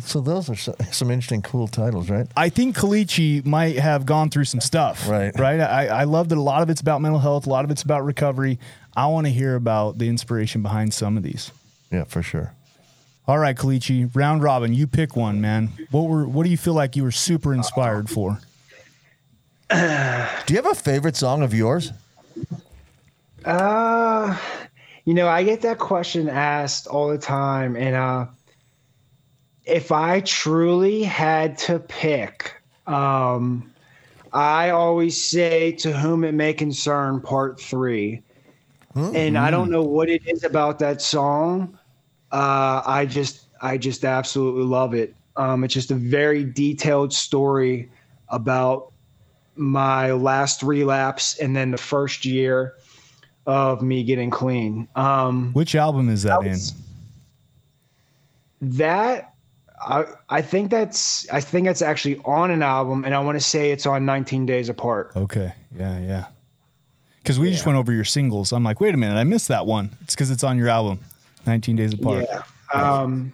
so 0.00 0.20
those 0.20 0.50
are 0.50 0.56
so- 0.56 0.74
some 0.90 1.10
interesting, 1.10 1.42
cool 1.42 1.68
titles, 1.68 2.10
right? 2.10 2.26
I 2.36 2.48
think 2.48 2.76
Kalichi 2.76 3.44
might 3.46 3.78
have 3.78 4.04
gone 4.04 4.28
through 4.30 4.44
some 4.46 4.60
stuff. 4.60 5.08
Right. 5.08 5.32
Right. 5.38 5.60
I, 5.60 5.86
I 5.86 6.04
love 6.04 6.28
that 6.30 6.38
a 6.38 6.42
lot 6.42 6.62
of 6.62 6.70
it's 6.70 6.80
about 6.80 7.00
mental 7.00 7.20
health, 7.20 7.46
a 7.46 7.50
lot 7.50 7.64
of 7.64 7.70
it's 7.70 7.82
about 7.82 8.04
recovery. 8.04 8.58
I 8.96 9.06
want 9.06 9.26
to 9.26 9.32
hear 9.32 9.54
about 9.54 9.98
the 9.98 10.08
inspiration 10.08 10.62
behind 10.62 10.92
some 10.92 11.16
of 11.16 11.22
these. 11.22 11.50
Yeah, 11.92 12.04
for 12.04 12.22
sure. 12.22 12.52
All 13.26 13.38
right, 13.38 13.56
Kalichi, 13.56 14.14
round 14.14 14.42
robin, 14.42 14.74
you 14.74 14.86
pick 14.86 15.16
one, 15.16 15.40
man. 15.40 15.70
What 15.90 16.08
were 16.08 16.26
what 16.26 16.44
do 16.44 16.50
you 16.50 16.58
feel 16.58 16.74
like 16.74 16.94
you 16.94 17.02
were 17.02 17.10
super 17.10 17.54
inspired 17.54 18.10
for? 18.10 18.38
Do 19.70 19.78
you 19.78 20.56
have 20.56 20.66
a 20.66 20.74
favorite 20.74 21.16
song 21.16 21.42
of 21.42 21.54
yours? 21.54 21.90
Uh, 23.46 24.36
you 25.06 25.14
know, 25.14 25.26
I 25.26 25.42
get 25.42 25.62
that 25.62 25.78
question 25.78 26.28
asked 26.28 26.86
all 26.86 27.08
the 27.08 27.18
time, 27.18 27.76
and 27.76 27.96
uh, 27.96 28.26
if 29.64 29.90
I 29.90 30.20
truly 30.20 31.02
had 31.02 31.56
to 31.58 31.78
pick, 31.78 32.60
um, 32.86 33.72
I 34.34 34.68
always 34.68 35.30
say 35.30 35.72
"To 35.72 35.92
whom 35.96 36.24
it 36.24 36.34
may 36.34 36.52
concern" 36.52 37.22
Part 37.22 37.58
Three, 37.58 38.22
and 38.94 39.38
I 39.38 39.50
don't 39.50 39.70
know 39.70 39.82
what 39.82 40.10
it 40.10 40.26
is 40.26 40.44
about 40.44 40.78
that 40.80 41.00
song. 41.00 41.78
Uh, 42.34 42.82
I 42.84 43.06
just, 43.06 43.46
I 43.62 43.78
just 43.78 44.04
absolutely 44.04 44.64
love 44.64 44.92
it. 44.92 45.14
Um, 45.36 45.62
it's 45.64 45.72
just 45.72 45.90
a 45.90 45.94
very 45.94 46.44
detailed 46.44 47.12
story 47.12 47.88
about 48.28 48.92
my 49.56 50.10
last 50.10 50.62
relapse 50.62 51.38
and 51.38 51.54
then 51.54 51.70
the 51.70 51.78
first 51.78 52.24
year 52.24 52.74
of 53.46 53.82
me 53.82 54.02
getting 54.02 54.30
clean. 54.30 54.88
Um, 54.96 55.52
Which 55.52 55.74
album 55.74 56.08
is 56.08 56.24
that, 56.24 56.40
That 56.40 56.46
in? 56.48 56.58
that 58.78 59.34
I 59.80 60.04
I 60.28 60.42
think 60.42 60.70
that's 60.70 61.28
I 61.30 61.40
think 61.40 61.66
that's 61.66 61.82
actually 61.82 62.16
on 62.24 62.50
an 62.50 62.62
album, 62.62 63.04
and 63.04 63.14
I 63.14 63.20
want 63.20 63.36
to 63.36 63.44
say 63.44 63.70
it's 63.70 63.86
on 63.86 64.06
19 64.06 64.46
Days 64.46 64.68
Apart. 64.68 65.12
Okay. 65.14 65.52
Yeah, 65.76 65.98
yeah. 66.00 66.24
Because 67.22 67.38
we 67.38 67.50
just 67.50 67.64
went 67.64 67.78
over 67.78 67.92
your 67.92 68.04
singles. 68.04 68.52
I'm 68.52 68.64
like, 68.64 68.80
wait 68.80 68.94
a 68.94 68.98
minute, 68.98 69.16
I 69.18 69.24
missed 69.24 69.48
that 69.48 69.66
one. 69.66 69.90
It's 70.02 70.14
because 70.14 70.30
it's 70.30 70.44
on 70.44 70.58
your 70.58 70.68
album, 70.68 71.00
19 71.46 71.76
Days 71.76 71.94
Apart. 71.94 72.26
Yeah. 72.28 72.42
Um, 72.72 73.32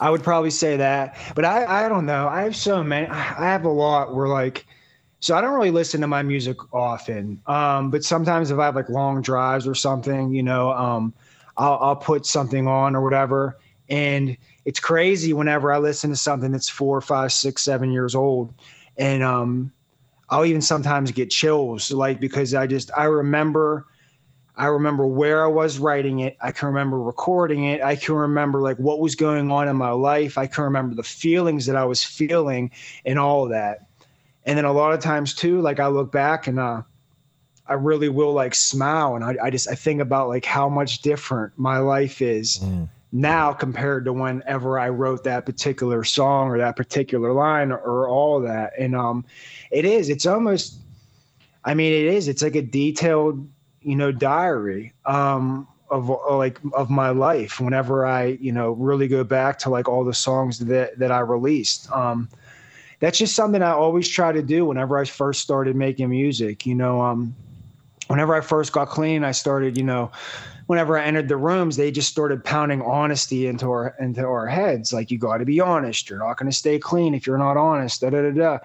I 0.00 0.10
would 0.10 0.22
probably 0.22 0.50
say 0.50 0.76
that, 0.76 1.16
but 1.34 1.44
I 1.44 1.86
I 1.86 1.88
don't 1.88 2.06
know. 2.06 2.28
I 2.28 2.42
have 2.42 2.56
so 2.56 2.82
many. 2.82 3.06
I 3.06 3.46
have 3.46 3.64
a 3.64 3.70
lot 3.70 4.14
where 4.14 4.28
like. 4.28 4.66
So 5.20 5.36
I 5.36 5.40
don't 5.40 5.54
really 5.54 5.70
listen 5.70 6.00
to 6.00 6.08
my 6.08 6.24
music 6.24 6.56
often, 6.74 7.40
um, 7.46 7.92
but 7.92 8.02
sometimes 8.02 8.50
if 8.50 8.58
I 8.58 8.64
have 8.64 8.74
like 8.74 8.88
long 8.88 9.22
drives 9.22 9.68
or 9.68 9.74
something, 9.74 10.34
you 10.34 10.42
know, 10.42 10.72
um, 10.72 11.14
I'll, 11.56 11.78
I'll 11.80 11.96
put 11.96 12.26
something 12.26 12.66
on 12.66 12.96
or 12.96 13.02
whatever, 13.02 13.56
and 13.88 14.36
it's 14.64 14.80
crazy 14.80 15.32
whenever 15.32 15.72
I 15.72 15.78
listen 15.78 16.10
to 16.10 16.16
something 16.16 16.50
that's 16.50 16.68
four, 16.68 17.00
five, 17.00 17.32
six, 17.32 17.62
seven 17.62 17.92
years 17.92 18.16
old, 18.16 18.52
and 18.96 19.22
um, 19.22 19.70
I'll 20.28 20.44
even 20.44 20.60
sometimes 20.60 21.12
get 21.12 21.30
chills, 21.30 21.92
like 21.92 22.18
because 22.18 22.52
I 22.52 22.66
just 22.66 22.90
I 22.96 23.04
remember, 23.04 23.86
I 24.56 24.66
remember 24.66 25.06
where 25.06 25.44
I 25.44 25.48
was 25.48 25.78
writing 25.78 26.20
it. 26.20 26.36
I 26.40 26.52
can 26.52 26.68
remember 26.68 27.00
recording 27.00 27.64
it. 27.64 27.82
I 27.82 27.96
can 27.96 28.14
remember 28.14 28.60
like 28.60 28.76
what 28.76 29.00
was 29.00 29.14
going 29.14 29.50
on 29.50 29.68
in 29.68 29.76
my 29.76 29.90
life. 29.90 30.36
I 30.36 30.46
can 30.46 30.64
remember 30.64 30.94
the 30.94 31.02
feelings 31.02 31.66
that 31.66 31.76
I 31.76 31.84
was 31.84 32.04
feeling 32.04 32.70
and 33.06 33.18
all 33.18 33.44
of 33.44 33.50
that. 33.50 33.86
And 34.44 34.58
then 34.58 34.64
a 34.64 34.72
lot 34.72 34.92
of 34.92 35.00
times 35.00 35.34
too, 35.34 35.60
like 35.60 35.80
I 35.80 35.86
look 35.86 36.12
back 36.12 36.46
and 36.48 36.58
uh, 36.58 36.82
I 37.66 37.74
really 37.74 38.08
will 38.10 38.32
like 38.32 38.54
smile 38.54 39.14
and 39.16 39.24
I, 39.24 39.36
I 39.42 39.50
just 39.50 39.68
I 39.68 39.74
think 39.74 40.00
about 40.00 40.28
like 40.28 40.44
how 40.44 40.68
much 40.68 41.00
different 41.00 41.52
my 41.56 41.78
life 41.78 42.20
is 42.20 42.62
now 43.12 43.52
compared 43.52 44.06
to 44.06 44.12
whenever 44.12 44.78
I 44.78 44.88
wrote 44.88 45.24
that 45.24 45.46
particular 45.46 46.02
song 46.02 46.48
or 46.48 46.58
that 46.58 46.76
particular 46.76 47.32
line 47.32 47.70
or, 47.70 47.78
or 47.78 48.08
all 48.08 48.38
of 48.38 48.42
that. 48.44 48.72
And 48.78 48.96
um, 48.96 49.24
it 49.70 49.84
is. 49.84 50.08
It's 50.08 50.26
almost. 50.26 50.74
I 51.64 51.74
mean, 51.74 51.92
it 51.92 52.12
is. 52.12 52.26
It's 52.26 52.42
like 52.42 52.56
a 52.56 52.62
detailed, 52.62 53.48
you 53.84 53.96
know, 53.96 54.12
diary 54.12 54.92
um, 55.06 55.66
of 55.90 56.10
uh, 56.10 56.36
like 56.36 56.58
of 56.74 56.90
my 56.90 57.10
life. 57.10 57.60
Whenever 57.60 58.06
I, 58.06 58.38
you 58.40 58.52
know, 58.52 58.72
really 58.72 59.08
go 59.08 59.24
back 59.24 59.58
to 59.60 59.70
like 59.70 59.88
all 59.88 60.04
the 60.04 60.14
songs 60.14 60.58
that 60.60 60.98
that 60.98 61.12
I 61.12 61.20
released. 61.20 61.90
Um, 61.92 62.28
that's 63.00 63.18
just 63.18 63.34
something 63.34 63.62
I 63.62 63.72
always 63.72 64.08
try 64.08 64.30
to 64.30 64.42
do 64.42 64.64
whenever 64.64 64.96
I 64.96 65.04
first 65.04 65.40
started 65.40 65.74
making 65.74 66.08
music. 66.10 66.64
You 66.64 66.76
know, 66.76 67.00
um, 67.00 67.34
whenever 68.06 68.34
I 68.34 68.40
first 68.40 68.72
got 68.72 68.88
clean, 68.88 69.24
I 69.24 69.32
started, 69.32 69.76
you 69.76 69.82
know, 69.82 70.12
whenever 70.66 70.98
I 70.98 71.04
entered 71.04 71.28
the 71.28 71.36
rooms, 71.36 71.76
they 71.76 71.90
just 71.90 72.08
started 72.08 72.44
pounding 72.44 72.80
honesty 72.82 73.46
into 73.46 73.66
our 73.66 73.94
into 73.98 74.24
our 74.24 74.46
heads. 74.46 74.92
Like 74.92 75.10
you 75.10 75.18
got 75.18 75.38
to 75.38 75.44
be 75.44 75.60
honest. 75.60 76.08
You're 76.08 76.18
not 76.18 76.36
going 76.36 76.50
to 76.50 76.56
stay 76.56 76.78
clean 76.78 77.14
if 77.14 77.26
you're 77.26 77.38
not 77.38 77.56
honest. 77.56 78.00
Da 78.00 78.10
da 78.10 78.22
da 78.22 78.30
da. 78.30 78.58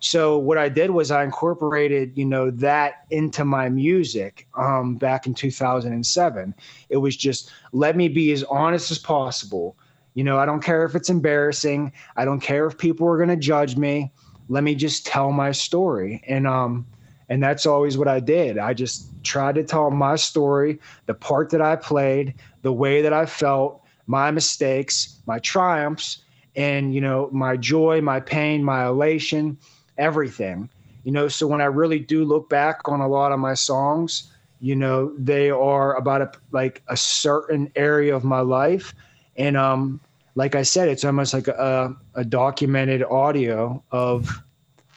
So 0.00 0.38
what 0.38 0.58
I 0.58 0.68
did 0.68 0.90
was 0.90 1.10
I 1.10 1.24
incorporated, 1.24 2.16
you 2.16 2.24
know, 2.24 2.50
that 2.52 3.04
into 3.10 3.44
my 3.44 3.68
music 3.68 4.48
um, 4.56 4.96
back 4.96 5.26
in 5.26 5.34
2007. 5.34 6.54
It 6.88 6.96
was 6.96 7.16
just 7.16 7.50
let 7.72 7.96
me 7.96 8.08
be 8.08 8.32
as 8.32 8.42
honest 8.44 8.90
as 8.90 8.98
possible. 8.98 9.76
You 10.14 10.24
know, 10.24 10.38
I 10.38 10.46
don't 10.46 10.62
care 10.62 10.84
if 10.84 10.94
it's 10.94 11.10
embarrassing. 11.10 11.92
I 12.16 12.24
don't 12.24 12.40
care 12.40 12.66
if 12.66 12.78
people 12.78 13.06
are 13.08 13.16
going 13.16 13.28
to 13.28 13.36
judge 13.36 13.76
me. 13.76 14.10
let 14.48 14.64
me 14.64 14.74
just 14.74 15.06
tell 15.06 15.32
my 15.32 15.52
story. 15.52 16.22
And 16.26 16.46
um 16.46 16.86
and 17.28 17.42
that's 17.42 17.64
always 17.64 17.96
what 17.96 18.08
I 18.08 18.18
did. 18.20 18.58
I 18.58 18.74
just 18.74 19.06
tried 19.22 19.54
to 19.54 19.62
tell 19.62 19.90
my 19.90 20.16
story, 20.16 20.80
the 21.06 21.14
part 21.14 21.50
that 21.50 21.62
I 21.62 21.76
played, 21.76 22.34
the 22.62 22.72
way 22.72 23.02
that 23.02 23.12
I 23.12 23.26
felt, 23.26 23.84
my 24.06 24.32
mistakes, 24.32 25.20
my 25.26 25.38
triumphs, 25.38 26.18
and 26.56 26.92
you 26.92 27.00
know, 27.00 27.28
my 27.32 27.56
joy, 27.56 28.00
my 28.00 28.18
pain, 28.18 28.64
my 28.64 28.86
elation, 28.86 29.56
everything. 30.00 30.68
You 31.04 31.12
know, 31.12 31.28
so 31.28 31.46
when 31.46 31.60
I 31.60 31.66
really 31.66 32.00
do 32.00 32.24
look 32.24 32.48
back 32.48 32.88
on 32.88 33.00
a 33.00 33.08
lot 33.08 33.32
of 33.32 33.38
my 33.38 33.54
songs, 33.54 34.32
you 34.60 34.74
know, 34.74 35.14
they 35.16 35.50
are 35.50 35.94
about 35.94 36.22
a 36.22 36.32
like 36.50 36.82
a 36.88 36.96
certain 36.96 37.70
area 37.76 38.14
of 38.14 38.24
my 38.24 38.40
life. 38.40 38.94
And 39.36 39.56
um 39.56 40.00
like 40.34 40.54
I 40.54 40.62
said, 40.62 40.88
it's 40.88 41.04
almost 41.04 41.34
like 41.34 41.48
a, 41.48 41.94
a 42.14 42.24
documented 42.24 43.02
audio 43.04 43.82
of 43.90 44.42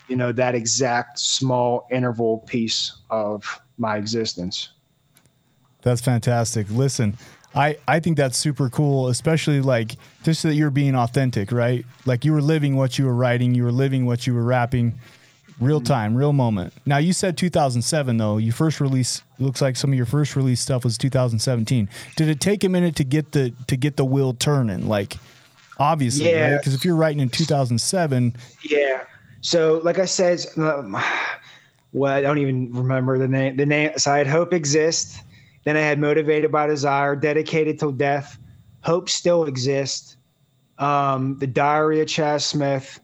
you 0.07 0.15
know 0.15 0.31
that 0.31 0.55
exact 0.55 1.19
small 1.19 1.87
interval 1.91 2.39
piece 2.39 2.93
of 3.09 3.61
my 3.77 3.97
existence 3.97 4.69
that's 5.81 6.01
fantastic 6.01 6.67
listen 6.69 7.17
i 7.55 7.77
i 7.87 7.99
think 7.99 8.17
that's 8.17 8.37
super 8.37 8.69
cool 8.69 9.07
especially 9.07 9.61
like 9.61 9.95
just 10.23 10.43
that 10.43 10.55
you're 10.55 10.71
being 10.71 10.95
authentic 10.95 11.51
right 11.51 11.85
like 12.05 12.25
you 12.25 12.33
were 12.33 12.41
living 12.41 12.75
what 12.75 12.97
you 12.97 13.05
were 13.05 13.15
writing 13.15 13.53
you 13.53 13.63
were 13.63 13.71
living 13.71 14.05
what 14.05 14.25
you 14.27 14.33
were 14.33 14.43
rapping 14.43 14.93
real 15.59 15.79
mm-hmm. 15.79 15.85
time 15.85 16.15
real 16.15 16.33
moment 16.33 16.73
now 16.85 16.97
you 16.97 17.13
said 17.13 17.37
2007 17.37 18.17
though 18.17 18.37
you 18.37 18.51
first 18.51 18.79
release 18.79 19.21
looks 19.39 19.61
like 19.61 19.75
some 19.75 19.91
of 19.91 19.95
your 19.95 20.05
first 20.05 20.35
release 20.35 20.59
stuff 20.59 20.83
was 20.83 20.97
2017 20.97 21.87
did 22.15 22.29
it 22.29 22.39
take 22.39 22.63
a 22.63 22.69
minute 22.69 22.95
to 22.95 23.03
get 23.03 23.31
the 23.31 23.53
to 23.67 23.77
get 23.77 23.97
the 23.97 24.05
wheel 24.05 24.33
turning 24.33 24.87
like 24.87 25.17
obviously 25.79 26.29
yeah 26.29 26.57
because 26.57 26.73
if 26.73 26.83
you're 26.83 26.95
writing 26.95 27.19
in 27.19 27.29
2007 27.29 28.35
yeah 28.63 29.03
so, 29.43 29.81
like 29.83 29.99
I 29.99 30.05
said, 30.05 30.39
um, 30.57 30.97
well, 31.91 32.11
I 32.11 32.21
don't 32.21 32.39
even 32.39 32.73
remember 32.73 33.19
the 33.19 33.27
name. 33.27 33.55
The 33.57 33.67
name. 33.67 33.91
So 33.97 34.11
I 34.11 34.17
had 34.17 34.27
Hope 34.27 34.53
Exist. 34.53 35.21
Then 35.63 35.77
I 35.77 35.81
had 35.81 35.99
Motivated 35.99 36.51
by 36.51 36.67
Desire, 36.67 37.15
Dedicated 37.15 37.79
till 37.79 37.91
Death. 37.91 38.37
Hope 38.81 39.09
Still 39.09 39.45
Exists. 39.45 40.17
Um, 40.77 41.37
the 41.39 41.47
Diary 41.47 42.01
of 42.01 42.07
Chaz 42.07 42.41
Smith. 42.41 42.99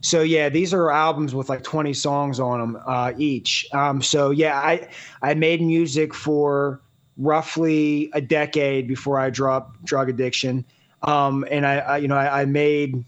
So 0.00 0.22
yeah, 0.22 0.48
these 0.48 0.72
are 0.72 0.90
albums 0.90 1.34
with 1.34 1.48
like 1.48 1.62
20 1.62 1.92
songs 1.92 2.40
on 2.40 2.60
them 2.60 2.82
uh, 2.86 3.12
each. 3.16 3.66
Um, 3.72 4.00
so 4.02 4.30
yeah, 4.30 4.58
I 4.58 4.88
I 5.22 5.34
made 5.34 5.60
music 5.60 6.14
for 6.14 6.80
roughly 7.16 8.10
a 8.12 8.20
decade 8.20 8.88
before 8.88 9.18
I 9.18 9.30
dropped 9.30 9.84
Drug 9.84 10.08
Addiction. 10.08 10.64
Um, 11.02 11.44
and 11.50 11.66
I, 11.66 11.78
I, 11.78 11.96
you 11.98 12.08
know 12.08 12.16
I, 12.16 12.42
I 12.42 12.44
made 12.44 13.04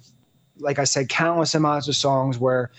like 0.61 0.79
I 0.79 0.85
said, 0.85 1.09
countless 1.09 1.55
amounts 1.55 1.89
of 1.89 1.97
songs 1.97 2.39
where 2.39 2.71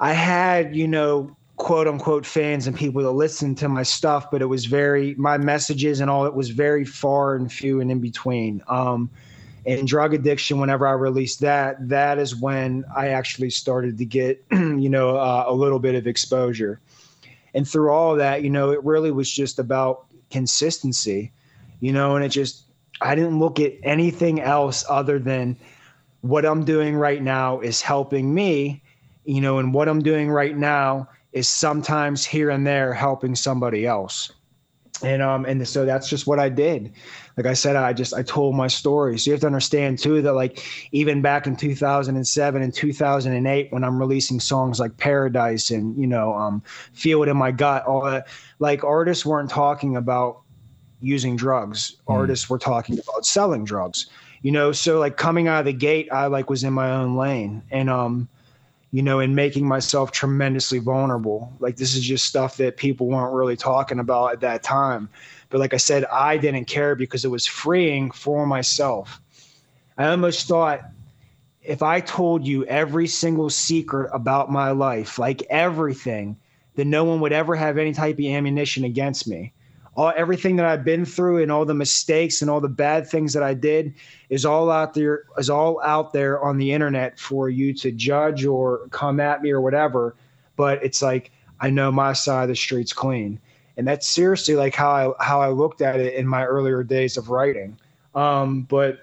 I 0.00 0.12
had, 0.12 0.76
you 0.76 0.88
know, 0.88 1.36
quote 1.56 1.88
unquote 1.88 2.26
fans 2.26 2.66
and 2.66 2.76
people 2.76 3.02
that 3.02 3.10
listened 3.12 3.58
to 3.58 3.68
my 3.68 3.82
stuff, 3.82 4.30
but 4.30 4.42
it 4.42 4.46
was 4.46 4.66
very 4.66 5.14
my 5.14 5.38
messages 5.38 6.00
and 6.00 6.10
all 6.10 6.26
it 6.26 6.34
was 6.34 6.50
very 6.50 6.84
far 6.84 7.34
and 7.34 7.52
few 7.52 7.80
and 7.80 7.90
in 7.90 8.00
between. 8.00 8.62
Um, 8.68 9.10
and 9.64 9.88
drug 9.88 10.14
addiction, 10.14 10.60
whenever 10.60 10.86
I 10.86 10.92
released 10.92 11.40
that, 11.40 11.88
that 11.88 12.18
is 12.18 12.36
when 12.36 12.84
I 12.94 13.08
actually 13.08 13.50
started 13.50 13.98
to 13.98 14.04
get, 14.04 14.44
you 14.52 14.88
know, 14.88 15.16
uh, 15.16 15.44
a 15.48 15.52
little 15.52 15.80
bit 15.80 15.96
of 15.96 16.06
exposure. 16.06 16.80
And 17.52 17.66
through 17.66 17.90
all 17.90 18.14
that, 18.14 18.42
you 18.42 18.50
know, 18.50 18.70
it 18.70 18.84
really 18.84 19.10
was 19.10 19.28
just 19.28 19.58
about 19.58 20.06
consistency, 20.30 21.32
you 21.80 21.92
know, 21.92 22.14
and 22.14 22.24
it 22.24 22.28
just 22.28 22.64
I 23.00 23.14
didn't 23.14 23.38
look 23.38 23.58
at 23.60 23.72
anything 23.82 24.40
else 24.40 24.84
other 24.88 25.18
than 25.18 25.56
what 26.20 26.44
I'm 26.44 26.64
doing 26.64 26.96
right 26.96 27.22
now 27.22 27.60
is 27.60 27.80
helping 27.80 28.34
me, 28.34 28.82
you 29.24 29.40
know, 29.40 29.58
and 29.58 29.74
what 29.74 29.88
I'm 29.88 30.02
doing 30.02 30.30
right 30.30 30.56
now 30.56 31.08
is 31.36 31.46
sometimes 31.46 32.24
here 32.24 32.48
and 32.48 32.66
there 32.66 32.94
helping 32.94 33.34
somebody 33.34 33.86
else. 33.86 34.32
And 35.02 35.20
um 35.20 35.44
and 35.44 35.68
so 35.68 35.84
that's 35.84 36.08
just 36.08 36.26
what 36.26 36.38
I 36.38 36.48
did. 36.48 36.94
Like 37.36 37.44
I 37.44 37.52
said, 37.52 37.76
I 37.76 37.92
just 37.92 38.14
I 38.14 38.22
told 38.22 38.56
my 38.56 38.66
story. 38.66 39.18
So 39.18 39.28
you 39.28 39.32
have 39.32 39.42
to 39.42 39.46
understand 39.46 39.98
too 39.98 40.22
that 40.22 40.32
like 40.32 40.64
even 40.92 41.20
back 41.20 41.46
in 41.46 41.54
2007 41.54 42.62
and 42.62 42.72
2008 42.72 43.70
when 43.70 43.84
I'm 43.84 43.98
releasing 43.98 44.40
songs 44.40 44.80
like 44.80 44.96
Paradise 44.96 45.70
and 45.70 45.94
you 46.00 46.06
know 46.06 46.32
um 46.32 46.62
Feel 46.94 47.22
It 47.22 47.28
in 47.28 47.36
My 47.36 47.50
Gut, 47.50 47.84
all 47.84 48.04
that 48.06 48.28
like 48.58 48.82
artists 48.82 49.26
weren't 49.26 49.50
talking 49.50 49.96
about 49.96 50.40
using 51.02 51.36
drugs. 51.36 51.96
Mm. 52.08 52.14
Artists 52.14 52.48
were 52.48 52.58
talking 52.58 52.98
about 52.98 53.26
selling 53.26 53.66
drugs 53.66 54.08
you 54.42 54.52
know 54.52 54.70
so 54.70 54.98
like 54.98 55.16
coming 55.16 55.48
out 55.48 55.60
of 55.60 55.64
the 55.64 55.72
gate 55.72 56.08
i 56.12 56.26
like 56.26 56.50
was 56.50 56.62
in 56.62 56.72
my 56.72 56.90
own 56.90 57.16
lane 57.16 57.62
and 57.70 57.88
um 57.88 58.28
you 58.92 59.02
know 59.02 59.20
and 59.20 59.34
making 59.34 59.66
myself 59.66 60.12
tremendously 60.12 60.78
vulnerable. 60.78 61.52
Like 61.58 61.76
this 61.76 61.94
is 61.94 62.02
just 62.02 62.24
stuff 62.24 62.56
that 62.58 62.76
people 62.76 63.06
weren't 63.06 63.34
really 63.34 63.56
talking 63.56 63.98
about 63.98 64.32
at 64.32 64.40
that 64.40 64.62
time. 64.62 65.08
But 65.48 65.60
like 65.60 65.74
i 65.74 65.76
said 65.76 66.04
i 66.06 66.36
didn't 66.36 66.66
care 66.66 66.94
because 66.94 67.24
it 67.24 67.30
was 67.30 67.46
freeing 67.46 68.10
for 68.10 68.46
myself. 68.46 69.20
I 69.98 70.08
almost 70.08 70.48
thought 70.48 70.82
if 71.62 71.82
i 71.82 72.00
told 72.00 72.46
you 72.46 72.64
every 72.66 73.06
single 73.08 73.50
secret 73.50 74.08
about 74.12 74.50
my 74.50 74.70
life 74.70 75.18
like 75.18 75.42
everything 75.50 76.36
then 76.76 76.90
no 76.90 77.04
one 77.04 77.20
would 77.20 77.32
ever 77.32 77.56
have 77.56 77.76
any 77.76 77.92
type 77.92 78.18
of 78.18 78.24
ammunition 78.24 78.84
against 78.84 79.26
me 79.26 79.52
all 79.96 80.12
everything 80.14 80.56
that 80.56 80.66
I've 80.66 80.84
been 80.84 81.04
through 81.04 81.42
and 81.42 81.50
all 81.50 81.64
the 81.64 81.74
mistakes 81.74 82.42
and 82.42 82.50
all 82.50 82.60
the 82.60 82.68
bad 82.68 83.08
things 83.08 83.32
that 83.32 83.42
I 83.42 83.54
did 83.54 83.94
is 84.28 84.44
all 84.44 84.70
out 84.70 84.92
there 84.92 85.24
is 85.38 85.48
all 85.48 85.80
out 85.82 86.12
there 86.12 86.42
on 86.44 86.58
the 86.58 86.72
internet 86.72 87.18
for 87.18 87.48
you 87.48 87.72
to 87.74 87.90
judge 87.90 88.44
or 88.44 88.88
come 88.90 89.20
at 89.20 89.42
me 89.42 89.50
or 89.50 89.60
whatever. 89.60 90.14
But 90.56 90.84
it's 90.84 91.00
like 91.00 91.32
I 91.60 91.70
know 91.70 91.90
my 91.90 92.12
side 92.12 92.44
of 92.44 92.48
the 92.50 92.56
street's 92.56 92.92
clean, 92.92 93.40
and 93.78 93.88
that's 93.88 94.06
seriously 94.06 94.54
like 94.54 94.74
how 94.74 95.14
I 95.18 95.24
how 95.24 95.40
I 95.40 95.48
looked 95.48 95.80
at 95.80 95.98
it 95.98 96.14
in 96.14 96.26
my 96.26 96.44
earlier 96.44 96.82
days 96.82 97.16
of 97.16 97.30
writing. 97.30 97.78
Um, 98.14 98.62
but 98.62 99.00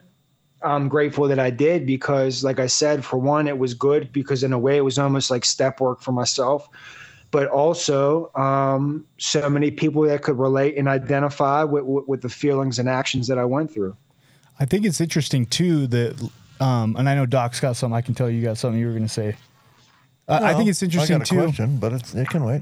I'm 0.62 0.88
grateful 0.90 1.28
that 1.28 1.40
I 1.40 1.50
did 1.50 1.86
because, 1.86 2.44
like 2.44 2.60
I 2.60 2.68
said, 2.68 3.04
for 3.04 3.18
one, 3.18 3.48
it 3.48 3.58
was 3.58 3.74
good 3.74 4.14
because 4.14 4.44
in 4.44 4.54
a 4.54 4.60
way 4.60 4.78
it 4.78 4.82
was 4.82 4.98
almost 4.98 5.30
like 5.32 5.44
step 5.44 5.82
work 5.82 6.02
for 6.02 6.12
myself 6.12 6.70
but 7.34 7.48
also 7.48 8.32
um, 8.36 9.04
so 9.18 9.50
many 9.50 9.72
people 9.72 10.04
that 10.04 10.22
could 10.22 10.38
relate 10.38 10.78
and 10.78 10.88
identify 10.88 11.64
with, 11.64 11.84
with, 11.84 12.08
with, 12.08 12.22
the 12.22 12.30
feelings 12.30 12.78
and 12.78 12.88
actions 12.88 13.28
that 13.28 13.40
I 13.40 13.44
went 13.44 13.74
through. 13.74 13.98
I 14.60 14.66
think 14.66 14.86
it's 14.86 15.02
interesting 15.02 15.48
too 15.48 15.88
that, 15.88 16.30
um, 16.60 16.96
and 16.96 17.10
I 17.10 17.16
know 17.16 17.26
Doc's 17.26 17.60
got 17.60 17.76
something. 17.76 17.98
I 17.98 18.02
can 18.02 18.14
tell 18.14 18.30
you 18.30 18.44
got 18.44 18.60
something 18.60 18.80
you 18.80 18.86
were 18.86 18.92
going 18.92 19.08
to 19.08 19.10
say. 19.10 19.36
Uh, 20.28 20.42
I 20.44 20.54
think 20.54 20.70
it's 20.70 20.84
interesting 20.84 21.16
I 21.16 21.20
got 21.20 21.28
a 21.28 21.32
too. 21.32 21.42
Question, 21.42 21.78
but 21.78 22.16
it 22.16 22.30
can 22.30 22.44
wait. 22.46 22.62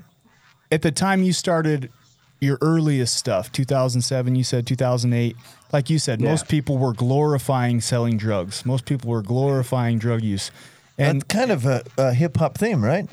At 0.72 0.84
the 0.84 0.92
time 0.92 1.22
you 1.22 1.34
started 1.34 1.92
your 2.40 2.58
earliest 2.62 3.18
stuff, 3.18 3.52
2007, 3.52 4.36
you 4.36 4.44
said 4.46 4.66
2008. 4.66 5.36
Like 5.74 5.90
you 5.90 6.00
said, 6.00 6.22
yeah. 6.22 6.30
most 6.30 6.48
people 6.48 6.78
were 6.78 6.94
glorifying 6.94 7.82
selling 7.82 8.16
drugs. 8.16 8.66
Most 8.66 8.86
people 8.86 9.12
were 9.12 9.22
glorifying 9.22 10.00
drug 10.00 10.24
use. 10.24 10.50
And 10.98 11.24
That's 11.24 11.34
kind 11.34 11.52
of 11.52 11.66
a, 11.66 11.84
a 11.98 12.14
hip 12.14 12.38
hop 12.38 12.58
theme, 12.58 12.82
right? 12.82 13.10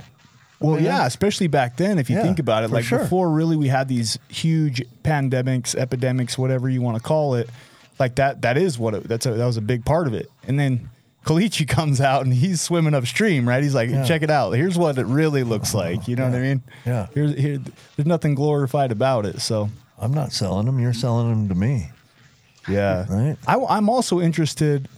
Well, 0.61 0.81
yeah, 0.81 1.07
especially 1.07 1.47
back 1.47 1.77
then, 1.77 1.99
if 1.99 2.11
you 2.11 2.17
yeah, 2.17 2.23
think 2.23 2.41
about 2.41 2.65
it, 2.65 2.71
like 2.71 2.85
sure. 2.85 2.99
before, 2.99 3.31
really, 3.31 3.57
we 3.57 3.69
had 3.69 3.87
these 3.87 4.19
huge 4.29 4.83
pandemics, 5.05 5.77
epidemics, 5.77 6.37
whatever 6.37 6.69
you 6.69 6.83
want 6.83 6.97
to 6.97 7.03
call 7.03 7.35
it. 7.35 7.49
Like 8.01 8.17
that, 8.17 8.43
that 8.43 8.57
is 8.57 8.79
what 8.79 8.95
it, 8.95 9.05
that's 9.05 9.27
a, 9.27 9.35
that 9.35 9.47
was 9.47 9.57
a 9.57 9.63
big 9.63 9.85
part 9.85 10.09
of 10.09 10.15
it. 10.15 10.31
And 10.49 10.59
then 10.59 10.91
Kalichi 11.25 11.67
comes 11.69 12.01
out 12.01 12.25
and 12.25 12.35
he's 12.35 12.61
swimming 12.61 12.95
upstream, 12.95 13.49
right? 13.49 13.63
He's 13.63 13.75
like, 13.75 13.91
yeah. 13.91 14.05
check 14.05 14.23
it 14.23 14.31
out. 14.31 14.53
Here's 14.53 14.77
what 14.77 14.99
it 14.99 15.07
really 15.07 15.45
looks 15.45 15.75
like. 15.75 16.09
You 16.09 16.17
know 16.17 16.25
yeah. 16.25 16.31
what 16.31 16.39
I 16.39 16.43
mean? 16.43 16.63
Yeah. 16.85 17.07
Here's 17.15 17.35
here. 17.35 17.59
There's 17.97 18.07
nothing 18.07 18.35
glorified 18.35 18.91
about 18.91 19.27
it. 19.27 19.41
So 19.41 19.71
I'm 19.99 20.13
not 20.13 20.33
selling 20.33 20.67
them. 20.67 20.81
You're 20.81 20.93
selling 20.93 21.29
them 21.29 21.49
to 21.49 21.55
me. 21.55 21.91
Yeah. 22.69 23.07
Right. 23.09 23.37
I, 23.47 23.77
am 23.77 23.89
also 23.89 24.21
interested. 24.21 24.89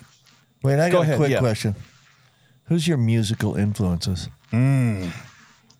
Wait, 0.62 0.78
I 0.78 0.90
got 0.90 1.08
a 1.08 1.16
quick 1.16 1.38
question. 1.38 1.74
Who's 2.64 2.86
your 2.86 2.98
musical 2.98 3.56
influences? 3.56 4.28
Mm. 4.52 5.12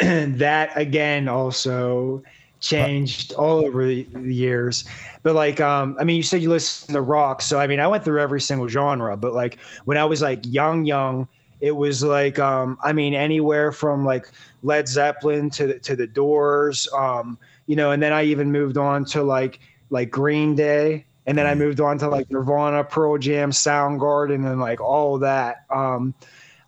that 0.39 0.77
again 0.77 1.29
also 1.29 2.23
changed 2.61 3.33
all 3.35 3.65
over 3.65 3.87
the 3.87 4.07
years. 4.25 4.85
But 5.23 5.35
like, 5.35 5.61
um, 5.61 5.97
I 5.99 6.05
mean, 6.05 6.17
you 6.17 6.23
said 6.23 6.43
you 6.43 6.51
listen 6.51 6.95
to 6.95 7.01
rock, 7.01 7.43
so 7.43 7.59
I 7.59 7.67
mean, 7.67 7.81
I 7.81 7.87
went 7.87 8.05
through 8.05 8.21
every 8.21 8.41
single 8.41 8.69
genre. 8.69 9.17
But 9.17 9.33
like, 9.35 9.59
when 9.85 9.97
I 9.97 10.05
was 10.05 10.23
like 10.23 10.41
young, 10.45 10.85
young, 10.85 11.27
it 11.61 11.73
was 11.73 12.03
like, 12.03 12.39
um, 12.39 12.79
I 12.83 12.93
mean, 12.93 13.15
anywhere 13.15 13.73
from 13.73 14.05
like 14.05 14.31
Led 14.63 14.89
Zeppelin 14.89 15.51
to 15.51 15.67
the, 15.67 15.79
to 15.81 15.97
the 15.97 16.07
Doors, 16.07 16.89
um, 16.97 17.39
you 17.67 17.77
know, 17.77 17.91
and 17.91 18.03
then 18.03 18.13
I 18.13 18.25
even 18.25 18.51
moved 18.51 18.77
on 18.77 19.05
to 19.07 19.23
like 19.23 19.61
like 19.91 20.11
Green 20.11 20.55
Day, 20.55 21.05
and 21.27 21.37
then 21.37 21.47
I 21.47 21.55
moved 21.55 21.81
on 21.81 21.99
to 21.99 22.09
like 22.09 22.31
Nirvana, 22.31 22.85
Pearl 22.85 23.19
Jam, 23.19 23.51
Soundgarden, 23.51 24.51
and 24.51 24.61
like 24.61 24.81
all 24.81 25.19
that. 25.19 25.67
Um, 25.71 26.15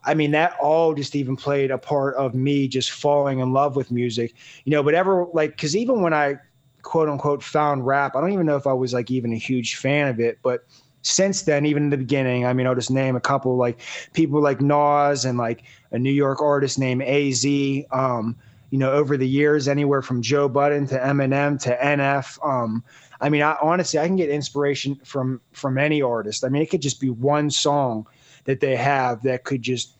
I 0.04 0.14
mean, 0.14 0.32
that 0.32 0.56
all 0.60 0.94
just 0.94 1.14
even 1.14 1.36
played 1.36 1.70
a 1.70 1.78
part 1.78 2.16
of 2.16 2.34
me 2.34 2.68
just 2.68 2.90
falling 2.90 3.38
in 3.38 3.52
love 3.52 3.76
with 3.76 3.90
music, 3.90 4.34
you 4.64 4.72
know, 4.72 4.82
but 4.82 4.94
ever 4.94 5.26
like, 5.32 5.50
because 5.52 5.76
even 5.76 6.02
when 6.02 6.12
I 6.12 6.36
quote 6.82 7.08
unquote 7.08 7.42
found 7.42 7.86
rap, 7.86 8.16
I 8.16 8.20
don't 8.20 8.32
even 8.32 8.46
know 8.46 8.56
if 8.56 8.66
I 8.66 8.72
was 8.72 8.92
like 8.92 9.10
even 9.10 9.32
a 9.32 9.36
huge 9.36 9.76
fan 9.76 10.08
of 10.08 10.18
it, 10.18 10.38
but 10.42 10.66
since 11.02 11.42
then, 11.42 11.66
even 11.66 11.84
in 11.84 11.90
the 11.90 11.96
beginning, 11.96 12.46
I 12.46 12.52
mean, 12.52 12.66
I'll 12.66 12.74
just 12.74 12.90
name 12.90 13.16
a 13.16 13.20
couple 13.20 13.56
like 13.56 13.80
people 14.12 14.40
like 14.40 14.60
Nas 14.60 15.24
and 15.24 15.36
like 15.36 15.64
a 15.90 15.98
New 15.98 16.12
York 16.12 16.40
artist 16.40 16.78
named 16.78 17.02
AZ. 17.02 17.44
Um, 17.90 18.36
you 18.70 18.78
know, 18.78 18.90
over 18.90 19.18
the 19.18 19.28
years, 19.28 19.68
anywhere 19.68 20.00
from 20.00 20.22
Joe 20.22 20.48
Budden 20.48 20.86
to 20.86 20.98
Eminem 20.98 21.60
to 21.62 21.76
NF. 21.76 22.38
Um, 22.42 22.82
I 23.20 23.28
mean, 23.28 23.42
I, 23.42 23.56
honestly, 23.60 24.00
I 24.00 24.06
can 24.06 24.16
get 24.16 24.30
inspiration 24.30 24.98
from 25.04 25.42
from 25.52 25.76
any 25.76 26.00
artist. 26.00 26.42
I 26.42 26.48
mean, 26.48 26.62
it 26.62 26.70
could 26.70 26.80
just 26.80 26.98
be 26.98 27.10
one 27.10 27.50
song 27.50 28.06
that 28.44 28.60
they 28.60 28.76
have 28.76 29.22
that 29.22 29.44
could 29.44 29.62
just 29.62 29.96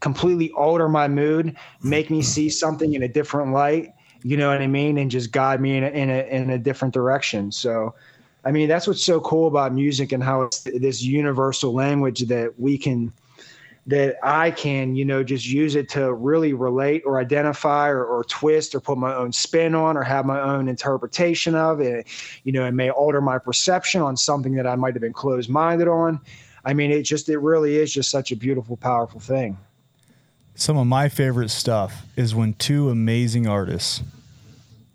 completely 0.00 0.50
alter 0.52 0.88
my 0.88 1.08
mood, 1.08 1.56
make 1.82 2.10
me 2.10 2.22
see 2.22 2.48
something 2.48 2.94
in 2.94 3.02
a 3.02 3.08
different 3.08 3.52
light. 3.52 3.92
You 4.22 4.36
know 4.36 4.48
what 4.48 4.60
I 4.60 4.66
mean, 4.66 4.98
and 4.98 5.10
just 5.10 5.32
guide 5.32 5.60
me 5.60 5.76
in 5.76 5.84
a, 5.84 5.88
in 5.88 6.10
a, 6.10 6.28
in 6.28 6.50
a 6.50 6.58
different 6.58 6.94
direction. 6.94 7.52
So, 7.52 7.94
I 8.44 8.50
mean, 8.52 8.68
that's 8.68 8.86
what's 8.86 9.04
so 9.04 9.20
cool 9.20 9.46
about 9.46 9.72
music 9.72 10.12
and 10.12 10.22
how 10.22 10.42
it's 10.42 10.60
this 10.60 11.02
universal 11.02 11.72
language 11.72 12.20
that 12.22 12.58
we 12.58 12.78
can 12.78 13.12
that 13.88 14.16
I 14.22 14.50
can, 14.50 14.96
you 14.96 15.04
know, 15.04 15.22
just 15.22 15.46
use 15.46 15.76
it 15.76 15.88
to 15.90 16.12
really 16.12 16.52
relate 16.52 17.02
or 17.06 17.20
identify 17.20 17.88
or, 17.88 18.04
or, 18.04 18.24
twist 18.24 18.74
or 18.74 18.80
put 18.80 18.98
my 18.98 19.14
own 19.14 19.30
spin 19.30 19.76
on 19.76 19.96
or 19.96 20.02
have 20.02 20.26
my 20.26 20.40
own 20.40 20.68
interpretation 20.68 21.54
of 21.54 21.80
it. 21.80 22.08
You 22.42 22.50
know, 22.50 22.64
it 22.64 22.72
may 22.72 22.90
alter 22.90 23.20
my 23.20 23.38
perception 23.38 24.02
on 24.02 24.16
something 24.16 24.56
that 24.56 24.66
I 24.66 24.74
might 24.74 24.94
have 24.94 25.02
been 25.02 25.12
closed 25.12 25.48
minded 25.48 25.86
on. 25.86 26.20
I 26.66 26.74
mean, 26.74 26.90
it 26.90 27.02
just, 27.02 27.30
it 27.30 27.38
really 27.38 27.76
is 27.76 27.90
just 27.90 28.10
such 28.10 28.32
a 28.32 28.36
beautiful, 28.36 28.76
powerful 28.76 29.20
thing. 29.20 29.56
Some 30.54 30.76
of 30.76 30.86
my 30.86 31.08
favorite 31.08 31.50
stuff 31.50 32.04
is 32.16 32.34
when 32.34 32.52
two 32.54 32.90
amazing 32.90 33.46
artists 33.46 34.02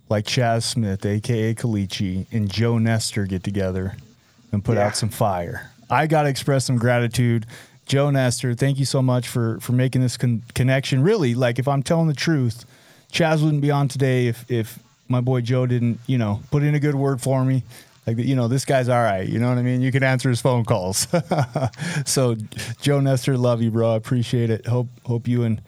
like 0.09 0.25
Chaz 0.25 0.63
Smith, 0.63 1.05
aka 1.05 1.55
Kalichi, 1.55 2.27
and 2.31 2.51
Joe 2.51 2.77
Nestor 2.77 3.25
get 3.25 3.43
together 3.43 3.95
and 4.51 4.63
put 4.63 4.77
yeah. 4.77 4.87
out 4.87 4.95
some 4.95 5.09
fire. 5.09 5.71
I 5.89 6.05
got 6.07 6.23
to 6.23 6.29
express 6.29 6.65
some 6.65 6.77
gratitude 6.77 7.47
Joe 7.91 8.09
Nestor, 8.09 8.53
thank 8.53 8.79
you 8.79 8.85
so 8.85 9.01
much 9.01 9.27
for 9.27 9.59
for 9.59 9.73
making 9.73 9.99
this 9.99 10.15
con- 10.15 10.43
connection. 10.55 11.03
Really, 11.03 11.35
like 11.35 11.59
if 11.59 11.67
I'm 11.67 11.83
telling 11.83 12.07
the 12.07 12.13
truth, 12.13 12.63
Chaz 13.11 13.43
wouldn't 13.43 13.61
be 13.61 13.69
on 13.69 13.89
today 13.89 14.27
if 14.27 14.49
if 14.49 14.79
my 15.09 15.19
boy 15.19 15.41
Joe 15.41 15.65
didn't, 15.65 15.99
you 16.07 16.17
know, 16.17 16.41
put 16.51 16.63
in 16.63 16.73
a 16.73 16.79
good 16.79 16.95
word 16.95 17.19
for 17.19 17.43
me. 17.43 17.63
Like 18.07 18.17
you 18.17 18.35
know, 18.35 18.47
this 18.47 18.65
guy's 18.65 18.89
all 18.89 19.01
right. 19.01 19.27
You 19.27 19.39
know 19.39 19.49
what 19.49 19.57
I 19.57 19.61
mean? 19.61 19.81
You 19.81 19.91
can 19.91 20.03
answer 20.03 20.29
his 20.29 20.41
phone 20.41 20.65
calls. 20.65 21.07
so, 22.05 22.35
Joe 22.81 22.99
Nestor, 22.99 23.37
love 23.37 23.61
you, 23.61 23.69
bro. 23.71 23.93
I 23.93 23.95
appreciate 23.95 24.49
it. 24.49 24.65
Hope 24.65 24.87
hope 25.05 25.27
you 25.27 25.43
and 25.43 25.61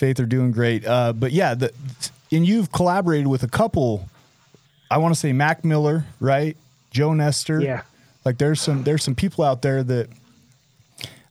Faith 0.00 0.18
are 0.18 0.24
doing 0.24 0.50
great. 0.50 0.86
Uh, 0.86 1.12
but 1.12 1.30
yeah, 1.30 1.52
the, 1.52 1.70
and 2.32 2.46
you've 2.46 2.72
collaborated 2.72 3.26
with 3.26 3.42
a 3.42 3.48
couple. 3.48 4.08
I 4.90 4.96
want 4.96 5.14
to 5.14 5.20
say 5.20 5.34
Mac 5.34 5.62
Miller, 5.62 6.06
right? 6.20 6.56
Joe 6.90 7.12
Nestor. 7.12 7.60
Yeah. 7.60 7.82
Like 8.24 8.38
there's 8.38 8.62
some 8.62 8.82
there's 8.82 9.02
some 9.04 9.14
people 9.14 9.44
out 9.44 9.60
there 9.60 9.82
that 9.82 10.08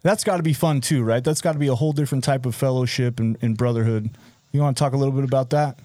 that's 0.03 0.23
got 0.23 0.37
to 0.37 0.43
be 0.43 0.53
fun 0.53 0.81
too, 0.81 1.03
right? 1.03 1.23
That's 1.23 1.41
got 1.41 1.53
to 1.53 1.59
be 1.59 1.67
a 1.67 1.73
whole 1.73 1.93
different 1.93 2.23
type 2.23 2.45
of 2.45 2.53
fellowship 2.53 3.19
and, 3.19 3.37
and, 3.41 3.57
brotherhood. 3.57 4.11
You 4.51 4.61
want 4.61 4.77
to 4.77 4.83
talk 4.83 4.93
a 4.93 4.97
little 4.97 5.13
bit 5.13 5.23
about 5.23 5.49
that? 5.49 5.79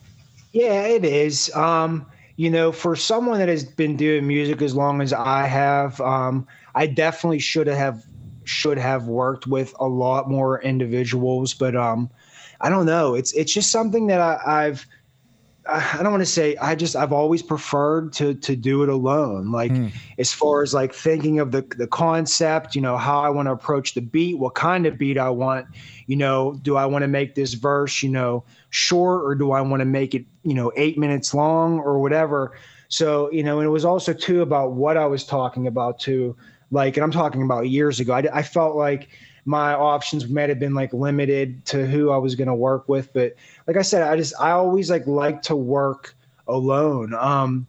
Yeah, 0.52 0.82
it 0.86 1.04
is. 1.06 1.54
Um, 1.54 2.06
you 2.36 2.50
know, 2.50 2.72
for 2.72 2.96
someone 2.96 3.38
that 3.38 3.48
has 3.48 3.64
been 3.64 3.96
doing 3.96 4.26
music 4.26 4.60
as 4.62 4.74
long 4.74 5.00
as 5.00 5.12
I 5.12 5.46
have, 5.46 6.00
um, 6.00 6.46
I 6.74 6.86
definitely 6.86 7.38
should 7.38 7.66
have 7.68 8.04
should 8.44 8.78
have 8.78 9.06
worked 9.06 9.46
with 9.46 9.74
a 9.80 9.86
lot 9.86 10.28
more 10.28 10.60
individuals, 10.60 11.54
but 11.54 11.74
um, 11.74 12.10
I 12.60 12.68
don't 12.68 12.86
know. 12.86 13.14
It's 13.14 13.32
it's 13.32 13.52
just 13.52 13.70
something 13.70 14.08
that 14.08 14.20
I, 14.20 14.66
I've 14.66 14.86
I 15.66 16.02
don't 16.02 16.12
want 16.12 16.20
to 16.20 16.26
say 16.26 16.56
I 16.56 16.74
just 16.74 16.94
I've 16.94 17.12
always 17.12 17.42
preferred 17.42 18.12
to 18.14 18.34
to 18.34 18.54
do 18.54 18.82
it 18.82 18.90
alone. 18.90 19.50
Like 19.50 19.72
mm. 19.72 19.92
as 20.18 20.32
far 20.32 20.62
as 20.62 20.74
like 20.74 20.92
thinking 20.92 21.40
of 21.40 21.52
the 21.52 21.62
the 21.62 21.86
concept, 21.86 22.74
you 22.74 22.82
know, 22.82 22.98
how 22.98 23.20
I 23.20 23.30
want 23.30 23.46
to 23.46 23.52
approach 23.52 23.94
the 23.94 24.02
beat, 24.02 24.38
what 24.38 24.54
kind 24.54 24.84
of 24.84 24.98
beat 24.98 25.16
I 25.16 25.30
want, 25.30 25.66
you 26.06 26.16
know, 26.16 26.58
do 26.62 26.76
I 26.76 26.84
want 26.84 27.02
to 27.02 27.08
make 27.08 27.34
this 27.34 27.54
verse, 27.54 28.02
you 28.02 28.10
know, 28.10 28.44
short 28.70 29.24
or 29.24 29.34
do 29.34 29.52
I 29.52 29.62
want 29.62 29.80
to 29.80 29.86
make 29.86 30.14
it, 30.14 30.26
you 30.42 30.52
know, 30.54 30.70
8 30.76 30.98
minutes 30.98 31.32
long 31.32 31.78
or 31.78 31.98
whatever. 31.98 32.58
So, 32.88 33.30
you 33.32 33.42
know, 33.42 33.58
and 33.58 33.66
it 33.66 33.70
was 33.70 33.86
also 33.86 34.12
too 34.12 34.42
about 34.42 34.72
what 34.72 34.98
I 34.98 35.06
was 35.06 35.24
talking 35.24 35.66
about 35.66 35.98
too. 35.98 36.36
Like 36.70 36.98
and 36.98 37.04
I'm 37.04 37.12
talking 37.12 37.42
about 37.42 37.70
years 37.70 38.00
ago. 38.00 38.12
I 38.12 38.24
I 38.32 38.42
felt 38.42 38.76
like 38.76 39.08
my 39.44 39.74
options 39.74 40.28
might 40.28 40.48
have 40.48 40.58
been 40.58 40.74
like 40.74 40.92
limited 40.92 41.64
to 41.66 41.86
who 41.86 42.10
I 42.10 42.16
was 42.16 42.34
going 42.34 42.48
to 42.48 42.54
work 42.54 42.88
with. 42.88 43.12
But 43.12 43.34
like 43.66 43.76
I 43.76 43.82
said, 43.82 44.02
I 44.02 44.16
just, 44.16 44.34
I 44.40 44.50
always 44.52 44.90
like 44.90 45.06
like 45.06 45.42
to 45.42 45.56
work 45.56 46.14
alone. 46.48 47.14
Um, 47.14 47.66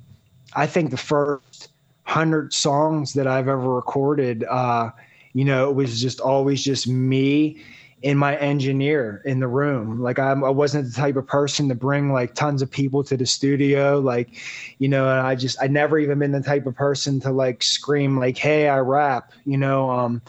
I 0.53 0.67
think 0.67 0.91
the 0.91 0.97
first 0.97 1.69
hundred 2.03 2.53
songs 2.53 3.13
that 3.13 3.27
I've 3.27 3.47
ever 3.47 3.73
recorded, 3.73 4.43
uh, 4.45 4.91
you 5.33 5.43
know, 5.43 5.69
it 5.69 5.73
was 5.73 5.99
just 5.99 6.19
always 6.19 6.63
just 6.63 6.87
me 6.87 7.61
and 8.03 8.19
my 8.19 8.37
engineer 8.37 9.21
in 9.25 9.39
the 9.39 9.47
room. 9.47 9.99
Like 9.99 10.19
I'm, 10.19 10.43
I 10.43 10.49
wasn't 10.49 10.85
the 10.85 10.93
type 10.93 11.15
of 11.15 11.27
person 11.27 11.67
to 11.69 11.75
bring 11.75 12.13
like 12.13 12.35
tons 12.35 12.61
of 12.61 12.69
people 12.69 13.03
to 13.03 13.17
the 13.17 13.25
studio. 13.25 13.99
Like, 13.99 14.29
you 14.77 14.87
know, 14.87 15.09
I 15.09 15.35
just, 15.35 15.57
I 15.61 15.67
never 15.67 15.97
even 15.97 16.19
been 16.19 16.31
the 16.31 16.41
type 16.41 16.67
of 16.67 16.75
person 16.75 17.19
to 17.21 17.31
like 17.31 17.63
scream 17.63 18.17
like, 18.17 18.37
Hey, 18.37 18.69
I 18.69 18.79
rap, 18.79 19.31
you 19.45 19.57
know, 19.57 19.89
um, 19.89 20.21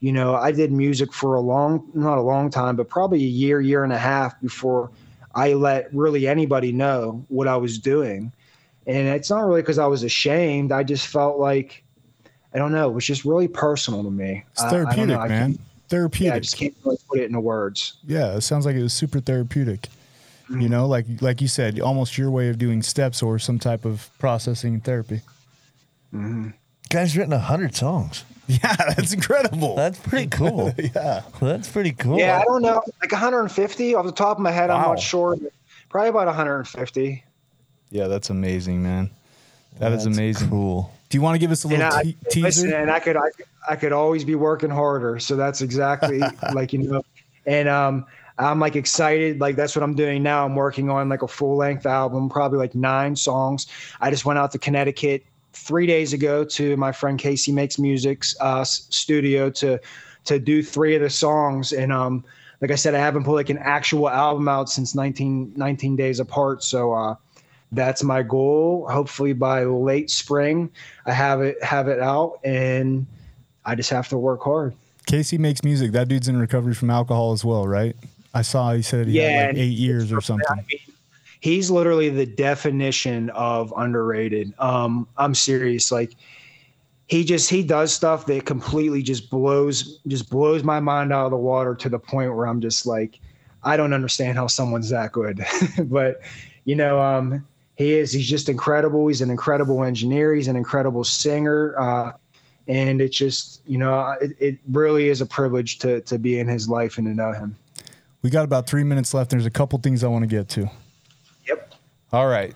you 0.00 0.12
know, 0.12 0.34
I 0.34 0.52
did 0.52 0.72
music 0.72 1.12
for 1.12 1.34
a 1.34 1.40
long, 1.40 1.88
not 1.94 2.18
a 2.18 2.22
long 2.22 2.50
time, 2.50 2.76
but 2.76 2.88
probably 2.88 3.18
a 3.18 3.28
year, 3.28 3.60
year 3.60 3.82
and 3.82 3.92
a 3.92 3.98
half 3.98 4.38
before 4.40 4.90
I 5.34 5.54
let 5.54 5.92
really 5.94 6.26
anybody 6.28 6.72
know 6.72 7.24
what 7.28 7.48
I 7.48 7.56
was 7.56 7.78
doing. 7.78 8.32
And 8.86 9.08
it's 9.08 9.30
not 9.30 9.40
really 9.40 9.62
because 9.62 9.78
I 9.78 9.86
was 9.86 10.02
ashamed. 10.02 10.70
I 10.70 10.82
just 10.82 11.06
felt 11.06 11.38
like, 11.38 11.82
I 12.54 12.58
don't 12.58 12.72
know, 12.72 12.88
it 12.88 12.92
was 12.92 13.04
just 13.04 13.24
really 13.24 13.48
personal 13.48 14.04
to 14.04 14.10
me. 14.10 14.44
It's 14.52 14.64
therapeutic, 14.64 15.16
I, 15.16 15.28
man. 15.28 15.58
therapeutic. 15.88 16.30
Yeah, 16.30 16.36
I 16.36 16.40
just 16.40 16.56
can't 16.56 16.74
really 16.84 16.98
put 17.08 17.18
it 17.18 17.24
into 17.24 17.40
words. 17.40 17.94
Yeah, 18.06 18.36
it 18.36 18.42
sounds 18.42 18.64
like 18.64 18.76
it 18.76 18.82
was 18.82 18.92
super 18.92 19.20
therapeutic. 19.20 19.88
Mm-hmm. 20.48 20.60
You 20.60 20.68
know, 20.68 20.86
like 20.86 21.06
like 21.20 21.40
you 21.40 21.48
said, 21.48 21.80
almost 21.80 22.16
your 22.16 22.30
way 22.30 22.48
of 22.48 22.56
doing 22.56 22.80
steps 22.80 23.20
or 23.20 23.38
some 23.40 23.58
type 23.58 23.84
of 23.84 24.08
processing 24.20 24.80
therapy. 24.80 25.22
Mm-hmm. 26.14 26.50
Guy's 26.88 27.16
written 27.16 27.32
a 27.32 27.40
hundred 27.40 27.74
songs. 27.74 28.24
Yeah, 28.62 28.76
that's 28.76 29.12
incredible. 29.12 29.74
That's 29.74 29.98
pretty 29.98 30.28
cool. 30.28 30.72
yeah, 30.78 31.22
that's 31.40 31.68
pretty 31.68 31.92
cool. 31.92 32.16
Yeah, 32.16 32.38
I 32.38 32.44
don't 32.44 32.62
know, 32.62 32.80
like 33.02 33.10
150 33.10 33.94
off 33.96 34.06
the 34.06 34.12
top 34.12 34.36
of 34.36 34.42
my 34.42 34.52
head. 34.52 34.70
Wow. 34.70 34.76
I'm 34.76 34.82
not 34.82 35.00
sure. 35.00 35.36
Probably 35.88 36.10
about 36.10 36.26
150. 36.26 37.24
Yeah, 37.90 38.06
that's 38.06 38.30
amazing, 38.30 38.82
man. 38.82 39.10
That 39.78 39.90
that's 39.90 40.06
is 40.06 40.16
amazing. 40.16 40.48
Cool. 40.48 40.92
Do 41.08 41.18
you 41.18 41.22
want 41.22 41.34
to 41.34 41.38
give 41.38 41.50
us 41.50 41.64
a 41.64 41.68
little 41.68 41.84
and 41.84 41.94
I, 41.94 42.02
te- 42.02 42.16
teaser? 42.30 42.46
Listen, 42.46 42.72
and 42.72 42.90
I 42.90 43.00
could, 43.00 43.16
I, 43.16 43.28
I 43.68 43.76
could 43.76 43.92
always 43.92 44.24
be 44.24 44.34
working 44.34 44.70
harder. 44.70 45.18
So 45.18 45.36
that's 45.36 45.60
exactly 45.60 46.20
like 46.54 46.72
you 46.72 46.80
know, 46.80 47.04
and 47.46 47.68
um, 47.68 48.06
I'm 48.38 48.60
like 48.60 48.76
excited. 48.76 49.40
Like 49.40 49.56
that's 49.56 49.74
what 49.74 49.82
I'm 49.82 49.94
doing 49.94 50.22
now. 50.22 50.44
I'm 50.44 50.54
working 50.54 50.90
on 50.90 51.08
like 51.08 51.22
a 51.22 51.28
full 51.28 51.56
length 51.56 51.86
album, 51.86 52.28
probably 52.28 52.58
like 52.58 52.74
nine 52.74 53.16
songs. 53.16 53.66
I 54.00 54.10
just 54.10 54.24
went 54.24 54.38
out 54.38 54.52
to 54.52 54.58
Connecticut 54.58 55.24
three 55.56 55.86
days 55.86 56.12
ago 56.12 56.44
to 56.44 56.76
my 56.76 56.92
friend 56.92 57.18
Casey 57.18 57.52
Makes 57.52 57.78
Music's 57.78 58.36
uh, 58.40 58.64
studio 58.64 59.50
to 59.50 59.80
to 60.24 60.38
do 60.38 60.62
three 60.62 60.94
of 60.94 61.02
the 61.02 61.10
songs. 61.10 61.72
And 61.72 61.92
um, 61.92 62.24
like 62.60 62.70
I 62.70 62.74
said, 62.74 62.94
I 62.94 62.98
haven't 62.98 63.24
put 63.24 63.34
like 63.34 63.50
an 63.50 63.58
actual 63.58 64.08
album 64.08 64.48
out 64.48 64.68
since 64.68 64.94
19, 64.94 65.52
19 65.56 65.96
days 65.96 66.20
apart. 66.20 66.64
So 66.64 66.92
uh, 66.92 67.14
that's 67.72 68.02
my 68.02 68.22
goal. 68.22 68.86
Hopefully 68.90 69.32
by 69.32 69.64
late 69.64 70.10
spring, 70.10 70.70
I 71.06 71.12
have 71.12 71.40
it 71.42 71.62
have 71.62 71.88
it 71.88 72.00
out, 72.00 72.38
and 72.44 73.06
I 73.64 73.74
just 73.74 73.90
have 73.90 74.08
to 74.08 74.18
work 74.18 74.42
hard. 74.42 74.74
Casey 75.06 75.38
makes 75.38 75.62
music. 75.62 75.92
That 75.92 76.08
dude's 76.08 76.28
in 76.28 76.38
recovery 76.38 76.74
from 76.74 76.90
alcohol 76.90 77.32
as 77.32 77.44
well, 77.44 77.66
right? 77.66 77.96
I 78.34 78.42
saw 78.42 78.72
he 78.72 78.82
said 78.82 79.06
he 79.06 79.14
yeah, 79.14 79.28
had 79.28 79.46
like 79.48 79.56
eight 79.56 79.78
years 79.78 80.12
or 80.12 80.20
something. 80.20 80.46
I 80.50 80.56
mean, 80.56 80.95
he's 81.40 81.70
literally 81.70 82.08
the 82.08 82.26
definition 82.26 83.30
of 83.30 83.72
underrated. 83.76 84.54
Um, 84.58 85.08
I'm 85.16 85.34
serious. 85.34 85.92
Like 85.92 86.16
he 87.06 87.24
just 87.24 87.48
he 87.48 87.62
does 87.62 87.92
stuff 87.92 88.26
that 88.26 88.44
completely 88.46 89.02
just 89.02 89.30
blows 89.30 90.00
just 90.06 90.28
blows 90.30 90.62
my 90.62 90.80
mind 90.80 91.12
out 91.12 91.26
of 91.26 91.30
the 91.30 91.36
water 91.36 91.74
to 91.76 91.88
the 91.88 91.98
point 91.98 92.34
where 92.34 92.46
I'm 92.46 92.60
just 92.60 92.86
like, 92.86 93.20
I 93.62 93.76
don't 93.76 93.92
understand 93.92 94.36
how 94.38 94.46
someone's 94.46 94.90
that 94.90 95.12
good. 95.12 95.44
but 95.84 96.20
you 96.64 96.74
know, 96.74 97.00
um, 97.00 97.46
he 97.76 97.92
is 97.92 98.12
he's 98.12 98.28
just 98.28 98.48
incredible. 98.48 99.06
He's 99.06 99.20
an 99.20 99.30
incredible 99.30 99.84
engineer. 99.84 100.34
He's 100.34 100.48
an 100.48 100.56
incredible 100.56 101.04
singer. 101.04 101.78
Uh, 101.78 102.12
and 102.68 103.00
it's 103.00 103.16
just 103.16 103.60
you 103.66 103.78
know 103.78 104.16
it, 104.20 104.32
it 104.40 104.58
really 104.72 105.08
is 105.08 105.20
a 105.20 105.26
privilege 105.26 105.78
to 105.78 106.00
to 106.02 106.18
be 106.18 106.38
in 106.38 106.48
his 106.48 106.68
life 106.68 106.98
and 106.98 107.06
to 107.06 107.14
know 107.14 107.32
him. 107.32 107.56
We 108.22 108.30
got 108.30 108.44
about 108.44 108.66
three 108.66 108.82
minutes 108.82 109.14
left. 109.14 109.30
There's 109.30 109.46
a 109.46 109.50
couple 109.50 109.78
things 109.78 110.02
I 110.02 110.08
want 110.08 110.24
to 110.24 110.26
get 110.26 110.48
to. 110.50 110.68
All 112.16 112.28
right. 112.28 112.54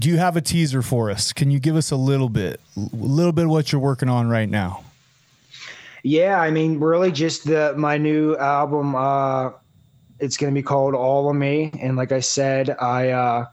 Do 0.00 0.08
you 0.08 0.16
have 0.16 0.38
a 0.38 0.40
teaser 0.40 0.80
for 0.80 1.10
us? 1.10 1.34
Can 1.34 1.50
you 1.50 1.60
give 1.60 1.76
us 1.76 1.90
a 1.90 1.96
little 1.96 2.30
bit, 2.30 2.62
a 2.78 2.96
little 2.96 3.32
bit 3.32 3.44
of 3.44 3.50
what 3.50 3.70
you're 3.70 3.78
working 3.78 4.08
on 4.08 4.30
right 4.30 4.48
now? 4.48 4.84
Yeah, 6.02 6.40
I 6.40 6.50
mean, 6.50 6.80
really, 6.80 7.12
just 7.12 7.44
the 7.44 7.74
my 7.76 7.98
new 7.98 8.34
album. 8.38 8.94
Uh, 8.94 9.50
it's 10.18 10.38
going 10.38 10.50
to 10.50 10.58
be 10.58 10.62
called 10.62 10.94
All 10.94 11.28
of 11.28 11.36
Me, 11.36 11.70
and 11.78 11.94
like 11.94 12.10
I 12.10 12.20
said, 12.20 12.70
I 12.80 13.10
uh, 13.10 13.46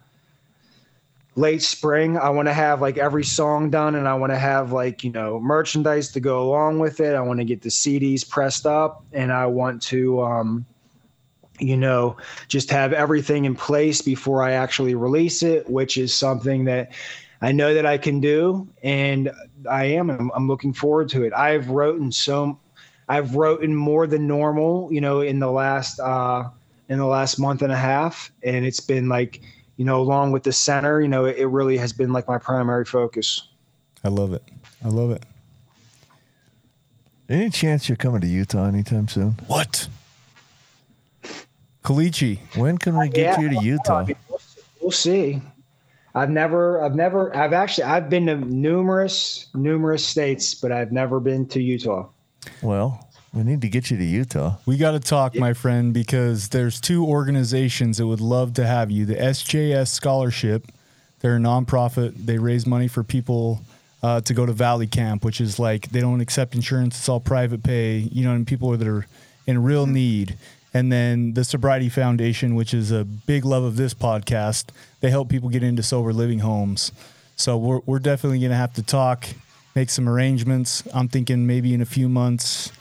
late 1.35 1.61
spring. 1.61 2.17
I 2.17 2.29
want 2.29 2.47
to 2.47 2.53
have 2.53 2.79
like 2.79 2.97
every 2.97 3.25
song 3.25 3.69
done 3.69 3.95
and 3.95 4.07
I 4.07 4.13
want 4.13 4.31
to 4.31 4.39
have 4.39 4.71
like, 4.71 5.03
you 5.03 5.11
know, 5.11 5.41
merchandise 5.41 6.09
to 6.13 6.21
go 6.21 6.41
along 6.41 6.79
with 6.79 7.01
it. 7.01 7.15
I 7.15 7.19
want 7.19 7.39
to 7.39 7.45
get 7.45 7.63
the 7.63 7.69
CDs 7.69 8.27
pressed 8.27 8.65
up 8.65 9.03
and 9.11 9.33
I 9.33 9.45
want 9.45 9.81
to, 9.83 10.21
um, 10.21 10.65
you 11.59 11.77
know, 11.77 12.17
just 12.47 12.69
have 12.71 12.93
everything 12.93 13.45
in 13.45 13.55
place 13.55 14.01
before 14.01 14.43
I 14.43 14.51
actually 14.51 14.95
release 14.95 15.43
it, 15.43 15.69
which 15.69 15.97
is 15.97 16.13
something 16.13 16.65
that 16.65 16.91
I 17.41 17.51
know 17.51 17.73
that 17.73 17.85
I 17.85 17.97
can 17.97 18.19
do. 18.19 18.67
And 18.83 19.31
I 19.69 19.85
am, 19.85 20.09
I'm, 20.09 20.31
I'm 20.35 20.47
looking 20.47 20.73
forward 20.73 21.09
to 21.09 21.23
it. 21.23 21.33
I've 21.33 21.69
written 21.69 22.11
so, 22.11 22.59
I've 23.07 23.35
written 23.35 23.75
more 23.75 24.07
than 24.07 24.27
normal, 24.27 24.91
you 24.91 25.01
know, 25.01 25.21
in 25.21 25.39
the 25.39 25.51
last, 25.51 25.99
uh, 25.99 26.49
in 26.89 26.97
the 26.97 27.05
last 27.05 27.39
month 27.39 27.61
and 27.61 27.71
a 27.71 27.77
half. 27.77 28.31
And 28.43 28.65
it's 28.65 28.79
been 28.79 29.09
like, 29.09 29.41
you 29.77 29.85
know, 29.85 30.01
along 30.01 30.31
with 30.31 30.43
the 30.43 30.51
center, 30.51 31.01
you 31.01 31.07
know, 31.07 31.25
it, 31.25 31.37
it 31.37 31.47
really 31.47 31.77
has 31.77 31.93
been 31.93 32.11
like 32.11 32.27
my 32.27 32.37
primary 32.37 32.85
focus. 32.85 33.47
I 34.03 34.09
love 34.09 34.33
it. 34.33 34.43
I 34.83 34.89
love 34.89 35.11
it. 35.11 35.23
Any 37.29 37.49
chance 37.51 37.87
you're 37.87 37.95
coming 37.95 38.21
to 38.21 38.27
Utah 38.27 38.65
anytime 38.65 39.07
soon? 39.07 39.35
What? 39.45 39.87
Kalichi. 41.83 42.39
When 42.55 42.77
can 42.77 42.97
we 42.97 43.09
get 43.09 43.37
Yeah, 43.37 43.39
you 43.39 43.49
to 43.49 43.63
Utah? 43.63 44.05
We'll, 44.05 44.41
we'll 44.81 44.91
see. 44.91 45.41
I've 46.15 46.29
never, 46.29 46.83
I've 46.83 46.95
never, 46.95 47.35
I've 47.35 47.53
actually, 47.53 47.85
I've 47.85 48.09
been 48.09 48.25
to 48.25 48.35
numerous, 48.35 49.47
numerous 49.53 50.05
states, 50.05 50.55
but 50.55 50.71
I've 50.71 50.91
never 50.91 51.19
been 51.19 51.45
to 51.49 51.61
Utah. 51.61 52.07
Well, 52.61 53.07
we 53.33 53.43
need 53.43 53.61
to 53.61 53.69
get 53.69 53.91
you 53.91 53.97
to 53.97 54.03
Utah. 54.03 54.55
We 54.65 54.77
got 54.77 54.91
to 54.91 54.99
talk, 54.99 55.35
my 55.35 55.53
friend, 55.53 55.93
because 55.93 56.49
there's 56.49 56.81
two 56.81 57.05
organizations 57.05 57.97
that 57.97 58.07
would 58.07 58.21
love 58.21 58.55
to 58.55 58.65
have 58.65 58.89
you. 58.89 59.05
The 59.05 59.15
SJS 59.15 59.89
Scholarship, 59.89 60.65
they're 61.19 61.35
a 61.35 61.39
nonprofit. 61.39 62.25
They 62.25 62.39
raise 62.39 62.65
money 62.65 62.87
for 62.87 63.03
people 63.03 63.61
uh, 64.01 64.21
to 64.21 64.33
go 64.33 64.47
to 64.47 64.53
Valley 64.53 64.87
Camp, 64.87 65.23
which 65.23 65.41
is 65.41 65.59
like 65.59 65.89
they 65.89 66.01
don't 66.01 66.21
accept 66.21 66.55
insurance; 66.55 66.97
it's 66.97 67.07
all 67.07 67.19
private 67.19 67.61
pay. 67.61 67.97
You 67.97 68.23
know, 68.23 68.33
and 68.33 68.47
people 68.47 68.75
that 68.75 68.87
are 68.87 69.05
in 69.45 69.61
real 69.61 69.85
need. 69.85 70.35
And 70.73 70.91
then 70.91 71.33
the 71.33 71.43
Sobriety 71.43 71.89
Foundation, 71.89 72.55
which 72.55 72.73
is 72.73 72.91
a 72.91 73.03
big 73.03 73.43
love 73.43 73.63
of 73.63 73.75
this 73.75 73.93
podcast, 73.93 74.65
they 74.99 75.09
help 75.09 75.29
people 75.29 75.49
get 75.49 75.63
into 75.63 75.81
sober 75.81 76.13
living 76.13 76.39
homes. 76.39 76.91
So 77.35 77.57
we're 77.57 77.79
we're 77.85 77.99
definitely 77.99 78.39
gonna 78.39 78.55
have 78.55 78.73
to 78.73 78.83
talk, 78.83 79.27
make 79.75 79.89
some 79.89 80.07
arrangements. 80.07 80.83
I'm 80.93 81.07
thinking 81.07 81.47
maybe 81.47 81.73
in 81.73 81.81
a 81.81 81.85
few 81.85 82.09
months 82.09 82.71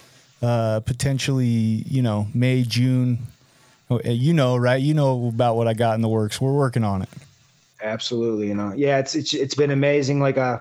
uh, 0.42 0.80
potentially, 0.80 1.46
you 1.46 2.02
know, 2.02 2.28
May, 2.34 2.62
June. 2.62 3.18
Oh, 3.90 4.00
uh, 4.04 4.10
You 4.10 4.34
know, 4.34 4.56
right? 4.56 4.80
You 4.80 4.94
know 4.94 5.28
about 5.28 5.56
what 5.56 5.66
I 5.66 5.74
got 5.74 5.94
in 5.94 6.02
the 6.02 6.08
works. 6.08 6.40
We're 6.40 6.52
working 6.52 6.84
on 6.84 7.02
it. 7.02 7.08
Absolutely. 7.82 8.48
You 8.48 8.54
know, 8.54 8.72
yeah, 8.76 8.98
it's, 8.98 9.14
it's, 9.14 9.32
it's 9.34 9.54
been 9.54 9.70
amazing. 9.70 10.20
Like, 10.20 10.36
uh, 10.36 10.58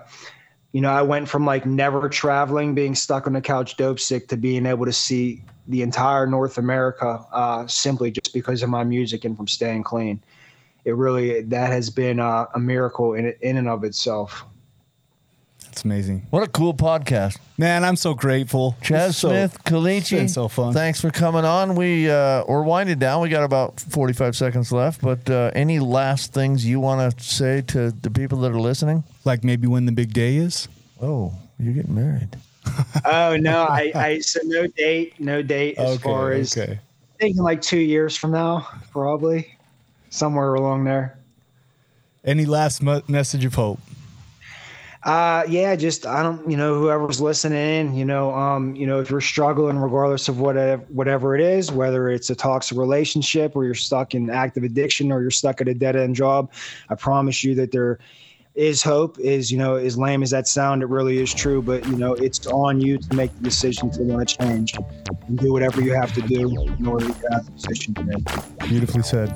you 0.72 0.80
know, 0.80 0.90
I 0.90 1.02
went 1.02 1.28
from 1.28 1.44
like 1.44 1.66
never 1.66 2.08
traveling, 2.08 2.74
being 2.74 2.94
stuck 2.94 3.26
on 3.26 3.32
the 3.32 3.40
couch, 3.40 3.76
dope 3.76 4.00
sick, 4.00 4.28
to 4.28 4.36
being 4.36 4.66
able 4.66 4.84
to 4.84 4.92
see 4.92 5.42
the 5.68 5.82
entire 5.82 6.26
North 6.26 6.58
America 6.58 7.24
uh, 7.32 7.66
simply 7.66 8.10
just 8.10 8.32
because 8.32 8.62
of 8.62 8.70
my 8.70 8.84
music 8.84 9.24
and 9.24 9.36
from 9.36 9.46
staying 9.46 9.82
clean. 9.84 10.20
It 10.84 10.96
really 10.96 11.42
that 11.42 11.70
has 11.70 11.90
been 11.90 12.18
uh, 12.20 12.46
a 12.54 12.58
miracle 12.58 13.14
in 13.14 13.34
in 13.42 13.56
and 13.58 13.68
of 13.68 13.84
itself. 13.84 14.44
It's 15.70 15.84
amazing, 15.84 16.26
What 16.30 16.42
a 16.42 16.48
cool 16.48 16.74
podcast. 16.74 17.36
man. 17.56 17.84
I'm 17.84 17.94
so 17.94 18.12
grateful. 18.14 18.74
Chaz 18.82 19.10
It's 19.10 19.18
so- 19.18 19.28
Smith, 19.28 19.54
it's 19.54 19.62
been 19.70 19.74
Kalichi. 19.74 20.30
so 20.30 20.48
fun. 20.48 20.72
Thanks 20.72 21.00
for 21.00 21.10
coming 21.10 21.44
on. 21.44 21.76
We 21.76 22.10
uh, 22.10 22.42
we're 22.48 22.62
winding 22.62 22.98
down. 22.98 23.20
We 23.22 23.28
got 23.28 23.44
about 23.44 23.78
forty 23.78 24.12
five 24.12 24.34
seconds 24.34 24.72
left. 24.72 25.00
But 25.02 25.28
uh, 25.30 25.50
any 25.54 25.78
last 25.78 26.32
things 26.32 26.64
you 26.66 26.80
want 26.80 27.16
to 27.18 27.22
say 27.24 27.60
to 27.68 27.92
the 27.92 28.10
people 28.10 28.38
that 28.40 28.50
are 28.52 28.60
listening? 28.60 29.04
Like 29.24 29.44
maybe 29.44 29.66
when 29.68 29.84
the 29.86 29.92
big 29.92 30.12
day 30.12 30.36
is. 30.36 30.66
Oh, 31.00 31.34
you're 31.60 31.74
getting 31.74 31.94
married. 31.94 32.30
Oh 33.04 33.36
no, 33.36 33.64
I, 33.70 33.92
I 33.94 34.18
so 34.20 34.40
no 34.44 34.66
date, 34.66 35.18
no 35.18 35.42
date 35.42 35.78
as 35.78 35.98
far 36.00 36.32
as 36.32 36.56
okay. 36.56 36.78
thinking 37.18 37.42
like 37.42 37.62
two 37.62 37.78
years 37.78 38.16
from 38.16 38.32
now, 38.32 38.68
probably 38.90 39.56
somewhere 40.10 40.54
along 40.54 40.84
there. 40.84 41.18
Any 42.24 42.44
last 42.44 42.82
message 42.82 43.44
of 43.44 43.54
hope? 43.54 43.78
Uh, 45.04 45.44
yeah, 45.48 45.76
just 45.76 46.06
I 46.06 46.22
don't, 46.22 46.50
you 46.50 46.56
know, 46.56 46.74
whoever's 46.74 47.20
listening, 47.20 47.94
you 47.94 48.04
know, 48.04 48.34
um, 48.34 48.74
you 48.74 48.86
know, 48.86 49.00
if 49.00 49.08
you're 49.08 49.20
struggling, 49.20 49.78
regardless 49.78 50.28
of 50.28 50.40
whatever 50.40 50.82
whatever 50.88 51.36
it 51.36 51.40
is, 51.40 51.70
whether 51.70 52.08
it's 52.08 52.30
a 52.30 52.34
toxic 52.34 52.76
relationship 52.76 53.54
or 53.54 53.64
you're 53.64 53.74
stuck 53.74 54.14
in 54.14 54.28
active 54.28 54.64
addiction 54.64 55.12
or 55.12 55.22
you're 55.22 55.30
stuck 55.30 55.60
at 55.60 55.68
a 55.68 55.74
dead 55.74 55.94
end 55.94 56.16
job, 56.16 56.50
I 56.88 56.96
promise 56.96 57.44
you 57.44 57.54
that 57.54 57.70
there 57.70 58.00
is 58.58 58.82
hope. 58.82 59.18
Is 59.20 59.50
you 59.50 59.56
know, 59.56 59.76
as 59.76 59.96
lame 59.96 60.22
as 60.22 60.30
that 60.30 60.48
sound, 60.48 60.82
it 60.82 60.88
really 60.88 61.18
is 61.18 61.32
true. 61.32 61.62
But 61.62 61.86
you 61.86 61.96
know, 61.96 62.14
it's 62.14 62.46
on 62.48 62.80
you 62.80 62.98
to 62.98 63.14
make 63.14 63.34
the 63.36 63.44
decision 63.44 63.90
to 63.92 64.02
want 64.02 64.28
to 64.28 64.36
change 64.36 64.74
and 65.26 65.38
do 65.38 65.52
whatever 65.52 65.80
you 65.80 65.94
have 65.94 66.12
to 66.14 66.20
do 66.22 66.50
in 66.50 66.86
order 66.86 67.06
to 67.06 67.12
get 67.12 67.32
out 67.32 67.44
the 67.44 67.52
position 67.52 67.94
you're. 67.96 68.68
Beautifully 68.68 69.02
said. 69.02 69.34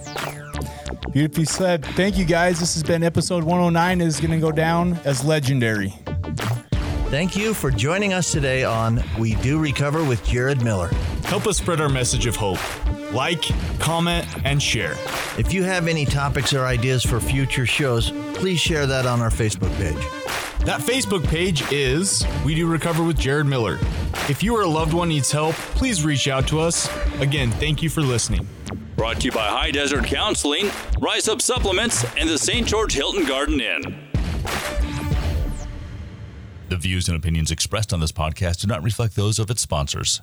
Beautifully 1.13 1.45
said. 1.45 1.85
Thank 1.85 2.19
you 2.19 2.25
guys. 2.25 2.59
This 2.59 2.75
has 2.75 2.83
been 2.83 3.03
episode 3.03 3.45
109. 3.45 4.01
It 4.01 4.07
is 4.07 4.21
going 4.21 4.33
to 4.33 4.39
go 4.39 4.53
down 4.53 4.99
as 5.05 5.25
legendary. 5.25 5.95
Thank 7.07 7.37
you 7.37 7.55
for 7.55 7.71
joining 7.71 8.13
us 8.15 8.33
today 8.33 8.65
on 8.65 9.03
We 9.19 9.35
Do 9.37 9.59
Recover 9.59 10.03
with 10.03 10.25
Jared 10.25 10.63
Miller. 10.63 10.89
Help 11.25 11.47
us 11.47 11.59
spread 11.59 11.81
our 11.81 11.91
message 11.91 12.27
of 12.27 12.37
hope. 12.37 12.59
Like, 13.13 13.43
comment, 13.79 14.27
and 14.45 14.63
share. 14.63 14.97
If 15.39 15.53
you 15.53 15.63
have 15.65 15.87
any 15.87 16.05
topics 16.05 16.55
or 16.55 16.65
ideas 16.65 17.05
for 17.05 17.21
future 17.21 17.67
shows, 17.67 18.11
please 18.35 18.59
share 18.59 18.87
that 18.87 19.07
on 19.07 19.21
our 19.21 19.31
Facebook 19.31 19.75
page. 19.77 19.97
That 20.65 20.81
Facebook 20.81 21.27
page 21.27 21.71
is 21.73 22.25
We 22.45 22.55
Do 22.55 22.67
Recover 22.67 23.03
with 23.03 23.19
Jared 23.19 23.47
Miller. 23.47 23.79
If 24.29 24.43
you 24.43 24.57
or 24.57 24.63
a 24.63 24.67
loved 24.69 24.93
one 24.93 25.09
needs 25.09 25.31
help, 25.33 25.55
please 25.55 26.05
reach 26.05 26.29
out 26.29 26.47
to 26.49 26.61
us. 26.61 26.89
Again, 27.21 27.51
thank 27.51 27.83
you 27.83 27.91
for 27.91 28.01
listening. 28.01 28.47
Brought 28.97 29.21
to 29.21 29.27
you 29.27 29.33
by 29.33 29.49
High 29.49 29.73
Desert 29.73 30.05
Counseling, 30.05 30.71
Rise 31.01 31.27
Up 31.27 31.43
Supplements, 31.43 32.05
and 32.17 32.29
the 32.29 32.39
St. 32.39 32.67
George 32.67 32.95
Hilton 32.95 33.25
Garden 33.25 33.61
Inn. 33.61 34.09
The 36.69 36.77
views 36.77 37.09
and 37.09 37.17
opinions 37.17 37.51
expressed 37.51 37.93
on 37.93 38.01
this 38.01 38.13
podcast 38.13 38.61
do 38.61 38.69
not 38.69 38.83
reflect 38.83 39.17
those 39.17 39.39
of 39.39 39.51
its 39.51 39.61
sponsors. 39.61 40.23